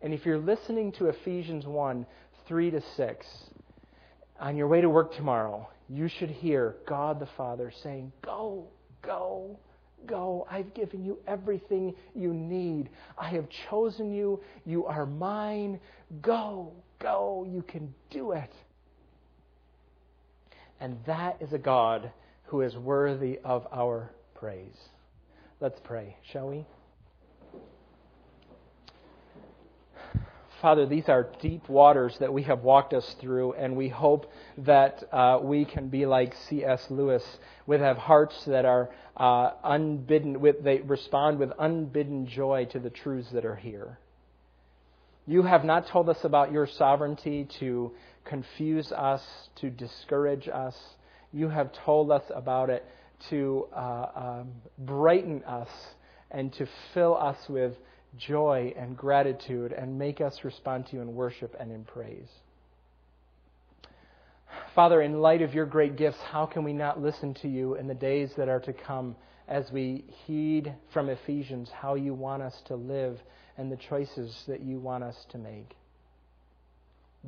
And 0.03 0.13
if 0.13 0.27
you're 0.27 0.39
listening 0.39 0.91
to 0.93 1.07
Ephesians 1.07 1.65
1 1.67 2.05
3 2.49 2.71
to 2.73 2.83
6, 2.97 3.27
on 4.41 4.57
your 4.57 4.67
way 4.67 4.81
to 4.81 4.91
work 4.91 5.15
tomorrow, 5.15 5.69
you 5.89 6.09
should 6.09 6.31
hear 6.31 6.75
God 6.89 7.21
the 7.21 7.29
Father 7.37 7.73
saying, 7.85 8.11
Go, 8.25 8.67
go, 9.03 9.57
go. 10.07 10.47
I've 10.51 10.73
given 10.75 11.05
you 11.05 11.19
everything 11.27 11.95
you 12.15 12.33
need. 12.33 12.89
I 13.19 13.29
have 13.31 13.47
chosen 13.69 14.13
you. 14.13 14.41
You 14.65 14.87
are 14.87 15.07
mine. 15.07 15.81
Go, 16.23 16.73
go. 16.99 17.47
You 17.49 17.63
can 17.63 17.93
do 18.11 18.33
it. 18.33 18.53
And 20.81 20.99
that 21.07 21.39
is 21.41 21.53
a 21.53 21.59
God 21.59 22.11
who 22.45 22.63
is 22.63 22.77
worthy 22.77 23.39
of 23.45 23.67
our 23.73 24.11
praise. 24.35 24.79
Let's 25.61 25.81
pray, 25.83 26.17
shall 26.23 26.49
we? 26.49 26.67
Father, 30.63 30.87
these 30.87 31.09
are 31.09 31.29
deep 31.41 31.69
waters 31.69 32.17
that 32.19 32.33
we 32.33 32.43
have 32.45 32.63
walked 32.63 32.95
us 32.95 33.15
through, 33.21 33.53
and 33.55 33.77
we 33.77 33.89
hope 33.89 34.31
that 34.59 35.05
uh, 35.13 35.39
we 35.43 35.67
can 35.67 35.89
be 35.89 36.07
like 36.07 36.35
C.S. 36.49 36.87
Lewis, 36.89 37.23
with 37.67 37.83
have 37.83 37.99
hearts 37.99 38.43
that 38.47 38.65
are 38.65 38.89
uh, 39.19 39.51
unbidden, 39.63 40.41
with, 40.41 40.65
they 40.65 40.79
respond 40.79 41.39
with 41.39 41.53
unbidden 41.59 42.27
joy 42.27 42.67
to 42.73 42.79
the 42.79 42.89
truths 42.89 43.31
that 43.33 43.45
are 43.45 43.57
here. 43.57 43.99
You 45.27 45.43
have 45.43 45.65
not 45.65 45.89
told 45.89 46.09
us 46.09 46.25
about 46.25 46.53
your 46.53 46.67
sovereignty 46.67 47.47
to 47.61 47.93
confuse 48.25 48.93
us, 48.93 49.23
to 49.57 49.69
discourage 49.69 50.49
us. 50.49 50.75
You 51.33 51.49
have 51.49 51.71
told 51.85 52.11
us 52.11 52.23
about 52.35 52.71
it 52.71 52.85
to 53.29 53.67
uh, 53.75 54.07
um, 54.15 54.53
brighten 54.79 55.45
us 55.45 55.69
and 56.31 56.53
to 56.55 56.67
fill 56.95 57.17
us 57.17 57.37
with 57.49 57.75
joy 58.19 58.75
and 58.77 58.97
gratitude 58.97 59.73
and 59.73 59.99
make 59.99 60.21
us 60.21 60.45
respond 60.45 60.87
to 60.87 60.97
you 60.97 61.03
in 61.03 61.15
worship 61.15 61.55
and 61.59 61.71
in 61.71 61.85
praise. 61.85 62.29
Father, 64.75 65.03
in 65.03 65.21
light 65.21 65.43
of 65.43 65.55
your 65.55 65.67
great 65.67 65.97
gifts, 65.97 66.19
how 66.31 66.47
can 66.47 66.65
we 66.65 66.73
not 66.73 67.01
listen 67.01 67.35
to 67.35 67.49
you 67.49 67.75
in 67.75 67.87
the 67.87 67.95
days 67.95 68.31
that 68.37 68.49
are 68.49 68.61
to 68.61 68.73
come 68.73 69.17
as 69.49 69.71
we 69.73 70.05
heed 70.27 70.75
from 70.93 71.09
Ephesians 71.09 71.71
how 71.71 71.95
you 71.95 72.15
want 72.15 72.43
us 72.43 72.55
to 72.67 72.75
live 72.75 73.19
and 73.59 73.71
the 73.71 73.77
choices 73.77 74.45
that 74.49 74.61
you 74.61 74.79
want 74.79 75.05
us 75.05 75.17
to 75.31 75.39
make? 75.39 75.75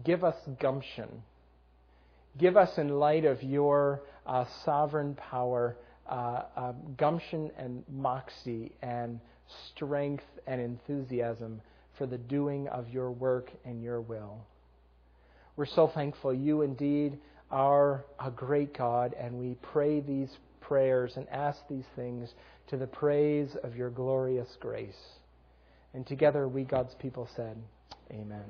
Give 0.04 0.24
us 0.24 0.36
gumption. 0.60 1.22
Give 2.38 2.56
us, 2.56 2.78
in 2.78 2.88
light 2.88 3.24
of 3.24 3.42
your 3.42 4.02
uh, 4.26 4.44
sovereign 4.64 5.14
power, 5.14 5.76
uh, 6.08 6.42
uh, 6.56 6.72
gumption 6.96 7.50
and 7.58 7.82
moxie 7.90 8.72
and 8.80 9.20
strength 9.74 10.24
and 10.46 10.60
enthusiasm 10.60 11.60
for 11.96 12.06
the 12.06 12.18
doing 12.18 12.68
of 12.68 12.88
your 12.88 13.10
work 13.10 13.50
and 13.64 13.82
your 13.82 14.00
will. 14.00 14.38
We're 15.56 15.66
so 15.66 15.90
thankful. 15.92 16.32
You 16.32 16.62
indeed 16.62 17.18
are 17.50 18.04
a 18.24 18.30
great 18.30 18.76
God, 18.76 19.14
and 19.18 19.38
we 19.38 19.56
pray 19.72 20.00
these 20.00 20.30
prayers 20.60 21.14
and 21.16 21.28
ask 21.30 21.58
these 21.68 21.86
things 21.96 22.28
to 22.68 22.76
the 22.76 22.86
praise 22.86 23.56
of 23.64 23.74
your 23.74 23.90
glorious 23.90 24.48
grace. 24.60 25.18
And 25.94 26.06
together 26.06 26.46
we, 26.46 26.64
God's 26.64 26.94
people, 27.00 27.28
said, 27.34 27.56
Amen. 28.10 28.44